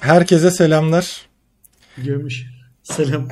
Herkese 0.00 0.50
selamlar. 0.50 1.26
Görmüş. 1.98 2.46
Selam. 2.82 3.28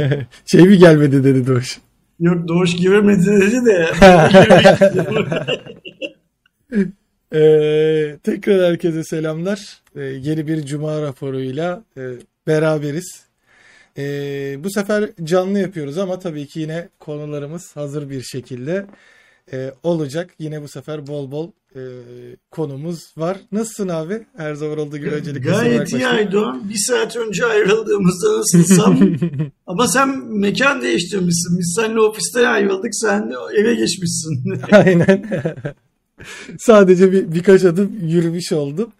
şey 0.46 0.62
mi 0.62 0.78
gelmedi 0.78 1.24
dedi 1.24 1.46
Doğuş. 1.46 1.78
Yok 2.20 2.48
Doğuş 2.48 2.76
giremedi 2.76 3.26
dedi 3.26 3.66
de. 3.66 3.88
Ee, 7.34 8.16
tekrar 8.22 8.70
herkese 8.70 9.04
selamlar. 9.04 9.80
Ee, 9.96 10.00
yeni 10.00 10.46
bir 10.46 10.66
Cuma 10.66 11.02
raporuyla 11.02 11.82
e, 11.96 12.02
beraberiz. 12.46 13.22
Ee, 13.98 14.56
bu 14.64 14.70
sefer 14.70 15.10
canlı 15.24 15.58
yapıyoruz 15.58 15.98
ama 15.98 16.18
tabii 16.18 16.46
ki 16.46 16.60
yine 16.60 16.88
konularımız 16.98 17.76
hazır 17.76 18.10
bir 18.10 18.22
şekilde 18.22 18.86
e, 19.52 19.72
olacak. 19.82 20.34
Yine 20.38 20.62
bu 20.62 20.68
sefer 20.68 21.06
bol 21.06 21.30
bol 21.30 21.50
e, 21.74 21.80
konumuz 22.50 23.14
var. 23.16 23.36
Nasılsın 23.52 23.88
abi? 23.88 24.26
Her 24.36 24.54
zaman 24.54 24.78
olduğu 24.78 24.96
gibi 24.96 25.10
öncelikle 25.10 25.50
Gayet 25.50 25.92
iyi 25.92 26.06
Aydoğan. 26.06 26.68
Bir 26.68 26.78
saat 26.78 27.16
önce 27.16 27.46
ayrıldığımızda 27.46 28.38
nasılsam. 28.38 28.98
Ama 29.66 29.88
sen 29.88 30.38
mekan 30.38 30.82
değiştirmişsin. 30.82 31.58
Biz 31.58 31.76
seninle 31.76 32.00
ofisten 32.00 32.44
ayrıldık. 32.44 32.94
Sen 32.94 33.30
de 33.30 33.34
eve 33.60 33.74
geçmişsin. 33.74 34.60
Aynen. 34.72 35.28
Sadece 36.58 37.12
bir, 37.12 37.32
birkaç 37.32 37.64
adım 37.64 37.92
yürümüş 38.02 38.52
oldum. 38.52 38.92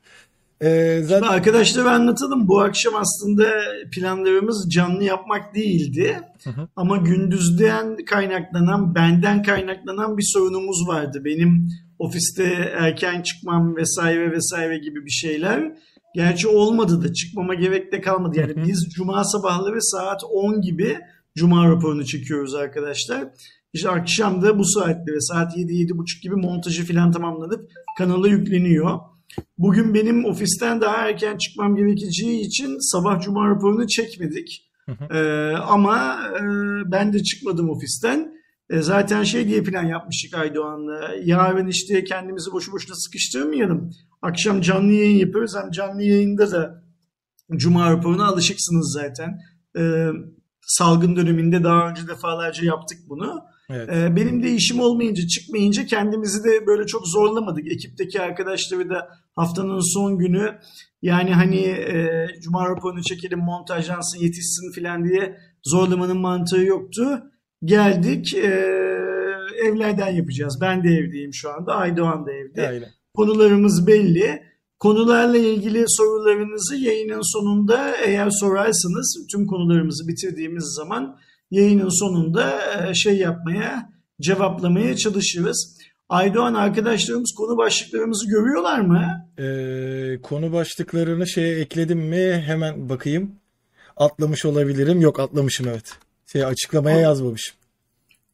Ee, 0.62 1.00
zaten... 1.02 1.22
Şimdi 1.22 1.34
arkadaşlara 1.34 1.90
anlatalım. 1.90 2.48
Bu 2.48 2.60
akşam 2.60 2.94
aslında 2.96 3.44
planlarımız 3.92 4.70
canlı 4.70 5.04
yapmak 5.04 5.54
değildi. 5.54 6.20
Hı 6.44 6.50
hı. 6.50 6.68
Ama 6.76 6.96
gündüzden 6.96 7.96
kaynaklanan, 7.96 8.94
benden 8.94 9.42
kaynaklanan 9.42 10.18
bir 10.18 10.24
sorunumuz 10.32 10.88
vardı. 10.88 11.22
Benim 11.24 11.68
ofiste 11.98 12.44
erken 12.78 13.22
çıkmam 13.22 13.76
vesaire 13.76 14.32
vesaire 14.32 14.78
gibi 14.78 15.04
bir 15.04 15.10
şeyler. 15.10 15.72
Gerçi 16.14 16.48
olmadı 16.48 17.02
da 17.02 17.12
çıkmama 17.12 17.54
gerek 17.54 17.92
de 17.92 18.00
kalmadı. 18.00 18.40
Yani 18.40 18.66
biz 18.66 18.88
cuma 18.94 19.24
sabahları 19.24 19.82
saat 19.82 20.24
10 20.24 20.60
gibi 20.60 20.98
cuma 21.36 21.68
raporunu 21.68 22.04
çekiyoruz 22.04 22.54
arkadaşlar. 22.54 23.24
İşte 23.72 23.90
akşam 23.90 24.42
da 24.42 24.58
bu 24.58 24.64
saatte 24.64 25.12
ve 25.12 25.20
saat 25.20 25.56
7-7.30 25.56 26.22
gibi 26.22 26.34
montajı 26.34 26.86
falan 26.86 27.12
tamamlanıp 27.12 27.70
kanala 27.98 28.28
yükleniyor. 28.28 28.98
Bugün 29.58 29.94
benim 29.94 30.24
ofisten 30.24 30.80
daha 30.80 31.08
erken 31.08 31.36
çıkmam 31.36 31.76
gerekeceği 31.76 32.40
için 32.40 32.78
sabah 32.92 33.20
cuma 33.20 33.50
raporunu 33.50 33.86
çekmedik. 33.86 34.64
Ee, 35.10 35.52
ama 35.52 36.20
e, 36.36 36.42
ben 36.92 37.12
de 37.12 37.22
çıkmadım 37.22 37.70
ofisten. 37.70 38.32
E, 38.70 38.80
zaten 38.80 39.22
şey 39.22 39.48
diye 39.48 39.62
plan 39.62 39.84
yapmıştık 39.84 40.34
Aydoğan'la. 40.34 41.10
Yarın 41.24 41.66
işte 41.66 42.04
kendimizi 42.04 42.52
boşu 42.52 42.72
boşuna 42.72 42.96
sıkıştırmayalım. 42.96 43.90
Akşam 44.22 44.60
canlı 44.60 44.92
yayın 44.92 45.18
yapıyoruz. 45.18 45.56
Hem 45.56 45.70
canlı 45.70 46.02
yayında 46.02 46.50
da 46.50 46.82
cuma 47.56 47.90
raporuna 47.90 48.26
alışıksınız 48.26 48.92
zaten. 48.92 49.40
E, 49.78 50.08
salgın 50.62 51.16
döneminde 51.16 51.64
daha 51.64 51.90
önce 51.90 52.08
defalarca 52.08 52.64
yaptık 52.64 52.98
bunu. 53.08 53.44
Evet. 53.70 53.88
Ee, 53.92 54.16
benim 54.16 54.42
de 54.42 54.50
işim 54.50 54.80
olmayınca 54.80 55.26
çıkmayınca 55.26 55.86
kendimizi 55.86 56.44
de 56.44 56.66
böyle 56.66 56.86
çok 56.86 57.06
zorlamadık. 57.06 57.72
Ekipteki 57.72 58.20
arkadaşları 58.20 58.90
da 58.90 59.08
haftanın 59.36 59.94
son 59.94 60.18
günü 60.18 60.58
yani 61.02 61.34
hani 61.34 61.60
e, 61.66 62.26
cuma 62.42 62.68
raporunu 62.68 63.02
çekelim 63.02 63.38
montajlansın 63.38 64.18
yetişsin 64.18 64.72
filan 64.74 65.04
diye 65.04 65.36
zorlamanın 65.64 66.18
mantığı 66.18 66.60
yoktu. 66.60 67.22
Geldik 67.64 68.34
e, 68.34 68.78
evlerden 69.66 70.10
yapacağız. 70.10 70.58
Ben 70.60 70.84
de 70.84 70.88
evdeyim 70.88 71.34
şu 71.34 71.50
anda. 71.50 71.74
Aydoğan 71.74 72.26
da 72.26 72.32
evde. 72.32 72.68
Aynen. 72.68 72.88
Konularımız 73.14 73.86
belli. 73.86 74.42
Konularla 74.78 75.38
ilgili 75.38 75.84
sorularınızı 75.86 76.76
yayının 76.76 77.32
sonunda 77.32 77.96
eğer 77.96 78.30
sorarsanız 78.30 79.26
tüm 79.32 79.46
konularımızı 79.46 80.08
bitirdiğimiz 80.08 80.64
zaman 80.64 81.18
yayının 81.50 82.00
sonunda 82.00 82.60
e, 82.88 82.94
şey 82.94 83.16
yapmaya, 83.16 83.90
cevaplamaya 84.20 84.96
çalışırız. 84.96 85.78
Aydoğan 86.08 86.54
arkadaşlarımız 86.54 87.34
konu 87.36 87.56
başlıklarımızı 87.56 88.28
görüyorlar 88.28 88.80
mı? 88.80 89.28
Ee, 89.38 90.22
konu 90.22 90.52
başlıklarını 90.52 91.26
şeye 91.26 91.60
ekledim 91.60 91.98
mi 91.98 92.42
hemen 92.46 92.88
bakayım. 92.88 93.32
Atlamış 93.96 94.44
olabilirim. 94.44 95.00
Yok 95.00 95.20
atlamışım 95.20 95.68
evet. 95.68 95.92
Şey 96.26 96.44
açıklamaya 96.44 96.96
Aa. 96.96 97.00
yazmamışım. 97.00 97.56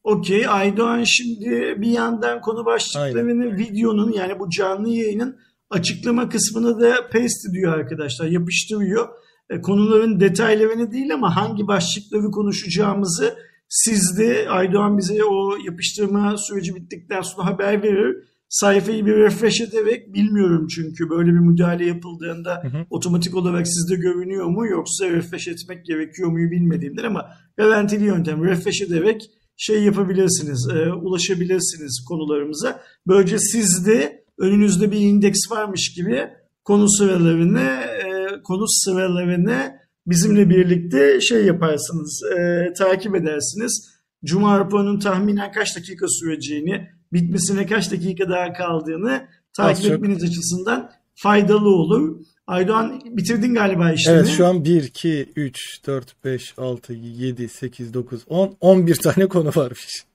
Okey 0.03 0.47
Aydoğan 0.47 1.03
şimdi 1.03 1.75
bir 1.77 1.91
yandan 1.91 2.41
konu 2.41 2.65
başlıklarını 2.65 3.43
Aynen. 3.43 3.57
videonun 3.57 4.11
yani 4.11 4.39
bu 4.39 4.49
canlı 4.49 4.89
yayının 4.89 5.37
açıklama 5.69 6.29
kısmını 6.29 6.81
da 6.81 7.07
paste 7.07 7.51
diyor 7.53 7.73
arkadaşlar 7.73 8.25
yapıştırıyor. 8.25 9.09
E, 9.49 9.61
konuların 9.61 10.19
detaylarını 10.19 10.91
değil 10.91 11.13
ama 11.13 11.35
hangi 11.35 11.67
başlıkları 11.67 12.31
konuşacağımızı 12.31 13.35
sizde 13.69 14.49
Aydoğan 14.49 14.97
bize 14.97 15.23
o 15.23 15.57
yapıştırma 15.65 16.37
süreci 16.37 16.75
bittikten 16.75 17.21
sonra 17.21 17.47
haber 17.47 17.83
verir. 17.83 18.17
Sayfayı 18.49 19.05
bir 19.05 19.15
refresh 19.15 19.61
ederek 19.61 20.13
bilmiyorum 20.13 20.67
çünkü 20.67 21.09
böyle 21.09 21.27
bir 21.27 21.39
müdahale 21.39 21.85
yapıldığında 21.85 22.63
hı 22.63 22.67
hı. 22.67 22.85
otomatik 22.89 23.35
olarak 23.35 23.67
sizde 23.67 23.95
görünüyor 23.95 24.45
mu 24.45 24.67
yoksa 24.67 25.09
refresh 25.09 25.47
etmek 25.47 25.85
gerekiyor 25.85 26.31
muyu 26.31 26.51
bilmediğimdir 26.51 27.03
ama 27.03 27.29
garantili 27.57 28.05
yöntem 28.05 28.43
refresh 28.43 28.81
ederek 28.81 29.31
şey 29.57 29.83
yapabilirsiniz, 29.83 30.69
e, 30.75 30.93
ulaşabilirsiniz 30.93 32.05
konularımıza. 32.07 32.81
Böylece 33.07 33.39
sizde 33.39 34.25
önünüzde 34.39 34.91
bir 34.91 34.99
indeks 34.99 35.39
varmış 35.51 35.93
gibi 35.95 36.27
konu 36.63 36.89
sıralarını 36.89 37.61
e, 38.04 38.04
konu 38.45 38.67
sıralarını 38.67 39.79
bizimle 40.07 40.49
birlikte 40.49 41.21
şey 41.21 41.45
yaparsınız, 41.45 42.21
e, 42.37 42.73
takip 42.73 43.15
edersiniz. 43.15 43.95
Cuma 44.25 44.59
raporunun 44.59 44.99
tahminen 44.99 45.51
kaç 45.51 45.75
dakika 45.75 46.07
süreceğini, 46.07 46.89
bitmesine 47.13 47.65
kaç 47.65 47.91
dakika 47.91 48.29
daha 48.29 48.53
kaldığını 48.53 49.27
takip 49.53 49.91
etmeniz 49.91 50.23
açısından 50.23 50.91
faydalı 51.15 51.69
olur. 51.69 52.25
Aydoğan 52.47 53.01
bitirdin 53.05 53.53
galiba 53.53 53.91
işlemi. 53.91 54.17
Evet 54.17 54.27
şu 54.27 54.45
an 54.45 54.65
1, 54.65 54.83
2, 54.83 55.29
3, 55.35 55.85
4, 55.87 56.23
5, 56.25 56.53
6, 56.57 56.93
7, 56.93 57.49
8, 57.49 57.93
9, 57.93 58.21
10, 58.27 58.57
11 58.61 58.95
tane 58.95 59.27
konu 59.27 59.51
varmış. 59.55 60.05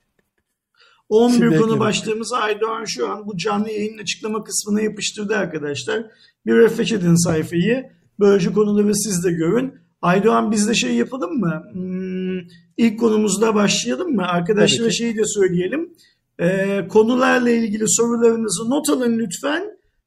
11 1.09 1.37
Şimdi 1.37 1.57
konu 1.57 1.79
başlığımızı 1.79 2.37
Aydoğan 2.37 2.85
şu 2.85 3.11
an 3.11 3.27
bu 3.27 3.37
canlı 3.37 3.69
yayının 3.69 3.97
açıklama 3.97 4.43
kısmına 4.43 4.81
yapıştırdı 4.81 5.35
arkadaşlar. 5.35 6.05
Bir 6.45 6.55
refresh 6.55 6.91
edin 6.91 7.25
sayfayı. 7.25 7.89
Böylece 8.19 8.53
konuları 8.53 8.95
siz 8.95 9.23
de 9.23 9.31
görün. 9.31 9.73
Aydoğan 10.01 10.51
biz 10.51 10.67
de 10.67 10.73
şey 10.73 10.95
yapalım 10.95 11.39
mı? 11.39 11.63
Hmm, 11.73 12.39
ilk 12.77 12.99
konumuzda 12.99 13.55
başlayalım 13.55 14.15
mı? 14.15 14.27
Arkadaşlara 14.27 14.91
şeyi 14.91 15.17
de 15.17 15.25
söyleyelim. 15.25 15.93
Ee, 16.39 16.87
konularla 16.89 17.49
ilgili 17.49 17.83
sorularınızı 17.87 18.69
not 18.69 18.89
alın 18.89 19.19
lütfen. 19.19 19.63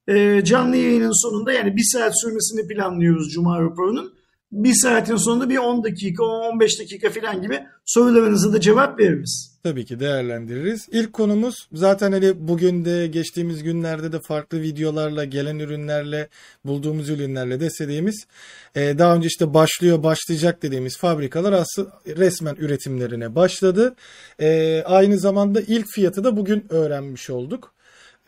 Ee, 0.08 0.44
canlı 0.44 0.76
yayının 0.76 1.22
sonunda 1.22 1.52
yani 1.52 1.76
bir 1.76 1.84
saat 1.92 2.20
sürmesini 2.20 2.68
planlıyoruz 2.68 3.32
Cuma 3.32 3.62
raporunun. 3.62 4.13
Bir 4.54 4.74
saatin 4.74 5.16
sonunda 5.16 5.50
bir 5.50 5.56
10 5.56 5.84
dakika, 5.84 6.24
15 6.24 6.80
dakika 6.80 7.10
falan 7.10 7.42
gibi 7.42 7.60
sorularınıza 7.84 8.52
da 8.52 8.60
cevap 8.60 9.00
veririz. 9.00 9.54
Tabii 9.62 9.84
ki 9.84 10.00
değerlendiririz. 10.00 10.88
İlk 10.92 11.12
konumuz 11.12 11.68
zaten 11.72 12.12
hani 12.12 12.48
bugün 12.48 12.84
de 12.84 13.06
geçtiğimiz 13.06 13.62
günlerde 13.62 14.12
de 14.12 14.20
farklı 14.20 14.60
videolarla 14.62 15.24
gelen 15.24 15.58
ürünlerle 15.58 16.28
bulduğumuz 16.64 17.08
ürünlerle 17.08 17.60
dediğimiz 17.60 18.26
e, 18.74 18.98
daha 18.98 19.14
önce 19.14 19.26
işte 19.26 19.54
başlıyor 19.54 20.02
başlayacak 20.02 20.62
dediğimiz 20.62 20.98
fabrikalar 20.98 21.52
aslında 21.52 21.90
resmen 22.06 22.54
üretimlerine 22.54 23.34
başladı. 23.34 23.94
E, 24.40 24.82
aynı 24.86 25.18
zamanda 25.18 25.60
ilk 25.60 25.86
fiyatı 25.86 26.24
da 26.24 26.36
bugün 26.36 26.64
öğrenmiş 26.68 27.30
olduk. 27.30 27.74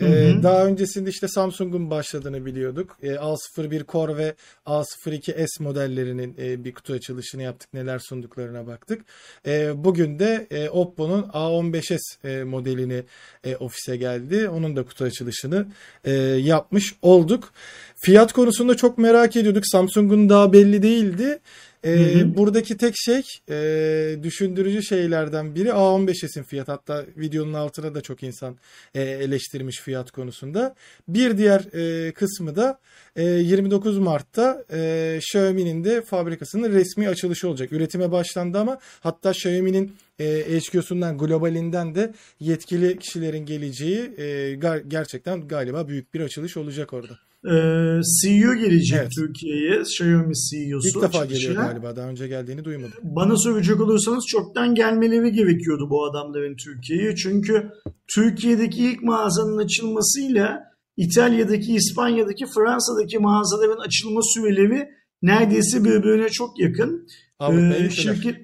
Ee, 0.01 0.35
daha 0.43 0.67
öncesinde 0.67 1.11
işte 1.11 1.29
Samsung'un 1.29 1.91
başladığını 1.91 2.47
biliyorduk. 2.47 2.99
Ee, 3.03 3.09
A01 3.09 3.87
Core 3.93 4.17
ve 4.17 4.35
A02S 4.67 5.63
modellerinin 5.63 6.35
e, 6.39 6.65
bir 6.65 6.73
kutu 6.73 6.93
açılışını 6.93 7.43
yaptık. 7.43 7.75
Neler 7.75 7.99
sunduklarına 7.99 8.67
baktık. 8.67 9.05
Ee, 9.47 9.85
bugün 9.85 10.19
de 10.19 10.47
e, 10.51 10.69
Oppo'nun 10.69 11.23
A15S 11.23 11.99
e, 12.25 12.45
modelini 12.45 13.03
ofise 13.61 13.97
geldi. 13.97 14.49
Onun 14.49 14.77
da 14.77 14.85
kutu 14.85 15.05
açılışını 15.05 15.67
yapmış 16.39 16.95
olduk. 17.03 17.53
Fiyat 17.97 18.33
konusunda 18.33 18.77
çok 18.77 18.99
merak 18.99 19.37
ediyorduk. 19.37 19.67
Samsung'un 19.67 20.29
daha 20.29 20.53
belli 20.53 20.83
değildi. 20.83 21.39
Ee, 21.87 22.37
buradaki 22.37 22.77
tek 22.77 22.95
şey 22.97 23.23
e, 23.51 24.17
düşündürücü 24.23 24.83
şeylerden 24.83 25.55
biri 25.55 25.69
A15S'in 25.69 26.43
fiyat. 26.43 26.69
Hatta 26.69 27.05
videonun 27.17 27.53
altına 27.53 27.95
da 27.95 28.01
çok 28.01 28.23
insan 28.23 28.57
e, 28.95 29.03
eleştirmiş 29.03 29.81
fiyat 29.81 30.11
konusunda. 30.11 30.75
Bir 31.09 31.39
diğer 31.39 31.61
e, 31.75 32.13
kısmı 32.13 32.57
da 32.57 32.79
e, 33.17 33.25
29 33.25 33.99
Mart'ta 33.99 34.65
e, 34.73 35.15
Xiaomi'nin 35.19 35.85
de 35.85 36.03
fabrikasının 36.03 36.73
resmi 36.73 37.09
açılışı 37.09 37.49
olacak. 37.49 37.73
Üretime 37.73 38.13
başlandı 38.13 38.59
ama 38.59 38.79
hatta 39.01 39.31
Xiaomi'nin 39.31 39.97
e, 40.19 40.61
HQ'sundan 40.61 41.19
globalinden 41.19 41.95
de 41.95 42.13
yetkili 42.41 42.99
kişilerin 42.99 43.47
geleceği 43.47 43.99
e, 44.17 44.25
gar- 44.55 44.89
gerçekten 44.89 45.49
galiba 45.49 45.89
büyük 45.89 46.15
bir 46.15 46.21
açılış 46.21 46.57
olacak 46.57 46.93
orada. 46.93 47.26
Ee, 47.47 48.01
CEO 48.23 48.55
gelecek 48.55 48.99
evet. 49.01 49.13
Türkiye'ye. 49.15 49.81
Xiaomi 49.81 50.35
CEO'su. 50.35 50.89
İlk 50.89 51.03
defa 51.03 51.25
geliyor 51.25 51.55
galiba. 51.55 51.97
Daha 51.97 52.09
önce 52.09 52.29
geldiğini 52.29 52.65
duymadım. 52.65 52.93
Bana 53.03 53.37
söyleyecek 53.37 53.81
olursanız 53.81 54.25
çoktan 54.27 54.75
gelmeleri 54.75 55.33
gerekiyordu 55.33 55.91
bu 55.91 56.05
adamların 56.05 56.57
Türkiye'ye. 56.57 57.17
Çünkü 57.17 57.71
Türkiye'deki 58.15 58.85
ilk 58.85 59.03
mağazanın 59.03 59.59
açılmasıyla 59.59 60.63
İtalya'daki, 60.97 61.75
İspanya'daki, 61.75 62.47
Fransa'daki 62.55 63.19
mağazaların 63.19 63.81
açılma 63.87 64.21
süreleri 64.23 64.89
neredeyse 65.23 65.85
birbirine 65.85 66.29
çok 66.29 66.61
yakın. 66.61 67.09
Avrupa'ya 67.39 67.87
ee, 67.87 67.91
şirket 67.91 68.37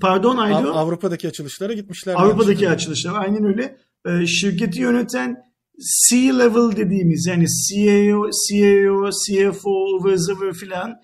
Pardon 0.00 0.36
Aydo. 0.36 0.72
Avrupa'daki 0.72 1.28
açılışlara 1.28 1.72
gitmişler. 1.72 2.14
Avrupa'daki 2.16 2.68
açılışlar 2.68 3.14
aynen 3.14 3.44
öyle. 3.44 3.76
Ee, 4.06 4.26
şirketi 4.26 4.80
yöneten 4.80 5.36
C-level 5.78 6.76
dediğimiz 6.76 7.26
yani 7.26 7.44
CEO, 7.46 8.30
CEO, 8.48 9.10
CFO, 9.10 9.96
ıvır 9.96 10.16
zıvır 10.16 10.52
filan 10.52 10.94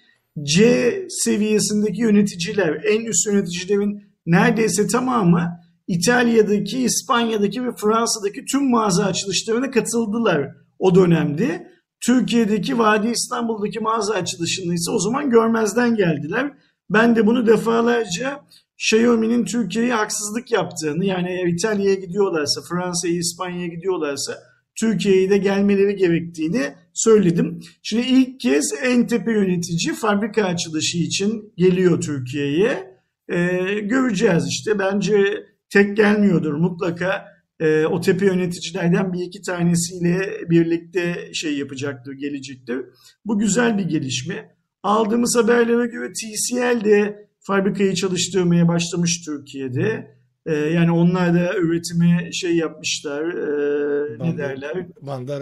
C 0.43 1.07
seviyesindeki 1.09 2.01
yöneticiler, 2.01 2.85
en 2.85 3.05
üst 3.05 3.27
yöneticilerin 3.27 4.03
neredeyse 4.27 4.87
tamamı 4.87 5.61
İtalya'daki, 5.87 6.83
İspanya'daki 6.83 7.65
ve 7.65 7.71
Fransa'daki 7.77 8.45
tüm 8.53 8.71
mağaza 8.71 9.05
açılışlarına 9.05 9.71
katıldılar 9.71 10.49
o 10.79 10.95
dönemde. 10.95 11.71
Türkiye'deki 12.07 12.79
Vadi 12.79 13.09
İstanbul'daki 13.09 13.81
mağaza 13.81 14.15
açılışını 14.15 14.75
ise 14.75 14.91
o 14.91 14.99
zaman 14.99 15.31
görmezden 15.31 15.97
geldiler. 15.97 16.53
Ben 16.91 17.17
de 17.17 17.27
bunu 17.27 17.47
defalarca 17.47 18.41
Xiaomi'nin 18.79 19.45
Türkiye'ye 19.45 19.93
haksızlık 19.93 20.53
yaptığını 20.53 21.05
yani 21.05 21.29
eğer 21.29 21.47
İtalya'ya 21.47 21.95
gidiyorlarsa, 21.95 22.61
Fransa'ya, 22.69 23.15
İspanya'ya 23.15 23.67
gidiyorlarsa 23.67 24.50
Türkiye'ye 24.81 25.31
de 25.31 25.39
gelmeleri 25.39 25.97
gerektiğini 25.97 26.75
söyledim. 26.95 27.61
Şimdi 27.83 28.07
ilk 28.07 28.41
kez 28.41 28.75
en 28.83 29.07
tepe 29.07 29.33
yönetici 29.33 29.95
fabrika 29.95 30.45
açılışı 30.45 30.99
için 30.99 31.53
geliyor 31.57 32.01
Türkiye'ye. 32.01 32.91
Ee, 33.29 33.81
göreceğiz 33.81 34.45
işte. 34.49 34.79
Bence 34.79 35.47
tek 35.73 35.97
gelmiyordur 35.97 36.55
mutlaka. 36.55 37.25
Ee, 37.61 37.87
o 37.87 38.01
tepe 38.01 38.27
yöneticilerden 38.27 39.13
bir 39.13 39.23
iki 39.23 39.43
tanesiyle 39.43 40.51
birlikte 40.51 41.31
şey 41.35 41.59
yapacaktır, 41.59 42.13
gelecektir. 42.13 42.79
Bu 43.25 43.39
güzel 43.39 43.79
bir 43.79 43.85
gelişme. 43.85 44.57
Aldığımız 44.83 45.37
haberlere 45.37 45.87
göre 45.87 46.13
TCL 46.13 46.85
de 46.85 47.29
fabrikayı 47.41 47.95
çalıştırmaya 47.95 48.69
başlamış 48.69 49.25
Türkiye'de. 49.25 50.21
Ee, 50.47 50.55
yani 50.55 50.91
onlar 50.91 51.35
da 51.35 51.57
üretimi 51.57 52.35
şey 52.35 52.57
yapmışlar, 52.57 53.23
e, 53.23 53.90
ne 54.19 54.39
derler, 54.39 54.87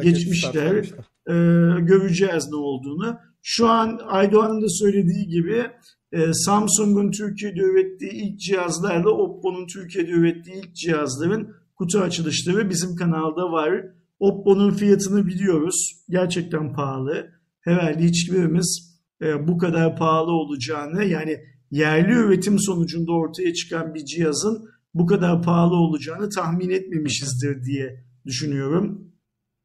geçmişler. 0.03 0.85
E, 1.27 1.35
göreceğiz 1.81 2.49
ne 2.51 2.57
olduğunu. 2.57 3.19
Şu 3.43 3.69
an 3.69 4.01
Aydoğan'ın 4.07 4.63
da 4.63 4.69
söylediği 4.69 5.27
gibi 5.29 5.67
e, 6.13 6.33
Samsung'un 6.33 7.11
Türkiye'de 7.11 7.61
ürettiği 7.61 8.11
ilk 8.13 8.41
cihazlarla 8.41 9.11
Oppo'nun 9.11 9.67
Türkiye'de 9.67 10.11
ürettiği 10.11 10.57
ilk 10.57 10.75
cihazların 10.75 11.55
kutu 11.75 11.99
açılışları 11.99 12.71
bizim 12.71 12.97
kanalda 12.97 13.53
var. 13.53 13.85
Oppo'nun 14.19 14.71
fiyatını 14.71 15.27
biliyoruz. 15.27 16.05
Gerçekten 16.09 16.75
pahalı. 16.75 17.31
Herhalde 17.61 18.05
hiçbirimiz 18.05 18.99
e, 19.23 19.49
bu 19.49 19.59
kadar 19.59 19.97
pahalı 19.97 20.31
olacağını 20.31 21.05
yani 21.05 21.41
yerli 21.71 22.13
üretim 22.13 22.59
sonucunda 22.59 23.13
ortaya 23.13 23.55
çıkan 23.55 23.95
bir 23.95 24.05
cihazın 24.05 24.69
bu 24.95 25.07
kadar 25.07 25.43
pahalı 25.43 25.75
olacağını 25.75 26.29
tahmin 26.29 26.71
etmemişizdir 26.71 27.65
diye 27.65 28.05
düşünüyorum. 28.29 29.13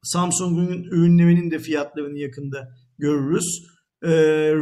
Samsung'un 0.02 0.82
ürünlerinin 0.82 1.50
de 1.50 1.58
fiyatlarını 1.58 2.18
yakında 2.18 2.68
görürüz. 2.98 3.66
Ee, 4.06 4.54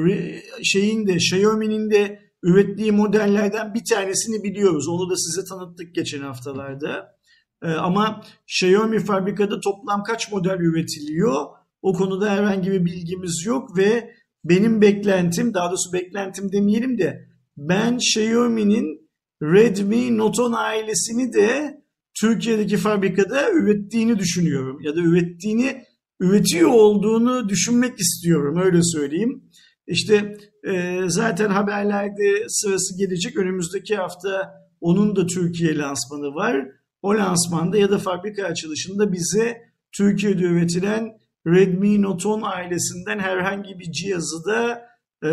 şeyin 0.62 1.06
de 1.06 1.14
Xiaomi'nin 1.14 1.90
de 1.90 2.20
ürettiği 2.42 2.92
modellerden 2.92 3.74
bir 3.74 3.84
tanesini 3.90 4.44
biliyoruz. 4.44 4.88
Onu 4.88 5.10
da 5.10 5.16
size 5.16 5.48
tanıttık 5.48 5.94
geçen 5.94 6.20
haftalarda. 6.20 7.16
Ee, 7.62 7.68
ama 7.68 8.22
Xiaomi 8.48 8.98
fabrikada 8.98 9.60
toplam 9.60 10.02
kaç 10.02 10.32
model 10.32 10.58
üretiliyor? 10.60 11.44
O 11.82 11.92
konuda 11.92 12.30
herhangi 12.30 12.70
bir 12.70 12.84
bilgimiz 12.84 13.42
yok 13.46 13.76
ve 13.76 14.14
benim 14.44 14.80
beklentim, 14.80 15.54
daha 15.54 15.68
doğrusu 15.68 15.92
beklentim 15.92 16.52
demeyelim 16.52 16.98
de 16.98 17.28
ben 17.56 17.96
Xiaomi'nin 17.96 19.10
Redmi 19.42 20.18
Note 20.18 20.42
10 20.42 20.52
ailesini 20.52 21.32
de 21.32 21.81
Türkiye'deki 22.22 22.76
fabrikada 22.76 23.50
ürettiğini 23.50 24.18
düşünüyorum. 24.18 24.80
Ya 24.80 24.96
da 24.96 25.00
ürettiğini, 25.00 25.84
üretiyor 26.20 26.70
olduğunu 26.70 27.48
düşünmek 27.48 28.00
istiyorum 28.00 28.60
öyle 28.64 28.82
söyleyeyim. 28.82 29.44
İşte 29.86 30.36
e, 30.68 31.00
zaten 31.06 31.50
haberlerde 31.50 32.44
sırası 32.48 32.98
gelecek. 32.98 33.36
Önümüzdeki 33.36 33.96
hafta 33.96 34.54
onun 34.80 35.16
da 35.16 35.26
Türkiye 35.26 35.78
lansmanı 35.78 36.34
var. 36.34 36.66
O 37.02 37.10
lansmanda 37.14 37.78
ya 37.78 37.90
da 37.90 37.98
fabrika 37.98 38.44
açılışında 38.44 39.12
bize 39.12 39.62
Türkiye'de 39.96 40.42
üretilen 40.42 41.08
Redmi 41.46 42.02
Note 42.02 42.28
10 42.28 42.42
ailesinden 42.42 43.18
herhangi 43.18 43.78
bir 43.78 43.92
cihazı 43.92 44.44
da 44.44 44.82
e, 45.22 45.30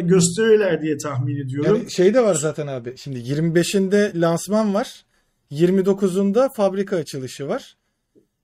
gösterirler 0.00 0.82
diye 0.82 0.96
tahmin 0.96 1.46
ediyorum. 1.46 1.76
Yani 1.76 1.90
şey 1.90 2.14
de 2.14 2.22
var 2.22 2.34
zaten 2.34 2.66
abi. 2.66 2.94
Şimdi 2.96 3.18
25'inde 3.18 4.20
lansman 4.20 4.74
var. 4.74 5.05
29'unda 5.50 6.54
fabrika 6.54 6.96
açılışı 6.96 7.48
var. 7.48 7.76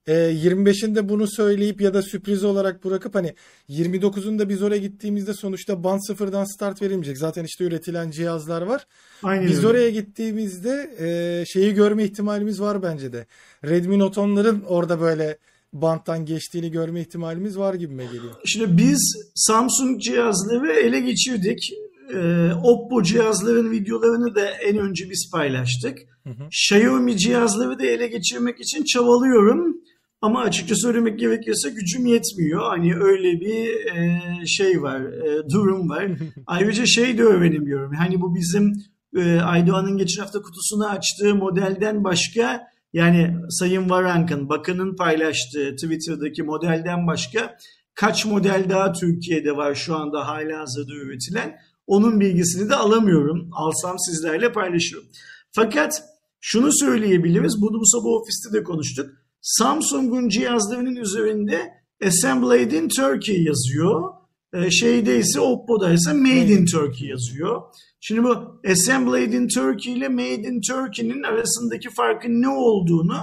E, 0.06 0.12
25'inde 0.12 1.08
bunu 1.08 1.26
söyleyip 1.28 1.80
ya 1.80 1.94
da 1.94 2.02
sürpriz 2.02 2.44
olarak 2.44 2.84
bırakıp 2.84 3.14
hani 3.14 3.34
29'unda 3.68 4.48
biz 4.48 4.62
oraya 4.62 4.78
gittiğimizde 4.78 5.34
sonuçta 5.34 5.84
band 5.84 6.00
sıfırdan 6.06 6.44
start 6.44 6.82
verilmeyecek. 6.82 7.18
Zaten 7.18 7.44
işte 7.44 7.64
üretilen 7.64 8.10
cihazlar 8.10 8.62
var. 8.62 8.86
Aynen 9.22 9.46
biz 9.46 9.58
öyle. 9.58 9.66
oraya 9.66 9.90
gittiğimizde 9.90 10.90
e, 11.00 11.44
şeyi 11.46 11.74
görme 11.74 12.04
ihtimalimiz 12.04 12.60
var 12.60 12.82
bence 12.82 13.12
de. 13.12 13.26
Redmi 13.64 13.98
Note 13.98 14.20
10'ların 14.20 14.64
orada 14.64 15.00
böyle 15.00 15.38
banttan 15.72 16.26
geçtiğini 16.26 16.70
görme 16.70 17.00
ihtimalimiz 17.00 17.58
var 17.58 17.74
gibime 17.74 18.04
geliyor. 18.04 18.34
Şimdi 18.44 18.78
biz 18.78 19.30
Samsung 19.34 20.00
cihazları 20.00 20.72
ele 20.72 21.00
geçirdik. 21.00 21.72
Ee, 22.14 22.50
Oppo 22.62 23.02
cihazların 23.02 23.70
videolarını 23.70 24.34
da 24.34 24.50
en 24.50 24.78
önce 24.78 25.10
biz 25.10 25.30
paylaştık. 25.32 25.98
Hı 26.24 26.30
hı. 26.30 26.46
Xiaomi 26.46 27.18
cihazları 27.18 27.78
da 27.78 27.86
ele 27.86 28.06
geçirmek 28.06 28.60
için 28.60 28.84
çabalıyorum. 28.84 29.76
Ama 30.22 30.40
açıkça 30.40 30.74
söylemek 30.74 31.18
gerekirse 31.18 31.70
gücüm 31.70 32.06
yetmiyor. 32.06 32.62
Hani 32.62 32.94
öyle 32.96 33.40
bir 33.40 33.86
e, 33.86 34.20
şey 34.46 34.82
var, 34.82 35.00
e, 35.00 35.50
durum 35.50 35.88
var. 35.88 36.06
Ayrıca 36.46 36.86
şey 36.86 37.18
de 37.18 37.22
öğrenemiyorum. 37.22 37.94
Hani 37.94 38.20
bu 38.20 38.34
bizim 38.34 38.72
e, 39.16 39.40
Aydoğan'ın 39.40 39.98
geçen 39.98 40.22
hafta 40.22 40.42
kutusunu 40.42 40.88
açtığı 40.88 41.34
modelden 41.34 42.04
başka 42.04 42.72
yani 42.92 43.36
Sayın 43.50 43.90
Varank'ın, 43.90 44.48
Bakan'ın 44.48 44.96
paylaştığı 44.96 45.76
Twitter'daki 45.76 46.42
modelden 46.42 47.06
başka 47.06 47.56
kaç 47.94 48.26
model 48.26 48.66
daha 48.70 48.92
Türkiye'de 48.92 49.56
var 49.56 49.74
şu 49.74 49.96
anda 49.96 50.28
hala 50.28 50.60
hazırda 50.60 50.94
üretilen 50.94 51.58
onun 51.86 52.20
bilgisini 52.20 52.70
de 52.70 52.74
alamıyorum. 52.74 53.50
Alsam 53.52 53.96
sizlerle 53.98 54.52
paylaşırım. 54.52 55.04
Fakat 55.52 56.02
şunu 56.40 56.72
söyleyebiliriz. 56.72 57.62
Bunu 57.62 57.80
bu 57.80 57.86
sabah 57.86 58.10
ofiste 58.10 58.52
de 58.52 58.62
konuştuk. 58.62 59.10
Samsung'un 59.40 60.28
cihazlarının 60.28 60.96
üzerinde 60.96 61.72
Assembled 62.06 62.72
in 62.72 62.88
Turkey 62.88 63.42
yazıyor. 63.42 64.10
Ee, 64.54 64.70
şeyde 64.70 65.18
ise 65.18 65.40
Oppo'da 65.40 65.92
ise 65.92 66.12
Made 66.12 66.52
in 66.52 66.66
Turkey 66.66 67.08
yazıyor. 67.08 67.62
Şimdi 68.00 68.22
bu 68.22 68.60
Assembled 68.70 69.32
in 69.32 69.48
Turkey 69.48 69.92
ile 69.92 70.08
Made 70.08 70.48
in 70.48 70.60
Turkey'nin 70.60 71.22
arasındaki 71.22 71.90
farkın 71.90 72.42
ne 72.42 72.48
olduğunu 72.48 73.18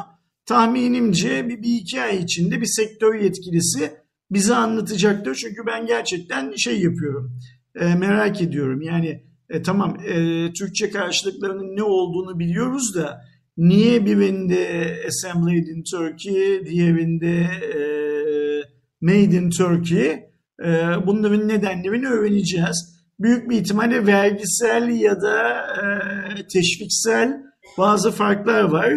tahminimce 0.46 1.50
bir, 1.50 1.62
bir 1.62 1.80
iki 1.82 2.02
ay 2.02 2.18
içinde 2.18 2.62
bir 2.62 2.66
sektör 2.66 3.16
yetkilisi 3.16 3.94
bize 4.32 4.56
anlatacaktır. 4.56 5.36
Çünkü 5.36 5.62
ben 5.68 5.86
gerçekten 5.86 6.54
şey 6.58 6.82
yapıyorum, 6.82 7.40
e, 7.76 7.96
merak 7.96 8.42
ediyorum. 8.42 8.82
Yani 8.82 9.24
e, 9.50 9.62
tamam 9.62 9.98
e, 10.08 10.14
Türkçe 10.54 10.90
karşılıklarının 10.90 11.76
ne 11.76 11.84
olduğunu 11.84 12.40
biliyoruz 12.40 12.96
da 12.96 13.22
niye 13.58 14.06
birinde 14.06 14.96
Assembled 15.08 15.68
in 15.68 15.84
Turkey, 15.92 16.66
diğerinde 16.66 17.40
e, 17.40 17.80
Made 19.02 19.38
in 19.38 19.50
Turkey 19.50 20.12
e, 20.66 20.68
bunların 21.06 21.48
nedenlerini 21.48 22.08
öğreneceğiz 22.08 23.00
büyük 23.20 23.50
bir 23.50 23.62
ihtimalle 23.62 24.06
vergisel 24.06 24.90
ya 24.90 25.22
da 25.22 25.62
e, 26.38 26.48
teşviksel 26.48 27.44
bazı 27.78 28.12
farklar 28.12 28.64
var. 28.64 28.94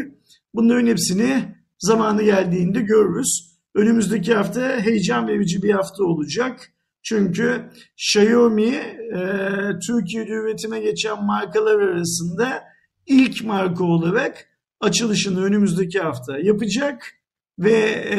Bunların 0.54 0.86
hepsini 0.86 1.42
zamanı 1.78 2.22
geldiğinde 2.22 2.80
görürüz. 2.80 3.52
Önümüzdeki 3.74 4.34
hafta 4.34 4.80
heyecan 4.80 5.28
verici 5.28 5.62
bir 5.62 5.70
hafta 5.70 6.04
olacak. 6.04 6.71
Çünkü 7.02 7.70
Xiaomi 7.96 8.74
e, 9.14 9.20
Türkiye'de 9.86 10.32
üretime 10.32 10.80
geçen 10.80 11.24
markalar 11.24 11.80
arasında 11.80 12.62
ilk 13.06 13.44
marka 13.44 13.84
olarak 13.84 14.46
açılışını 14.80 15.44
önümüzdeki 15.44 16.00
hafta 16.00 16.38
yapacak. 16.38 17.14
ve 17.58 17.78
e, 18.10 18.18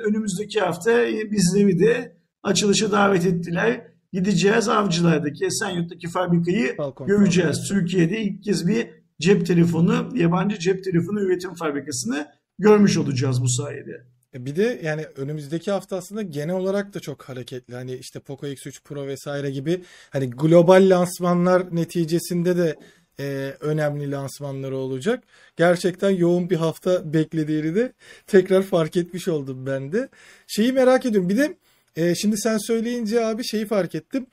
önümüzdeki 0.00 0.60
hafta 0.60 1.06
bizleri 1.06 1.78
de 1.78 2.16
açılışa 2.42 2.92
davet 2.92 3.26
ettiler. 3.26 3.86
Gideceğiz 4.12 4.68
avcılardaki 4.68 5.44
Esenyurt'taki 5.46 6.08
fabrikayı 6.08 6.78
Balkon, 6.78 7.06
göreceğiz. 7.06 7.58
Balkon. 7.58 7.74
Türkiye'de 7.74 8.20
ilk 8.20 8.42
kez 8.42 8.68
bir 8.68 8.86
cep 9.20 9.46
telefonu, 9.46 10.08
yabancı 10.14 10.58
cep 10.58 10.84
telefonu 10.84 11.20
üretim 11.20 11.54
fabrikasını 11.54 12.26
görmüş 12.58 12.96
olacağız 12.96 13.42
bu 13.42 13.48
sayede. 13.48 14.06
E, 14.38 14.46
bir 14.46 14.56
de 14.56 14.80
yani 14.82 15.06
önümüzdeki 15.16 15.70
hafta 15.70 15.96
aslında 15.96 16.22
genel 16.22 16.54
olarak 16.54 16.94
da 16.94 17.00
çok 17.00 17.22
hareketli. 17.22 17.74
Hani 17.74 17.94
işte 17.94 18.20
Poco 18.20 18.46
X3 18.46 18.82
Pro 18.84 19.06
vesaire 19.06 19.50
gibi 19.50 19.82
hani 20.10 20.30
global 20.30 20.90
lansmanlar 20.90 21.76
neticesinde 21.76 22.56
de 22.56 22.76
e, 23.20 23.54
önemli 23.60 24.10
lansmanları 24.10 24.76
olacak. 24.76 25.24
Gerçekten 25.56 26.10
yoğun 26.10 26.50
bir 26.50 26.56
hafta 26.56 27.12
beklediğini 27.14 27.74
de 27.74 27.92
tekrar 28.26 28.62
fark 28.62 28.96
etmiş 28.96 29.28
oldum 29.28 29.66
ben 29.66 29.92
de. 29.92 30.08
Şeyi 30.46 30.72
merak 30.72 31.06
ediyorum. 31.06 31.28
Bir 31.28 31.36
de 31.36 31.56
e, 31.96 32.14
şimdi 32.14 32.38
sen 32.38 32.58
söyleyince 32.58 33.24
abi 33.24 33.44
şeyi 33.44 33.66
fark 33.66 33.94
ettim. 33.94 34.26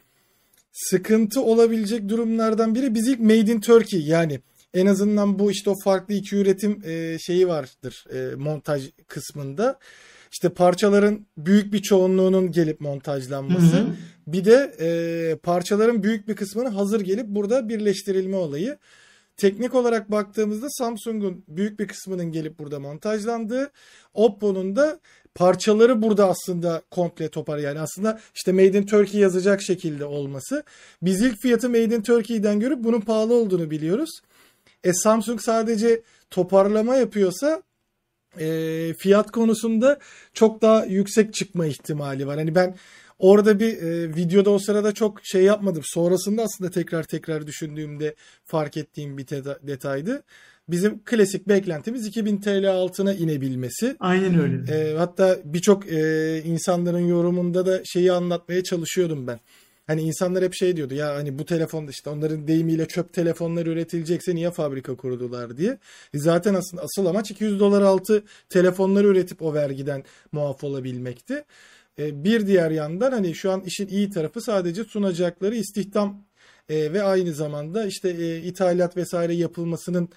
Sıkıntı 0.72 1.42
olabilecek 1.42 2.10
durumlardan 2.10 2.76
biri 2.76 2.96
biz 2.96 3.08
ilk 3.08 3.20
Made 3.20 3.52
in 3.52 3.60
Turkey 3.60 4.02
yani 4.02 4.40
en 4.76 4.86
azından 4.86 5.40
bu 5.40 5.52
işte 5.52 5.70
o 5.70 5.74
farklı 5.84 6.14
iki 6.14 6.36
üretim 6.36 6.82
e, 6.86 7.18
şeyi 7.20 7.48
vardır 7.48 8.06
e, 8.14 8.36
montaj 8.36 8.90
kısmında. 9.08 9.80
İşte 10.32 10.50
parçaların 10.50 11.26
büyük 11.38 11.74
bir 11.74 11.82
çoğunluğunun 11.82 12.52
gelip 12.52 12.82
montajlanması. 12.82 13.78
Hı 13.78 13.82
hı. 13.82 13.88
Bir 14.28 14.46
de 14.46 14.76
e, 14.80 15.36
parçaların 15.36 16.04
büyük 16.04 16.28
bir 16.28 16.36
kısmının 16.36 16.72
hazır 16.72 17.02
gelip 17.02 17.28
burada 17.28 17.70
birleştirilme 17.70 18.36
olayı. 18.36 18.78
Teknik 19.38 19.76
olarak 19.76 20.12
baktığımızda 20.12 20.68
Samsung'un 20.70 21.44
büyük 21.48 21.80
bir 21.80 21.88
kısmının 21.88 22.32
gelip 22.32 22.60
burada 22.60 22.80
montajlandığı, 22.80 23.72
Oppo'nun 24.14 24.76
da 24.76 25.00
parçaları 25.36 26.02
burada 26.02 26.30
aslında 26.30 26.82
komple 26.92 27.30
topar 27.30 27.58
yani 27.58 27.80
aslında 27.80 28.20
işte 28.36 28.52
Made 28.52 28.78
in 28.78 28.86
Turkey 28.86 29.22
yazacak 29.22 29.62
şekilde 29.62 30.06
olması. 30.06 30.64
Biz 31.02 31.22
ilk 31.22 31.42
fiyatı 31.42 31.70
Made 31.70 31.96
in 31.96 32.02
Turkey'den 32.02 32.60
görüp 32.60 32.84
bunun 32.84 33.02
pahalı 33.02 33.34
olduğunu 33.34 33.72
biliyoruz. 33.72 34.10
E 34.86 34.94
Samsung 34.94 35.42
sadece 35.42 36.02
toparlama 36.30 36.96
yapıyorsa 36.96 37.64
e, 38.40 38.94
fiyat 38.98 39.32
konusunda 39.32 40.00
çok 40.34 40.62
daha 40.62 40.86
yüksek 40.86 41.34
çıkma 41.34 41.66
ihtimali 41.66 42.28
var. 42.28 42.38
Hani 42.38 42.56
ben 42.56 42.76
orada 43.20 43.60
bir 43.60 43.78
e, 43.78 44.16
videoda 44.16 44.50
o 44.50 44.60
sırada 44.60 44.92
çok 44.92 45.20
şey 45.24 45.44
yapmadım. 45.44 45.82
Sonrasında 45.86 46.44
aslında 46.44 46.72
tekrar 46.72 47.04
tekrar 47.04 47.48
düşündüğümde 47.48 48.16
fark 48.46 48.78
ettiğim 48.78 49.18
bir 49.18 49.28
detaydı. 49.68 50.24
Bizim 50.70 51.04
klasik 51.04 51.48
beklentimiz 51.48 52.06
2000 52.08 52.38
TL 52.38 52.72
altına 52.72 53.14
inebilmesi. 53.14 53.96
Aynen 54.00 54.40
öyle. 54.40 54.74
E, 54.74 54.98
hatta 54.98 55.38
birçok 55.46 55.92
e, 55.92 56.42
insanların 56.46 57.08
yorumunda 57.08 57.66
da 57.66 57.82
şeyi 57.86 58.12
anlatmaya 58.12 58.64
çalışıyordum 58.64 59.28
ben. 59.28 59.40
Hani 59.88 60.02
insanlar 60.02 60.44
hep 60.44 60.54
şey 60.54 60.78
diyordu 60.78 60.94
ya 60.94 61.16
hani 61.16 61.40
bu 61.40 61.46
telefonda 61.46 61.92
işte 61.92 62.10
onların 62.10 62.48
deyimiyle 62.48 62.88
çöp 62.88 63.14
telefonlar 63.14 63.66
üretilecekse 63.66 64.36
niye 64.36 64.52
fabrika 64.52 64.96
kurdular 64.96 65.58
diye. 65.58 65.78
E 66.14 66.18
zaten 66.18 66.54
aslında 66.54 66.84
asıl 66.84 67.06
amaç 67.06 67.32
200 67.32 67.60
dolar 67.60 67.82
altı 67.82 68.24
telefonları 68.50 69.08
üretip 69.08 69.42
o 69.42 69.54
vergiden 69.54 70.04
muaf 70.32 70.64
olabilmekti. 70.64 71.44
E, 72.00 72.24
bir 72.24 72.48
diğer 72.48 72.72
yandan 72.72 73.12
hani 73.12 73.36
şu 73.36 73.52
an 73.52 73.62
işin 73.62 73.88
iyi 73.88 74.10
tarafı 74.10 74.42
sadece 74.42 74.84
sunacakları 74.84 75.56
istihdam 75.56 76.24
e, 76.70 76.94
ve 76.94 77.04
aynı 77.04 77.34
zamanda 77.34 77.86
işte 77.86 78.42
ithalat 78.42 78.98
vesaire 78.98 79.34
yapılmasının 79.34 80.10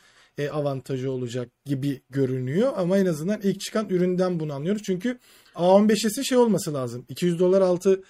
avantajı 0.52 1.10
olacak 1.10 1.48
gibi 1.64 2.00
görünüyor. 2.10 2.72
Ama 2.76 2.98
en 2.98 3.06
azından 3.06 3.40
ilk 3.42 3.60
çıkan 3.60 3.88
üründen 3.88 4.40
bunu 4.40 4.52
anlıyoruz. 4.52 4.82
Çünkü 4.82 5.18
A15'esi 5.54 6.24
şey 6.24 6.38
olması 6.38 6.74
lazım. 6.74 7.04
200 7.08 7.38
dolar 7.38 7.60
altı 7.60 8.02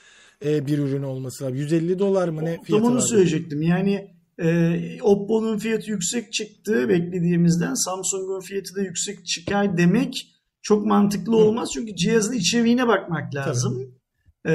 e, 0.45 0.67
bir 0.67 0.79
ürün 0.79 1.03
olması 1.03 1.45
lazım. 1.45 1.57
150 1.57 1.99
dolar 1.99 2.29
mı 2.29 2.45
ne 2.45 2.63
fiyatı 2.63 2.85
Tam 2.85 2.93
onu 2.93 3.03
söyleyecektim. 3.03 3.63
Yani 3.63 4.11
e, 4.39 5.03
Oppo'nun 5.03 5.59
fiyatı 5.59 5.91
yüksek 5.91 6.33
çıktı 6.33 6.89
beklediğimizden. 6.89 7.75
Samsung'un 7.75 8.41
fiyatı 8.41 8.75
da 8.77 8.81
yüksek 8.81 9.27
çıkar 9.27 9.79
demek 9.79 10.15
çok 10.63 10.87
mantıklı 10.87 11.37
olmaz. 11.37 11.69
Çünkü 11.75 11.97
cihazın 11.97 12.33
içeriğine 12.33 12.89
bakmak 12.89 13.35
lazım. 13.35 13.95
Ee, 14.47 14.53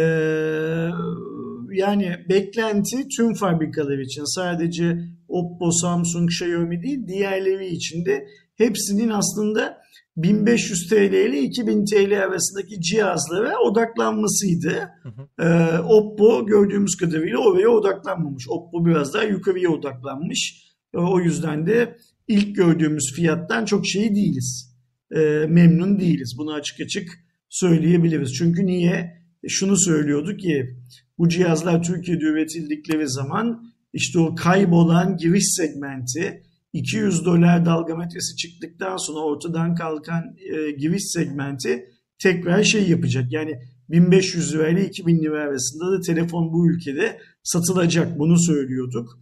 yani 1.72 2.16
beklenti 2.30 3.08
tüm 3.18 3.34
fabrikalar 3.34 3.98
için 3.98 4.36
sadece 4.36 4.98
Oppo, 5.28 5.72
Samsung, 5.72 6.30
Xiaomi 6.30 6.84
değil 6.84 7.08
diğerleri 7.08 7.68
için 7.68 8.06
de 8.06 8.28
hepsinin 8.56 9.10
aslında 9.10 9.78
1500 10.18 10.90
TL 10.90 11.14
ile 11.14 11.42
2000 11.42 11.86
TL 11.86 12.24
arasındaki 12.24 12.82
cihazlara 12.82 13.60
odaklanmasıydı. 13.60 14.90
Hı 15.04 15.10
hı. 15.10 15.44
Ee, 15.46 15.80
Oppo 15.80 16.46
gördüğümüz 16.46 16.98
kadarıyla 16.98 17.38
oraya 17.38 17.70
odaklanmamış. 17.70 18.46
Oppo 18.50 18.86
biraz 18.86 19.14
daha 19.14 19.24
yukarıya 19.24 19.70
odaklanmış. 19.70 20.74
Ee, 20.94 20.98
o 20.98 21.20
yüzden 21.20 21.68
de 21.68 21.98
ilk 22.28 22.56
gördüğümüz 22.56 23.14
fiyattan 23.16 23.66
çok 23.66 23.88
şey 23.88 24.16
değiliz. 24.16 24.76
Ee, 25.16 25.46
memnun 25.50 26.00
değiliz. 26.00 26.36
Bunu 26.38 26.54
açık 26.54 26.82
açık 26.82 27.10
söyleyebiliriz. 27.50 28.34
Çünkü 28.34 28.66
niye? 28.66 29.24
E, 29.44 29.50
şunu 29.50 29.78
söylüyorduk 29.78 30.40
ki 30.40 30.78
bu 31.18 31.30
cihazlar 31.30 31.84
Türkiye'de 31.84 32.26
üretildikleri 32.26 33.10
zaman 33.10 33.74
işte 33.94 34.20
o 34.20 34.36
kaybolan 34.36 35.18
giriş 35.18 35.46
segmenti 35.58 36.44
200 36.74 37.26
dolar 37.26 37.66
dalgametresi 37.66 38.36
çıktıktan 38.36 38.98
sonra 38.98 39.20
ortadan 39.20 39.76
kalkan 39.76 40.24
e, 40.54 40.72
giriş 40.72 41.04
segmenti 41.12 41.86
tekrar 42.20 42.64
şey 42.64 42.90
yapacak. 42.90 43.32
Yani 43.32 43.60
1500 43.90 44.54
lira 44.54 44.68
ile 44.68 44.86
2000 44.86 45.24
lira 45.24 45.42
arasında 45.42 45.92
da 45.92 46.02
telefon 46.02 46.54
bu 46.54 46.70
ülkede 46.70 47.18
satılacak. 47.44 48.20
Bunu 48.20 48.40
söylüyorduk. 48.40 49.20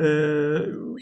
Ee, 0.00 0.04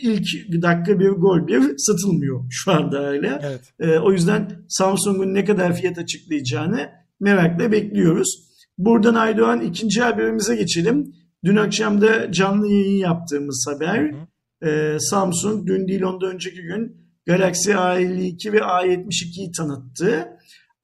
ilk 0.03 0.63
dakika 0.63 1.01
bir 1.01 1.09
gol 1.09 1.47
bir 1.47 1.63
satılmıyor 1.77 2.45
şu 2.51 2.73
anda 2.73 3.09
öyle. 3.09 3.41
Evet. 3.43 3.61
Ee, 3.81 3.99
o 3.99 4.13
yüzden 4.13 4.65
Samsung'un 4.69 5.35
ne 5.35 5.45
kadar 5.45 5.77
fiyat 5.77 5.99
açıklayacağını 5.99 6.91
merakla 7.21 7.73
bekliyoruz. 7.73 8.53
Buradan 8.79 9.15
Aydoğan 9.15 9.61
ikinci 9.61 10.01
haberimize 10.01 10.57
geçelim. 10.57 11.15
Dün 11.45 11.57
akşam 11.57 12.01
da 12.01 12.33
canlı 12.33 12.69
yayın 12.69 12.99
yaptığımız 12.99 13.67
haber. 13.69 14.13
Hı 14.13 14.17
hı 14.17 14.32
e, 14.63 14.97
Samsung 15.01 15.67
dün 15.67 15.89
değil 15.89 16.03
ondan 16.03 16.35
önceki 16.35 16.63
gün 16.63 16.97
Galaxy 17.27 17.71
A52 17.71 18.53
ve 18.53 18.59
A72'yi 18.59 19.53
tanıttı. 19.53 20.29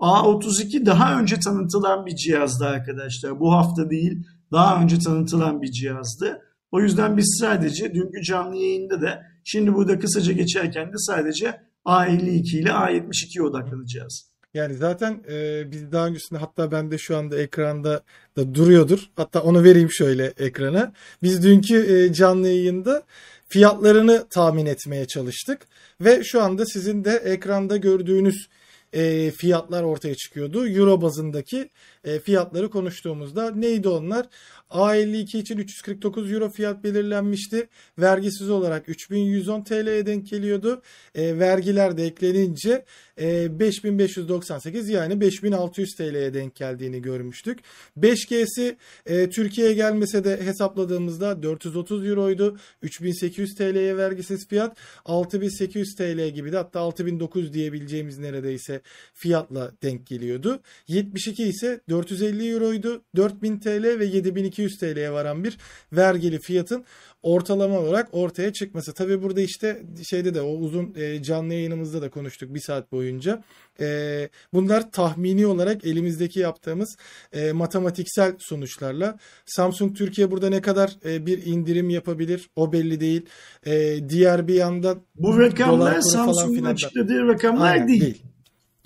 A32 0.01 0.87
daha 0.87 1.21
önce 1.21 1.41
tanıtılan 1.41 2.07
bir 2.07 2.17
cihazdı 2.17 2.65
arkadaşlar. 2.65 3.41
Bu 3.41 3.53
hafta 3.53 3.91
değil 3.91 4.27
daha 4.53 4.83
önce 4.83 4.99
tanıtılan 4.99 5.63
bir 5.63 5.71
cihazdı. 5.71 6.41
O 6.71 6.81
yüzden 6.81 7.17
biz 7.17 7.39
sadece 7.41 7.95
dünkü 7.95 8.23
canlı 8.23 8.57
yayında 8.57 9.03
da 9.03 9.23
şimdi 9.45 9.75
burada 9.75 9.99
kısaca 9.99 10.33
geçerken 10.33 10.89
de 10.89 10.97
sadece 10.97 11.61
A52 11.87 12.57
ile 12.57 12.69
A72'ye 12.69 13.43
odaklanacağız. 13.43 14.29
Yani 14.55 14.75
zaten 14.75 15.23
e, 15.31 15.71
biz 15.73 15.93
daha 15.93 16.07
öncesinde 16.07 16.39
hatta 16.39 16.73
ben 16.73 16.91
de 16.91 16.99
şu 16.99 17.17
anda 17.17 17.39
ekranda 17.39 18.03
da 18.37 18.55
duruyordur. 18.55 19.11
Hatta 19.17 19.43
onu 19.43 19.65
vereyim 19.65 19.91
şöyle 19.91 20.27
ekrana. 20.27 20.93
Biz 21.23 21.43
dünkü 21.43 21.77
e, 21.77 22.13
canlı 22.13 22.49
yayında 22.49 23.03
fiyatlarını 23.49 24.28
tahmin 24.28 24.67
etmeye 24.67 25.07
çalıştık. 25.07 25.67
Ve 26.00 26.25
şu 26.25 26.43
anda 26.43 26.67
sizin 26.67 27.05
de 27.05 27.11
ekranda 27.11 27.76
gördüğünüz 27.76 28.49
e, 28.93 29.31
fiyatlar 29.31 29.83
ortaya 29.83 30.14
çıkıyordu. 30.14 30.69
Euro 30.69 31.02
bazındaki 31.02 31.71
e, 32.09 32.21
fiyatları 32.21 32.71
konuştuğumuzda 32.71 33.50
neydi 33.50 33.88
onlar? 33.88 34.27
A52 34.71 35.38
için 35.38 35.59
349 35.59 36.33
euro 36.33 36.50
fiyat 36.50 36.85
belirlenmişti. 36.85 37.69
Vergisiz 37.99 38.50
olarak 38.50 38.88
3110 38.88 39.62
TL'ye 39.62 40.07
denk 40.07 40.29
geliyordu. 40.29 40.83
E, 41.15 41.38
vergiler 41.38 41.97
de 41.97 42.05
eklenince 42.05 42.85
e, 43.21 43.59
5598 43.61 44.88
yani 44.88 45.21
5600 45.21 45.95
TL'ye 45.97 46.35
denk 46.35 46.55
geldiğini 46.55 47.03
görmüştük. 47.03 47.59
5G'si 47.99 48.77
e, 49.07 49.31
Türkiye'ye 49.31 49.75
gelmese 49.75 50.25
de 50.25 50.41
hesapladığımızda 50.47 51.43
430 51.43 52.07
euroydu. 52.07 52.57
3800 52.83 53.55
TL'ye 53.55 53.97
vergisiz 53.97 54.49
fiyat. 54.49 54.77
6800 55.05 55.95
TL 55.95 56.29
gibi 56.29 56.53
de 56.53 56.57
hatta 56.57 56.81
6900 56.81 57.53
diyebileceğimiz 57.53 58.19
neredeyse 58.19 58.81
fiyatla 59.15 59.73
denk 59.83 60.07
geliyordu. 60.07 60.61
72 60.88 61.45
ise 61.45 61.81
450 61.99 62.50
euroydu. 62.50 63.02
4000 63.17 63.59
TL 63.59 63.99
ve 63.99 64.05
7200 64.05 64.78
TL'ye 64.78 65.12
varan 65.12 65.45
bir 65.45 65.59
vergili 65.93 66.38
fiyatın 66.38 66.85
ortalama 67.23 67.78
olarak 67.78 68.09
ortaya 68.12 68.52
çıkması. 68.52 68.95
Tabi 68.95 69.23
burada 69.23 69.40
işte 69.40 69.83
şeyde 70.11 70.35
de 70.35 70.40
o 70.40 70.50
uzun 70.50 70.95
e, 70.97 71.23
canlı 71.23 71.55
yayınımızda 71.55 72.02
da 72.02 72.11
konuştuk 72.11 72.55
bir 72.55 72.61
saat 72.61 72.93
boyunca. 72.93 73.43
E, 73.81 74.28
bunlar 74.52 74.93
tahmini 74.93 75.47
olarak 75.47 75.85
elimizdeki 75.85 76.40
yaptığımız 76.40 76.97
e, 77.33 77.52
matematiksel 77.52 78.35
sonuçlarla. 78.38 79.19
Samsung 79.47 79.97
Türkiye 79.97 80.31
burada 80.31 80.49
ne 80.49 80.61
kadar 80.61 80.97
e, 81.05 81.26
bir 81.26 81.47
indirim 81.47 81.90
yapabilir 81.90 82.50
o 82.57 82.73
belli 82.73 83.00
değil. 83.00 83.26
E, 83.67 83.99
diğer 84.09 84.49
bir 84.49 84.55
yandan 84.55 85.00
bu 85.17 85.38
rakamlar 85.38 86.00
Samsung'un 86.00 86.64
açıkladığı 86.64 87.28
rakamlar 87.28 87.88
değil. 87.88 88.00
değil. 88.00 88.23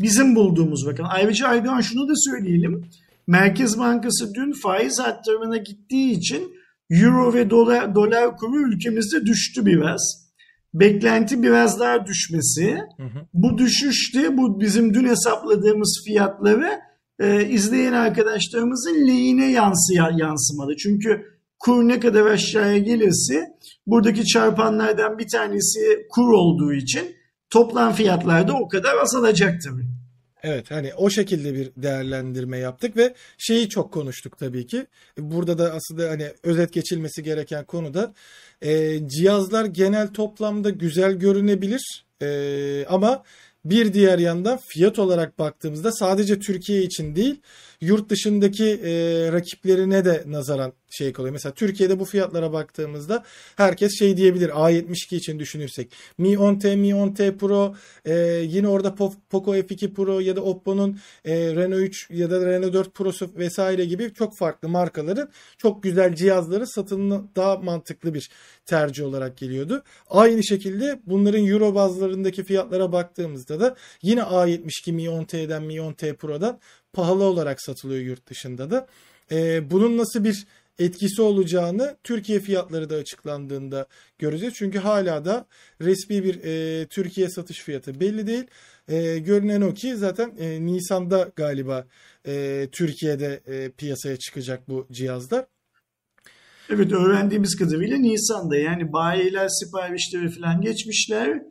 Bizim 0.02 0.35
bulduğumuz 0.35 0.87
rakam. 0.87 1.06
Ayrıca 1.11 1.49
Aydoğan 1.49 1.80
şunu 1.80 2.09
da 2.09 2.12
söyleyelim. 2.16 2.85
Merkez 3.26 3.78
Bankası 3.78 4.35
dün 4.35 4.52
faiz 4.52 5.00
arttırımına 5.00 5.56
gittiği 5.56 6.12
için 6.12 6.52
Euro 6.90 7.35
ve 7.35 7.50
dolar, 7.50 7.94
dolar 7.94 8.37
kuru 8.37 8.68
ülkemizde 8.68 9.26
düştü 9.26 9.66
biraz. 9.66 10.23
Beklenti 10.75 11.42
biraz 11.42 11.80
daha 11.80 12.06
düşmesi. 12.06 12.78
Hı 12.97 13.02
hı. 13.02 13.26
Bu 13.35 13.59
düşüşte 13.59 14.37
bu 14.37 14.61
bizim 14.61 14.94
dün 14.94 15.04
hesapladığımız 15.04 16.02
fiyatları 16.06 16.80
e, 17.18 17.49
izleyen 17.49 17.92
arkadaşlarımızın 17.92 19.06
lehine 19.06 19.50
yansıya, 19.52 20.11
yansımalı. 20.16 20.76
Çünkü 20.76 21.32
kur 21.59 21.88
ne 21.88 22.00
kadar 22.00 22.26
aşağıya 22.26 22.78
gelirse 22.78 23.47
buradaki 23.87 24.25
çarpanlardan 24.25 25.18
bir 25.18 25.28
tanesi 25.28 26.06
kur 26.11 26.32
olduğu 26.32 26.73
için 26.73 27.02
toplam 27.52 27.92
fiyatlar 27.92 28.49
da 28.49 28.52
o 28.52 28.68
kadar 28.68 28.97
azalacak 28.97 29.62
tabii. 29.62 29.87
Evet 30.42 30.71
hani 30.71 30.94
o 30.94 31.11
şekilde 31.11 31.54
bir 31.54 31.71
değerlendirme 31.76 32.59
yaptık 32.59 32.97
ve 32.97 33.14
şeyi 33.38 33.68
çok 33.68 33.92
konuştuk 33.92 34.38
tabii 34.38 34.66
ki. 34.66 34.87
Burada 35.18 35.59
da 35.59 35.73
aslında 35.73 36.11
hani 36.11 36.32
özet 36.42 36.73
geçilmesi 36.73 37.23
gereken 37.23 37.64
konu 37.64 37.94
da 37.94 38.14
e, 38.62 39.00
cihazlar 39.09 39.64
genel 39.64 40.09
toplamda 40.09 40.71
güzel 40.71 41.12
görünebilir 41.12 42.04
e, 42.23 42.87
ama 42.88 43.23
bir 43.64 43.92
diğer 43.92 44.18
yandan 44.18 44.59
fiyat 44.68 44.99
olarak 44.99 45.38
baktığımızda 45.38 45.92
sadece 45.92 46.38
Türkiye 46.38 46.82
için 46.82 47.16
değil 47.16 47.40
yurt 47.83 48.11
dışındaki 48.11 48.65
e, 48.65 48.93
rakiplerine 49.33 50.05
de 50.05 50.25
nazaran 50.27 50.73
şey 50.91 51.12
kalıyor. 51.12 51.33
Mesela 51.33 51.53
Türkiye'de 51.53 51.99
bu 51.99 52.05
fiyatlara 52.05 52.53
baktığımızda 52.53 53.25
herkes 53.57 53.99
şey 53.99 54.17
diyebilir 54.17 54.49
A72 54.49 55.17
için 55.17 55.39
düşünürsek. 55.39 55.93
Mi 56.19 56.29
10T, 56.29 56.77
Mi 56.77 56.89
10T 56.89 57.37
Pro 57.37 57.75
e, 58.05 58.15
yine 58.49 58.69
orada 58.69 58.95
Poco 59.31 59.57
F2 59.57 59.95
Pro 59.95 60.21
ya 60.21 60.37
da 60.37 60.41
Oppo'nun 60.41 60.99
e, 61.25 61.57
Reno 61.57 61.77
3 61.77 62.11
ya 62.11 62.31
da 62.31 62.47
Reno 62.47 62.73
4 62.73 62.95
Pro'su 62.95 63.31
vesaire 63.37 63.85
gibi 63.85 64.15
çok 64.15 64.37
farklı 64.37 64.69
markaların 64.69 65.29
çok 65.59 65.83
güzel 65.83 66.15
cihazları 66.15 66.67
satılma 66.67 67.25
daha 67.37 67.57
mantıklı 67.57 68.15
bir 68.15 68.31
tercih 68.67 69.05
olarak 69.05 69.37
geliyordu. 69.37 69.83
Aynı 70.11 70.45
şekilde 70.45 71.01
bunların 71.07 71.47
Euro 71.47 71.75
bazlarındaki 71.75 72.45
fiyatlara 72.45 72.93
baktığımızda 72.93 73.61
da 73.61 73.77
yine 74.03 74.21
A72 74.21 74.93
Mi 74.93 75.03
10T'den 75.03 75.62
Mi 75.62 75.75
10T 75.75 76.17
Pro'dan 76.17 76.59
pahalı 76.93 77.25
olarak 77.25 77.63
satılıyor 77.63 78.01
yurt 78.01 78.31
dışında 78.31 78.71
da. 78.71 78.87
E, 79.33 79.71
bunun 79.71 79.99
nasıl 79.99 80.25
bir 80.25 80.47
etkisi 80.79 81.23
olacağını 81.23 81.97
Türkiye 82.05 82.41
fiyatları 82.41 82.91
da 82.91 82.95
açıklandığında 82.95 83.87
göreceğiz. 84.19 84.55
Çünkü 84.55 84.79
hala 84.79 85.25
da 85.25 85.47
resmi 85.81 86.25
bir 86.25 86.45
e, 86.45 86.87
Türkiye 86.87 87.29
satış 87.29 87.59
fiyatı 87.59 88.01
belli 88.01 88.27
değil. 88.27 88.45
E, 88.89 89.19
görünen 89.19 89.61
o 89.61 89.75
ki 89.75 89.97
zaten 89.97 90.33
e, 90.39 90.67
Nisan'da 90.67 91.31
galiba 91.37 91.87
e, 92.27 92.69
Türkiye'de 92.73 93.41
e, 93.47 93.71
piyasaya 93.71 94.17
çıkacak 94.17 94.69
bu 94.69 94.87
cihazlar. 94.93 95.45
Evet 96.71 96.93
öğrendiğimiz 96.93 97.57
kadarıyla 97.57 97.97
Nisan'da 97.97 98.57
yani 98.57 98.93
bayiler 98.93 99.49
siparişleri 99.49 100.31
falan 100.31 100.61
geçmişler. 100.61 101.43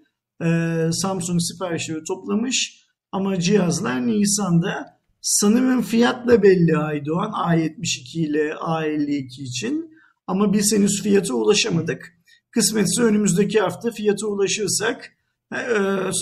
Ee, 0.44 0.90
Samsung 0.92 1.42
siparişleri 1.42 2.04
toplamış 2.08 2.86
ama 3.12 3.40
cihazlar 3.40 4.08
Nisan'da 4.08 5.00
Sanırım 5.22 5.82
fiyat 5.82 6.28
da 6.28 6.44
belli 6.44 6.78
Aydoğan 6.78 7.32
A72 7.32 8.20
ile 8.20 8.50
A52 8.50 9.42
için. 9.42 9.92
Ama 10.28 10.54
biz 10.54 10.74
henüz 10.74 11.04
fiyata 11.04 11.34
ulaşamadık. 11.34 12.13
Kısmetse 12.51 13.04
önümüzdeki 13.04 13.60
hafta 13.60 13.92
fiyata 13.92 14.28
ulaşırsak 14.28 15.12
e, 15.54 15.60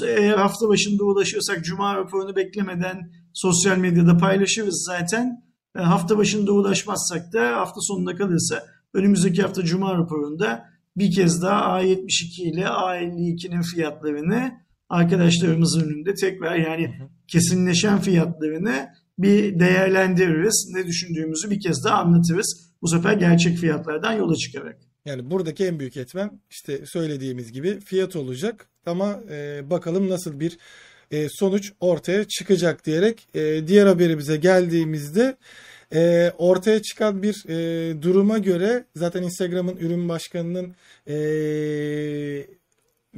eğer 0.05 0.37
hafta 0.37 0.69
başında 0.69 1.03
ulaşırsak 1.03 1.65
Cuma 1.65 1.95
raporunu 1.95 2.35
beklemeden 2.35 3.11
sosyal 3.33 3.77
medyada 3.77 4.17
paylaşırız 4.17 4.83
zaten. 4.87 5.43
E, 5.75 5.79
hafta 5.79 6.17
başında 6.17 6.51
ulaşmazsak 6.51 7.33
da 7.33 7.57
hafta 7.57 7.81
sonuna 7.81 8.15
kalırsa 8.15 8.63
önümüzdeki 8.93 9.41
hafta 9.41 9.63
Cuma 9.63 9.97
raporunda 9.97 10.65
bir 10.97 11.11
kez 11.11 11.41
daha 11.41 11.81
A72 11.81 12.41
ile 12.41 12.63
A52'nin 12.63 13.61
fiyatlarını 13.61 14.51
arkadaşlarımızın 14.89 15.89
önünde 15.89 16.13
tekrar 16.13 16.55
yani 16.55 17.09
kesinleşen 17.31 18.01
fiyatlarını 18.01 18.89
bir 19.19 19.59
değerlendiririz. 19.59 20.71
Ne 20.75 20.87
düşündüğümüzü 20.87 21.51
bir 21.51 21.59
kez 21.59 21.83
daha 21.83 21.97
anlatırız. 21.97 22.69
Bu 22.81 22.87
sefer 22.87 23.13
gerçek 23.13 23.57
fiyatlardan 23.57 24.13
yola 24.13 24.35
çıkarak. 24.35 24.77
Yani 25.05 25.31
buradaki 25.31 25.65
en 25.65 25.79
büyük 25.79 25.97
etmen 25.97 26.39
işte 26.49 26.81
söylediğimiz 26.85 27.51
gibi 27.51 27.79
fiyat 27.79 28.15
olacak 28.15 28.67
ama 28.85 29.19
e, 29.31 29.69
bakalım 29.69 30.09
nasıl 30.09 30.39
bir 30.39 30.57
e, 31.11 31.27
sonuç 31.29 31.71
ortaya 31.79 32.23
çıkacak 32.23 32.85
diyerek 32.85 33.27
e, 33.33 33.67
diğer 33.67 33.85
haberimize 33.85 34.37
geldiğimizde 34.37 35.37
e, 35.93 36.31
ortaya 36.37 36.81
çıkan 36.81 37.23
bir 37.23 37.45
e, 37.49 38.01
duruma 38.01 38.37
göre 38.37 38.85
zaten 38.95 39.23
Instagram'ın 39.23 39.77
ürün 39.77 40.09
başkanının 40.09 40.75
e, 41.07 41.15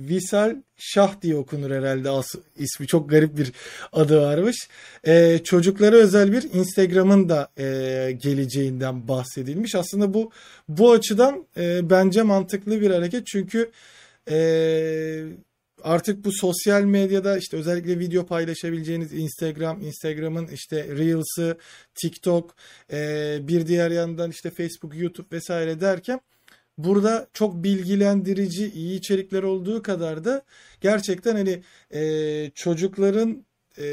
Visal 0.09 0.55
Şah 0.77 1.21
diye 1.21 1.35
okunur 1.35 1.71
herhalde 1.71 2.09
As 2.09 2.35
ismi 2.57 2.87
çok 2.87 3.09
garip 3.09 3.37
bir 3.37 3.51
adı 3.91 4.21
varmış. 4.21 4.67
Ee, 5.07 5.39
çocuklara 5.43 5.95
özel 5.95 6.31
bir 6.31 6.53
Instagram'ın 6.53 7.29
da 7.29 7.49
e, 7.57 7.65
geleceğinden 8.11 9.07
bahsedilmiş. 9.07 9.75
Aslında 9.75 10.13
bu 10.13 10.31
bu 10.67 10.91
açıdan 10.91 11.45
e, 11.57 11.89
bence 11.89 12.21
mantıklı 12.21 12.81
bir 12.81 12.91
hareket 12.91 13.27
çünkü 13.27 13.71
e, 14.29 15.23
artık 15.83 16.25
bu 16.25 16.31
sosyal 16.31 16.81
medyada 16.81 17.37
işte 17.37 17.57
özellikle 17.57 17.99
video 17.99 18.25
paylaşabileceğiniz 18.25 19.13
Instagram, 19.13 19.81
Instagram'ın 19.81 20.47
işte 20.47 20.87
Reels'ı, 20.87 21.57
TikTok, 21.95 22.55
e, 22.91 23.39
bir 23.41 23.67
diğer 23.67 23.91
yandan 23.91 24.31
işte 24.31 24.49
Facebook, 24.49 24.95
YouTube 24.95 25.35
vesaire 25.35 25.81
derken 25.81 26.21
burada 26.83 27.27
çok 27.33 27.63
bilgilendirici, 27.63 28.71
iyi 28.71 28.97
içerikler 28.97 29.43
olduğu 29.43 29.81
kadar 29.81 30.23
da 30.23 30.41
gerçekten 30.81 31.35
hani 31.35 31.61
e, 31.93 32.51
çocukların 32.55 33.45
e, 33.77 33.85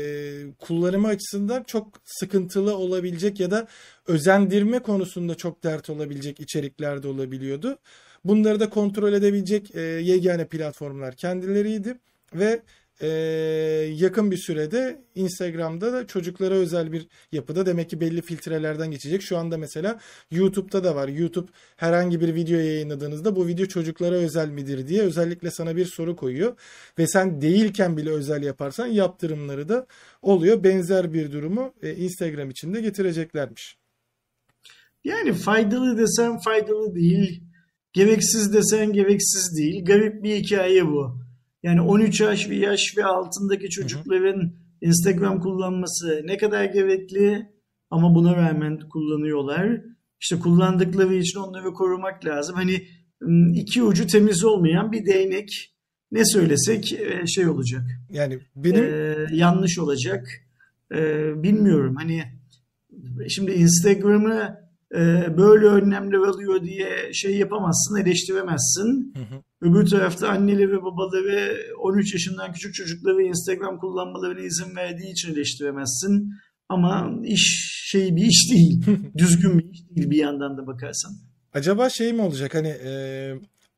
kullanımı 0.59 1.09
açısından 1.09 1.63
çok 1.63 2.01
sıkıntılı 2.05 2.77
olabilecek 2.77 3.41
ya 3.41 3.51
da 3.51 3.67
özendirme 4.07 4.79
konusunda 4.79 5.35
çok 5.35 5.65
dert 5.65 5.91
olabilecek 5.91 6.41
içerikler 6.41 7.03
de 7.03 7.09
olabiliyordu. 7.09 7.79
Bunları 8.25 8.61
da 8.61 8.71
kontrol 8.71 9.13
edebilecek 9.13 9.75
e, 9.75 9.81
yegane 9.81 10.45
platformlar 10.45 11.15
kendileriydi 11.15 11.99
ve 12.35 12.63
e, 13.01 13.09
yakın 13.95 14.31
bir 14.31 14.37
sürede 14.37 15.01
Instagram'da 15.15 15.93
da 15.93 16.07
çocuklara 16.07 16.55
özel 16.55 16.93
bir 16.93 17.09
yapıda 17.33 17.67
demek 17.67 17.91
ki 17.91 18.01
belli 18.01 18.23
filtrelerden 18.23 18.91
geçecek. 18.91 19.23
Şu 19.23 19.39
anda 19.39 19.59
mesela 19.59 20.01
YouTube'da 20.31 20.85
da 20.85 20.95
var. 20.95 21.09
YouTube 21.09 21.51
herhangi 21.77 22.21
bir 22.21 22.35
video 22.35 22.59
yayınladığınızda 22.59 23.37
bu 23.37 23.47
video 23.47 23.67
çocuklara 23.67 24.15
özel 24.15 24.49
midir 24.49 24.89
diye 24.89 25.03
özellikle 25.03 25.51
sana 25.51 25.77
bir 25.77 25.85
soru 25.85 26.17
koyuyor. 26.17 26.57
Ve 26.99 27.07
sen 27.07 27.41
değilken 27.41 27.97
bile 27.97 28.11
özel 28.11 28.43
yaparsan 28.43 28.87
yaptırımları 28.87 29.69
da 29.69 29.87
oluyor. 30.23 30.65
Benzer 30.65 31.13
bir 31.13 31.33
durumu 31.33 31.75
e, 31.83 31.95
Instagram 31.95 32.51
için 32.51 32.75
de 32.75 32.81
getireceklermiş. 32.81 33.77
Yani 35.05 35.33
faydalı 35.33 35.99
desen 35.99 36.39
faydalı 36.39 36.95
değil. 36.95 37.43
Gereksiz 37.93 38.53
desen 38.53 38.93
gereksiz 38.93 39.57
değil. 39.59 39.85
Garip 39.85 40.23
bir 40.23 40.37
hikaye 40.37 40.87
bu. 40.87 41.28
Yani 41.63 41.81
13 41.81 42.21
yaş 42.21 42.51
ve 42.51 42.57
yaş 42.57 42.95
ve 42.97 43.05
altındaki 43.05 43.71
çocukların. 43.71 44.53
Instagram 44.81 45.41
kullanması 45.41 46.23
ne 46.25 46.37
kadar 46.37 46.65
gerekli 46.65 47.47
ama 47.91 48.15
buna 48.15 48.37
rağmen 48.37 48.79
kullanıyorlar. 48.89 49.81
İşte 50.21 50.39
kullandıkları 50.39 51.15
için 51.15 51.39
onları 51.39 51.73
korumak 51.73 52.25
lazım. 52.25 52.57
Hani 52.57 52.87
iki 53.55 53.83
ucu 53.83 54.07
temiz 54.07 54.45
olmayan 54.45 54.93
bir 54.93 55.07
değnek 55.07 55.75
ne 56.13 56.25
söylesek 56.25 56.93
e, 56.93 57.27
şey 57.27 57.49
olacak. 57.49 57.83
Yani 58.11 58.39
benim 58.57 58.85
ee, 58.85 59.27
yanlış 59.33 59.79
olacak. 59.79 60.29
Ee, 60.95 61.43
bilmiyorum. 61.43 61.97
Hani 61.97 62.23
şimdi 63.29 63.53
Instagram'ı 63.53 64.68
böyle 65.37 65.67
önlemler 65.67 66.19
alıyor 66.19 66.65
diye 66.65 67.13
şey 67.13 67.37
yapamazsın, 67.39 67.97
eleştiremezsin. 67.97 69.15
Hı 69.17 69.23
hı. 69.23 69.43
Öbür 69.61 69.87
tarafta 69.87 70.29
anneleri 70.29 70.73
ve 70.73 70.83
babaları 70.83 71.57
13 71.83 72.13
yaşından 72.13 72.53
küçük 72.53 72.75
çocukları 72.75 73.23
Instagram 73.23 73.79
kullanmalarına 73.79 74.41
izin 74.41 74.77
verdiği 74.77 75.13
için 75.13 75.33
eleştiremezsin. 75.33 76.33
Ama 76.69 77.13
iş 77.25 77.75
şey 77.91 78.17
bir 78.17 78.25
iş 78.25 78.51
değil. 78.51 78.83
Düzgün 79.19 79.59
bir 79.59 79.71
iş 79.71 79.81
değil 79.91 80.11
bir 80.11 80.17
yandan 80.17 80.57
da 80.57 80.67
bakarsan. 80.67 81.13
Acaba 81.55 81.91
şey 81.91 82.13
mi 82.13 82.23
olacak 82.23 82.55
hani 82.55 82.69
e, 82.69 82.93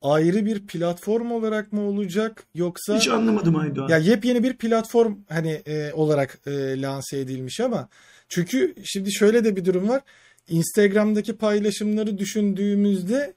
ayrı 0.03 0.47
bir 0.47 0.67
platform 0.67 1.31
olarak 1.31 1.73
mı 1.73 1.81
olacak 1.81 2.45
yoksa 2.55 2.97
hiç 2.97 3.09
anlamadım 3.09 3.57
Aydoğan. 3.57 3.89
Ya 3.89 3.99
yepyeni 3.99 4.43
bir 4.43 4.57
platform 4.57 5.15
hani 5.29 5.51
e, 5.51 5.93
olarak 5.93 6.39
e, 6.47 6.83
lanse 6.83 7.19
edilmiş 7.19 7.61
ama 7.61 7.89
çünkü 8.29 8.75
şimdi 8.85 9.13
şöyle 9.13 9.45
de 9.45 9.57
bir 9.57 9.65
durum 9.65 9.89
var. 9.89 10.03
Instagram'daki 10.49 11.37
paylaşımları 11.37 12.19
düşündüğümüzde 12.19 13.35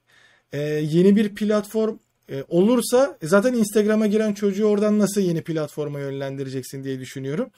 e, 0.51 0.61
yeni 0.61 1.15
bir 1.15 1.35
platform 1.35 1.97
e, 2.29 2.43
olursa 2.47 3.17
e, 3.21 3.27
zaten 3.27 3.53
Instagram'a 3.53 4.07
giren 4.07 4.33
çocuğu 4.33 4.65
oradan 4.65 4.99
nasıl 4.99 5.21
yeni 5.21 5.41
platforma 5.41 5.99
yönlendireceksin 5.99 6.83
diye 6.83 6.99
düşünüyorum. 6.99 7.49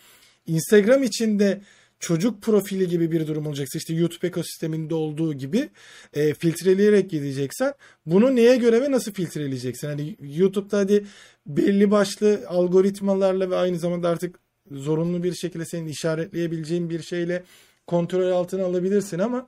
Instagram 0.48 1.04
içinde 1.04 1.62
çocuk 2.00 2.42
profili 2.42 2.88
gibi 2.88 3.12
bir 3.12 3.28
durum 3.28 3.48
olacaksa 3.48 3.78
işte 3.78 3.94
YouTube 3.94 4.28
ekosisteminde 4.28 4.96
olduğu 4.96 5.34
gibi 5.34 5.70
e, 6.14 6.34
filtreleyerek 6.34 7.10
gideceksen 7.10 7.74
bunu 8.06 8.36
neye 8.36 8.56
göre 8.56 8.82
ve 8.82 8.92
nasıl 8.92 9.14
filtreleyeceksin? 9.14 9.88
Hani 9.88 10.16
YouTube'da 10.22 10.78
hadi 10.78 11.06
belli 11.48 11.92
başlı 11.92 12.44
algoritmalarla 12.48 13.50
ve 13.50 13.56
aynı 13.56 13.80
zamanda 13.80 14.10
artık 14.10 14.40
zorunlu 14.72 15.24
bir 15.24 15.34
şekilde 15.34 15.66
senin 15.66 15.88
işaretleyebileceğin 15.88 16.90
bir 16.90 17.02
şeyle 17.02 17.44
kontrol 17.88 18.32
altına 18.32 18.66
alabilirsin 18.66 19.20
ama 19.20 19.48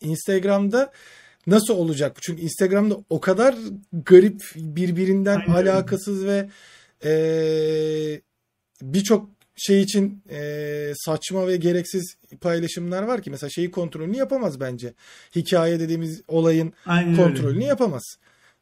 Instagram'da 0.00 0.92
nasıl 1.46 1.74
olacak? 1.74 2.16
Çünkü 2.20 2.42
Instagram'da 2.42 2.96
o 3.10 3.20
kadar 3.20 3.54
garip 3.92 4.42
birbirinden 4.54 5.38
Aynen. 5.38 5.52
alakasız 5.52 6.26
ve 6.26 6.48
e, 7.04 8.20
birçok 8.82 9.30
şey 9.56 9.82
için 9.82 10.22
e, 10.30 10.92
saçma 10.96 11.48
ve 11.48 11.56
gereksiz 11.56 12.16
paylaşımlar 12.40 13.02
var 13.02 13.22
ki 13.22 13.30
mesela 13.30 13.50
şeyi 13.50 13.70
kontrolünü 13.70 14.16
yapamaz 14.16 14.60
bence. 14.60 14.94
Hikaye 15.36 15.80
dediğimiz 15.80 16.22
olayın 16.28 16.72
Aynen 16.86 17.16
kontrolünü 17.16 17.56
öyle. 17.56 17.64
yapamaz. 17.64 18.02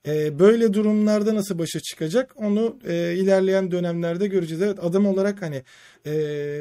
E, 0.07 0.39
böyle 0.39 0.73
durumlarda 0.73 1.35
nasıl 1.35 1.59
başa 1.59 1.81
çıkacak 1.81 2.33
onu 2.37 2.79
e, 2.87 3.15
ilerleyen 3.15 3.71
dönemlerde 3.71 4.27
göreceğiz. 4.27 4.63
Evet 4.63 4.79
adım 4.85 5.07
olarak 5.07 5.43
hani 5.43 5.63
e, 6.07 6.13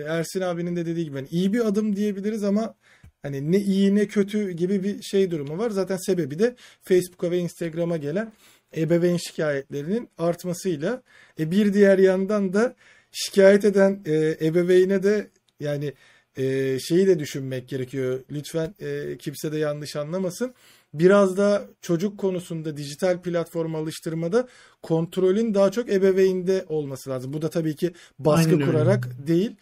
Ersin 0.07 0.41
abinin 0.41 0.75
de 0.75 0.85
dediği 0.85 1.05
gibi 1.05 1.15
hani 1.15 1.27
iyi 1.31 1.53
bir 1.53 1.67
adım 1.67 1.95
diyebiliriz 1.95 2.43
ama 2.43 2.75
hani 3.21 3.51
ne 3.51 3.57
iyi 3.57 3.95
ne 3.95 4.07
kötü 4.07 4.51
gibi 4.51 4.83
bir 4.83 5.01
şey 5.01 5.31
durumu 5.31 5.57
var. 5.57 5.69
Zaten 5.69 5.97
sebebi 5.97 6.39
de 6.39 6.55
Facebook'a 6.81 7.31
ve 7.31 7.37
Instagram'a 7.37 7.97
gelen 7.97 8.31
ebeveyn 8.77 9.17
şikayetlerinin 9.17 10.09
artmasıyla. 10.17 11.01
E, 11.39 11.51
bir 11.51 11.73
diğer 11.73 11.97
yandan 11.97 12.53
da 12.53 12.75
şikayet 13.11 13.65
eden 13.65 13.99
e, 14.05 14.37
ebeveyne 14.41 15.03
de 15.03 15.27
yani 15.59 15.93
e, 16.37 16.77
şeyi 16.79 17.07
de 17.07 17.19
düşünmek 17.19 17.67
gerekiyor. 17.67 18.19
Lütfen 18.31 18.75
e, 18.79 19.17
kimse 19.17 19.51
de 19.51 19.57
yanlış 19.57 19.95
anlamasın. 19.95 20.53
Biraz 20.93 21.37
da 21.37 21.67
çocuk 21.81 22.17
konusunda 22.17 22.77
dijital 22.77 23.21
platform 23.21 23.75
alıştırmada 23.75 24.47
kontrolün 24.81 25.53
daha 25.53 25.71
çok 25.71 25.89
ebeveynde 25.89 26.65
olması 26.69 27.09
lazım. 27.09 27.33
Bu 27.33 27.41
da 27.41 27.49
tabii 27.49 27.75
ki 27.75 27.91
baskı 28.19 28.49
Aynen 28.49 28.65
kurarak 28.65 29.07
öyle. 29.07 29.27
değil. 29.27 29.55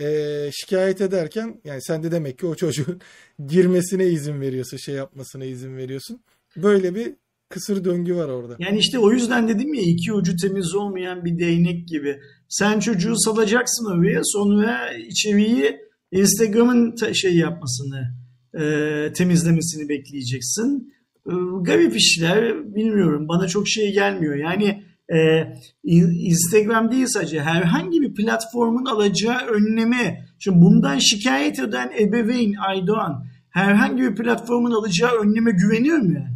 E, 0.00 0.50
şikayet 0.52 1.00
ederken 1.00 1.60
yani 1.64 1.82
sen 1.82 2.02
de 2.02 2.12
demek 2.12 2.38
ki 2.38 2.46
o 2.46 2.54
çocuğun 2.54 3.00
girmesine 3.46 4.06
izin 4.06 4.40
veriyorsun, 4.40 4.76
şey 4.76 4.94
yapmasına 4.94 5.44
izin 5.44 5.76
veriyorsun. 5.76 6.20
Böyle 6.56 6.94
bir 6.94 7.14
kısır 7.48 7.84
döngü 7.84 8.16
var 8.16 8.28
orada. 8.28 8.56
Yani 8.58 8.78
işte 8.78 8.98
o 8.98 9.12
yüzden 9.12 9.48
dedim 9.48 9.74
ya 9.74 9.82
iki 9.82 10.12
ucu 10.12 10.36
temiz 10.36 10.74
olmayan 10.74 11.24
bir 11.24 11.38
değnek 11.38 11.88
gibi. 11.88 12.20
Sen 12.48 12.80
çocuğu 12.80 13.14
salacaksın 13.16 13.98
oraya 13.98 14.20
sonra 14.24 14.92
içeriği 14.92 15.89
Instagram'ın 16.12 17.12
şey 17.12 17.36
yapmasını 17.36 18.14
e, 18.54 19.12
temizlemesini 19.12 19.88
bekleyeceksin. 19.88 20.92
E, 21.26 21.32
garip 21.62 21.96
işler 21.96 22.74
bilmiyorum 22.74 23.28
bana 23.28 23.48
çok 23.48 23.68
şey 23.68 23.92
gelmiyor. 23.92 24.34
Yani 24.34 24.84
e, 25.14 25.46
Instagram 25.84 26.92
değil 26.92 27.06
sadece 27.08 27.40
herhangi 27.40 28.00
bir 28.00 28.14
platformun 28.14 28.84
alacağı 28.84 29.46
önlemi. 29.46 30.26
Şimdi 30.38 30.60
bundan 30.60 30.98
şikayet 30.98 31.58
eden 31.58 31.92
ebeveyn 32.00 32.54
Aydoğan 32.68 33.26
herhangi 33.50 34.02
bir 34.02 34.14
platformun 34.14 34.70
alacağı 34.70 35.10
önleme 35.10 35.50
güveniyor 35.50 35.98
mu? 35.98 36.26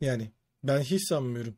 Yani 0.00 0.30
ben 0.64 0.80
hiç 0.80 1.08
sanmıyorum. 1.08 1.54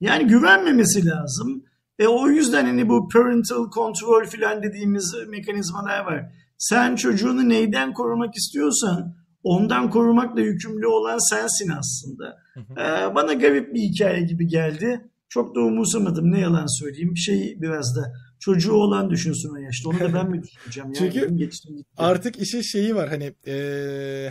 Yani 0.00 0.26
güvenmemesi 0.26 1.06
lazım. 1.06 1.64
E 1.98 2.06
o 2.06 2.28
yüzden 2.28 2.64
hani 2.64 2.88
bu 2.88 3.08
parental 3.08 3.70
control 3.70 4.24
filan 4.24 4.62
dediğimiz 4.62 5.14
mekanizmalar 5.28 6.04
var. 6.04 6.32
Sen 6.58 6.96
çocuğunu 6.96 7.48
neyden 7.48 7.92
korumak 7.94 8.36
istiyorsan 8.36 9.16
ondan 9.42 9.90
korumakla 9.90 10.40
yükümlü 10.40 10.86
olan 10.86 11.30
sensin 11.30 11.70
aslında. 11.78 12.36
Ee, 12.56 13.14
bana 13.14 13.32
garip 13.32 13.74
bir 13.74 13.80
hikaye 13.80 14.20
gibi 14.20 14.46
geldi. 14.46 15.10
Çok 15.28 15.54
da 15.56 15.60
umursamadım 15.60 16.32
ne 16.32 16.40
yalan 16.40 16.80
söyleyeyim. 16.80 17.16
Şey 17.16 17.56
biraz 17.60 17.96
da 17.96 18.12
çocuğu 18.40 18.72
olan 18.72 19.10
düşünsün 19.10 19.54
o 19.54 19.56
yaşta. 19.56 19.88
Onu 19.88 20.00
da 20.00 20.14
ben 20.14 20.30
mi 20.30 20.42
düşüneceğim? 20.42 20.92
Yani 20.92 21.12
Çünkü 21.12 21.36
geçtim, 21.36 21.84
artık 21.96 22.38
işin 22.38 22.60
şeyi 22.60 22.94
var 22.96 23.08
hani 23.08 23.32
e, 23.46 23.54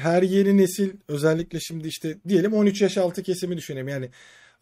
her 0.01 0.23
yeni 0.23 0.57
nesil 0.57 0.89
özellikle 1.07 1.59
şimdi 1.59 1.87
işte 1.87 2.17
diyelim 2.27 2.53
13 2.53 2.81
yaş 2.81 2.97
altı 2.97 3.23
kesimi 3.23 3.57
düşünelim. 3.57 3.87
Yani 3.87 4.09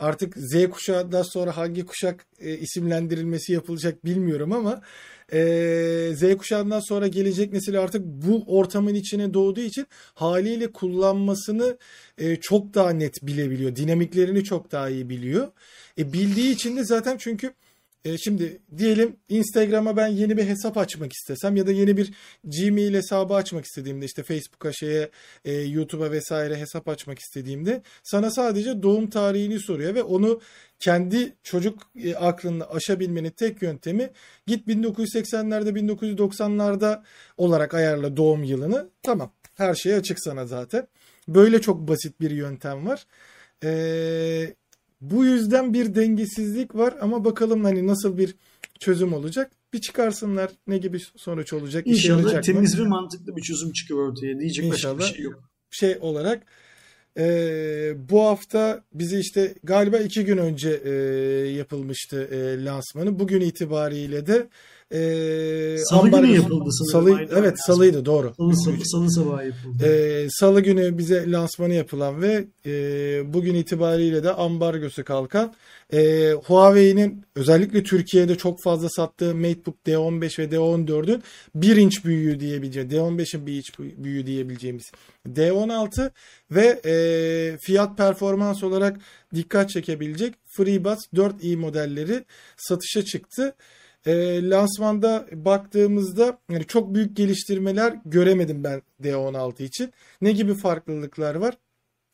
artık 0.03 0.37
Z 0.37 0.69
kuşağından 0.69 1.21
sonra 1.23 1.57
hangi 1.57 1.85
kuşak 1.85 2.25
e, 2.39 2.57
isimlendirilmesi 2.57 3.53
yapılacak 3.53 4.05
bilmiyorum 4.05 4.51
ama 4.51 4.81
e, 5.33 5.39
Z 6.15 6.37
kuşağından 6.37 6.79
sonra 6.79 7.07
gelecek 7.07 7.53
nesil 7.53 7.79
artık 7.79 8.01
bu 8.05 8.43
ortamın 8.47 8.93
içine 8.93 9.33
doğduğu 9.33 9.61
için 9.61 9.87
haliyle 10.13 10.71
kullanmasını 10.71 11.77
e, 12.17 12.35
çok 12.35 12.73
daha 12.73 12.89
net 12.89 13.23
bilebiliyor. 13.23 13.75
Dinamiklerini 13.75 14.43
çok 14.43 14.71
daha 14.71 14.89
iyi 14.89 15.09
biliyor. 15.09 15.47
E, 15.97 16.13
bildiği 16.13 16.51
için 16.53 16.77
de 16.77 16.83
zaten 16.83 17.17
çünkü 17.17 17.53
e, 18.05 18.17
şimdi 18.17 18.61
diyelim 18.77 19.15
Instagram'a 19.29 19.97
ben 19.97 20.07
yeni 20.07 20.37
bir 20.37 20.45
hesap 20.45 20.77
açmak 20.77 21.13
istesem 21.13 21.55
ya 21.55 21.67
da 21.67 21.71
yeni 21.71 21.97
bir 21.97 22.13
Gmail 22.43 22.93
hesabı 22.93 23.33
açmak 23.33 23.65
istediğimde 23.65 24.05
işte 24.05 24.23
Facebook'a 24.23 24.73
şeye 24.73 25.09
e, 25.45 25.53
YouTube'a 25.53 26.11
vesaire 26.11 26.57
hesap 26.57 26.87
açmak 26.87 27.19
istediğimde 27.19 27.81
sana 28.03 28.31
sadece 28.31 28.83
doğum 28.83 29.09
tarihini 29.09 29.59
soruyor 29.59 29.95
ve 29.95 30.03
onu 30.03 30.41
kendi 30.79 31.35
çocuk 31.43 31.79
e, 32.03 32.15
aklını 32.15 32.69
aşabilmenin 32.69 33.29
tek 33.29 33.61
yöntemi 33.61 34.09
git 34.47 34.67
1980'lerde 34.67 35.69
1990'larda 35.69 37.03
olarak 37.37 37.73
ayarla 37.73 38.17
doğum 38.17 38.43
yılını. 38.43 38.89
Tamam 39.03 39.31
her 39.55 39.75
şey 39.75 39.93
açık 39.93 40.19
sana 40.19 40.45
zaten. 40.45 40.87
Böyle 41.27 41.61
çok 41.61 41.87
basit 41.87 42.21
bir 42.21 42.31
yöntem 42.31 42.87
var. 42.87 43.05
Ee, 43.63 44.55
bu 45.11 45.25
yüzden 45.25 45.73
bir 45.73 45.95
dengesizlik 45.95 46.75
var 46.75 46.93
ama 47.01 47.25
bakalım 47.25 47.63
hani 47.63 47.87
nasıl 47.87 48.17
bir 48.17 48.35
çözüm 48.79 49.13
olacak. 49.13 49.51
Bir 49.73 49.81
çıkarsınlar 49.81 50.51
ne 50.67 50.77
gibi 50.77 50.99
sonuç 51.15 51.53
olacak. 51.53 51.87
İnşallah 51.87 52.41
temiz 52.41 52.79
ve 52.79 52.83
mantıklı 52.83 53.35
bir 53.35 53.41
çözüm 53.41 53.71
çıkıyor 53.71 54.11
ortaya. 54.11 54.39
Diyecek 54.39 54.65
İnşallah 54.65 54.99
başka 54.99 55.09
bir 55.09 55.15
şey 55.15 55.23
yok. 55.25 55.49
Şey 55.71 55.97
olarak 56.01 56.43
e, 57.17 57.25
bu 58.09 58.21
hafta 58.21 58.83
bizi 58.93 59.19
işte 59.19 59.55
galiba 59.63 59.97
iki 59.97 60.25
gün 60.25 60.37
önce 60.37 60.81
e, 60.85 60.91
yapılmıştı 61.51 62.27
e, 62.31 62.65
lansmanı. 62.65 63.19
Bugün 63.19 63.41
itibariyle 63.41 64.25
de 64.27 64.47
ee, 64.93 65.77
salı 65.77 66.09
günü 66.09 66.35
yapıldı 66.35 66.69
sanırım. 66.71 67.17
Salı, 67.17 67.39
evet 67.39 67.53
salıydı 67.65 68.05
doğru. 68.05 68.33
Salı, 68.37 68.55
salı, 68.55 68.75
salı 68.83 69.11
sabahı 69.11 69.45
yapıldı. 69.45 69.85
Ee, 69.85 70.27
salı 70.29 70.61
günü 70.61 70.97
bize 70.97 71.31
lansmanı 71.31 71.73
yapılan 71.73 72.21
ve 72.21 72.45
e, 72.65 72.71
bugün 73.33 73.55
itibariyle 73.55 74.23
de 74.23 74.33
ambargosu 74.33 75.03
kalkan 75.03 75.53
e, 75.93 76.31
Huawei'nin 76.31 77.25
özellikle 77.35 77.83
Türkiye'de 77.83 78.35
çok 78.35 78.63
fazla 78.63 78.89
sattığı 78.89 79.35
MateBook 79.35 79.75
D15 79.87 80.39
ve 80.39 80.45
D14'ün 80.45 81.23
1 81.55 81.77
inç 81.77 82.05
büyüğü 82.05 82.39
diyebileceğimiz, 82.39 82.93
D15'in 82.93 83.47
1 83.47 83.53
inç 83.57 83.79
büyüğü 83.79 84.25
diyebileceğimiz 84.25 84.91
D16 85.27 86.11
ve 86.51 86.81
e, 86.85 87.57
fiyat 87.61 87.97
performans 87.97 88.63
olarak 88.63 88.99
dikkat 89.35 89.69
çekebilecek 89.69 90.33
FreeBuds 90.57 90.99
4i 91.15 91.57
modelleri 91.57 92.25
satışa 92.57 93.05
çıktı 93.05 93.55
e, 94.05 94.13
lansmanda 94.49 95.25
baktığımızda 95.31 96.37
yani 96.51 96.65
çok 96.67 96.95
büyük 96.95 97.17
geliştirmeler 97.17 97.95
göremedim 98.05 98.63
ben 98.63 98.81
D16 99.03 99.63
için. 99.63 99.93
Ne 100.21 100.31
gibi 100.31 100.53
farklılıklar 100.53 101.35
var? 101.35 101.57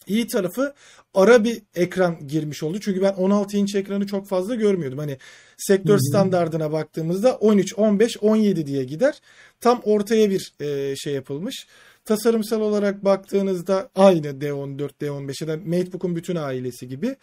İyi 0.08 0.28
tarafı 0.28 0.74
ara 1.14 1.44
bir 1.44 1.62
ekran 1.76 2.28
girmiş 2.28 2.64
oldu. 2.64 2.80
Çünkü 2.80 3.02
ben 3.02 3.14
16 3.14 3.58
inç 3.58 3.76
ekranı 3.76 4.08
çok 4.08 4.28
fazla 4.28 4.56
görmüyordum. 4.56 5.00
Hani 5.00 5.18
sektör 5.58 5.94
Hı-hı. 5.94 6.10
standardına 6.10 6.72
baktığımızda 6.72 7.36
13, 7.36 7.74
15, 7.78 8.18
17 8.22 8.66
diye 8.66 8.84
gider. 8.84 9.22
Tam 9.60 9.82
ortaya 9.84 10.30
bir 10.30 10.54
e, 10.60 10.96
şey 10.96 11.14
yapılmış. 11.14 11.68
Tasarımsal 12.10 12.62
olarak 12.62 13.06
baktığınızda 13.06 13.90
aynı 13.96 14.28
D14, 14.28 14.90
D15 15.02 15.34
ya 15.42 15.48
da 15.48 15.58
MateBook'un 15.58 16.16
bütün 16.16 16.36
ailesi 16.36 16.88
gibi. 16.88 17.16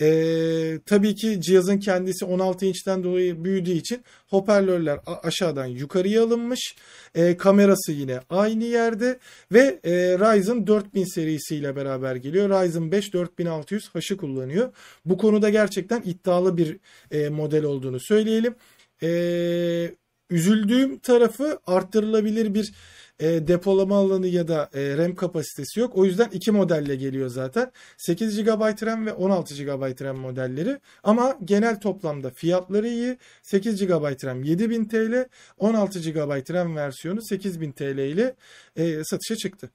Ee, 0.00 0.78
tabii 0.86 1.14
ki 1.14 1.40
cihazın 1.40 1.78
kendisi 1.78 2.24
16 2.24 2.66
inçten 2.66 3.04
dolayı 3.04 3.44
büyüdüğü 3.44 3.70
için 3.70 4.02
hoparlörler 4.26 4.98
aşağıdan 5.22 5.66
yukarıya 5.66 6.24
alınmış. 6.24 6.76
Ee, 7.14 7.36
kamerası 7.36 7.92
yine 7.92 8.20
aynı 8.30 8.64
yerde 8.64 9.18
ve 9.52 9.80
e, 9.84 9.92
Ryzen 9.92 10.66
4000 10.66 11.14
serisiyle 11.14 11.76
beraber 11.76 12.16
geliyor. 12.16 12.50
Ryzen 12.50 12.92
5 12.92 13.14
4600 13.14 13.90
H'ı 13.94 14.16
kullanıyor. 14.16 14.72
Bu 15.04 15.18
konuda 15.18 15.50
gerçekten 15.50 16.02
iddialı 16.04 16.56
bir 16.56 16.76
e, 17.10 17.28
model 17.28 17.64
olduğunu 17.64 18.00
söyleyelim. 18.00 18.54
Eee 19.02 19.94
üzüldüğüm 20.30 20.98
tarafı 20.98 21.58
arttırılabilir 21.66 22.54
bir 22.54 22.72
e, 23.20 23.48
depolama 23.48 23.96
alanı 23.96 24.26
ya 24.26 24.48
da 24.48 24.70
e, 24.74 24.96
RAM 24.96 25.14
kapasitesi 25.14 25.80
yok. 25.80 25.92
O 25.96 26.04
yüzden 26.04 26.28
iki 26.32 26.50
modelle 26.50 26.96
geliyor 26.96 27.28
zaten. 27.28 27.72
8 27.96 28.44
GB 28.44 28.86
RAM 28.86 29.06
ve 29.06 29.12
16 29.12 29.54
GB 29.54 30.02
RAM 30.02 30.18
modelleri. 30.18 30.78
Ama 31.02 31.38
genel 31.44 31.80
toplamda 31.80 32.30
fiyatları 32.30 32.88
iyi. 32.88 33.18
8 33.42 33.86
GB 33.86 34.24
RAM 34.24 34.42
7000 34.42 34.84
TL, 34.84 35.26
16 35.58 36.00
GB 36.00 36.50
RAM 36.54 36.76
versiyonu 36.76 37.22
8000 37.22 37.72
TL 37.72 37.98
ile 37.98 38.34
e, 38.76 39.04
satışa 39.04 39.36
çıktı. 39.36 39.70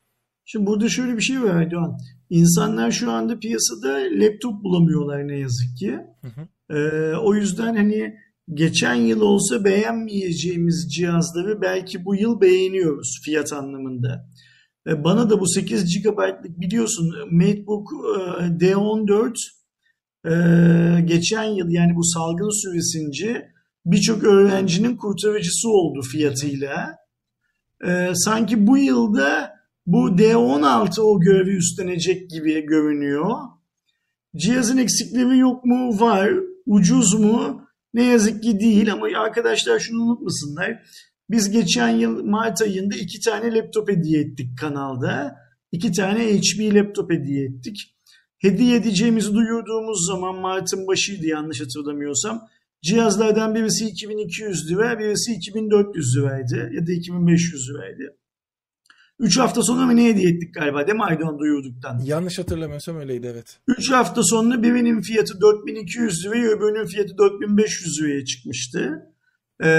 Şimdi 0.45 0.65
burada 0.65 0.89
şöyle 0.89 1.17
bir 1.17 1.21
şey 1.21 1.43
var 1.43 1.55
Aydoğan. 1.55 1.97
İnsanlar 2.29 2.91
şu 2.91 3.11
anda 3.11 3.39
piyasada 3.39 3.93
laptop 4.11 4.63
bulamıyorlar 4.63 5.27
ne 5.27 5.39
yazık 5.39 5.77
ki. 5.77 5.99
Hı 6.21 6.27
hı. 6.27 6.47
Ee, 6.77 7.15
o 7.17 7.35
yüzden 7.35 7.75
hani 7.75 8.15
geçen 8.53 8.95
yıl 8.95 9.21
olsa 9.21 9.65
beğenmeyeceğimiz 9.65 10.87
cihazları 10.95 11.61
belki 11.61 12.05
bu 12.05 12.15
yıl 12.15 12.41
beğeniyoruz 12.41 13.19
fiyat 13.25 13.53
anlamında. 13.53 14.29
Bana 14.85 15.29
da 15.29 15.39
bu 15.39 15.47
8 15.47 16.03
GB'lık 16.03 16.59
biliyorsun 16.59 17.13
MacBook 17.31 17.89
e, 17.93 18.43
D14 18.43 19.33
e, 20.25 21.01
geçen 21.01 21.43
yıl 21.43 21.69
yani 21.69 21.95
bu 21.95 22.03
salgın 22.03 22.61
süresince 22.63 23.53
birçok 23.85 24.23
öğrencinin 24.23 24.97
kurtarıcısı 24.97 25.69
oldu 25.69 26.01
fiyatıyla. 26.01 26.95
Sanki 28.13 28.67
bu 28.67 28.77
yılda 28.77 29.53
bu 29.85 30.09
D16 30.09 31.01
o 31.01 31.19
görevi 31.19 31.55
üstlenecek 31.55 32.29
gibi 32.29 32.61
görünüyor. 32.65 33.35
Cihazın 34.35 34.77
eksikleri 34.77 35.37
yok 35.37 35.65
mu? 35.65 35.99
Var. 35.99 36.29
Ucuz 36.65 37.13
mu? 37.19 37.62
Ne 37.93 38.03
yazık 38.03 38.43
ki 38.43 38.59
değil 38.59 38.93
ama 38.93 39.07
arkadaşlar 39.17 39.79
şunu 39.79 40.03
unutmasınlar. 40.03 40.83
Biz 41.29 41.51
geçen 41.51 41.89
yıl 41.89 42.23
Mart 42.23 42.61
ayında 42.61 42.95
iki 42.95 43.19
tane 43.19 43.55
laptop 43.55 43.89
hediye 43.89 44.21
ettik 44.21 44.57
kanalda. 44.59 45.35
İki 45.71 45.91
tane 45.91 46.37
HP 46.37 46.73
laptop 46.73 47.11
hediye 47.11 47.45
ettik. 47.45 47.95
Hediye 48.37 48.75
edeceğimizi 48.75 49.33
duyurduğumuz 49.33 50.07
zaman 50.07 50.35
Mart'ın 50.35 50.87
başıydı 50.87 51.27
yanlış 51.27 51.61
hatırlamıyorsam. 51.61 52.47
Cihazlardan 52.81 53.55
birisi 53.55 53.85
2200 53.85 54.71
lira, 54.71 54.99
birisi 54.99 55.33
2400 55.33 56.17
liraydı 56.17 56.69
ya 56.73 56.87
da 56.87 56.91
2500 56.91 57.69
liraydı. 57.69 58.17
3 59.19 59.39
hafta 59.39 59.61
sonra 59.63 59.85
mı 59.85 59.95
ne 59.95 60.05
hediye 60.05 60.29
ettik 60.29 60.53
galiba 60.53 60.87
değil 60.87 60.95
mi 60.95 61.03
Aydoğan 61.03 61.39
duyurduktan? 61.39 61.99
Yanlış 62.05 62.39
hatırlamıyorsam 62.39 62.97
öyleyyi 62.97 63.21
evet. 63.25 63.59
3 63.67 63.91
hafta 63.91 64.23
sonra 64.23 64.63
birinin 64.63 65.01
fiyatı 65.01 65.41
4200 65.41 66.25
liraya 66.25 66.47
öbürünün 66.47 66.85
fiyatı 66.85 67.17
4500 67.17 68.01
liraya 68.01 68.25
çıkmıştı. 68.25 69.13
Ee, 69.63 69.69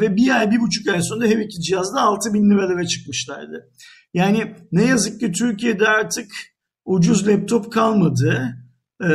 ve 0.00 0.16
bir 0.16 0.38
ay 0.38 0.50
bir 0.50 0.60
buçuk 0.60 0.88
ay 0.88 1.02
sonra 1.02 1.26
her 1.26 1.36
iki 1.36 1.60
cihazda 1.60 2.00
6000 2.00 2.50
liralara 2.50 2.86
çıkmışlardı. 2.86 3.70
Yani 4.14 4.54
ne 4.72 4.84
yazık 4.84 5.20
ki 5.20 5.32
Türkiye'de 5.32 5.88
artık 5.88 6.26
ucuz 6.84 7.28
laptop 7.28 7.72
kalmadı. 7.72 8.54
Ee, 9.02 9.06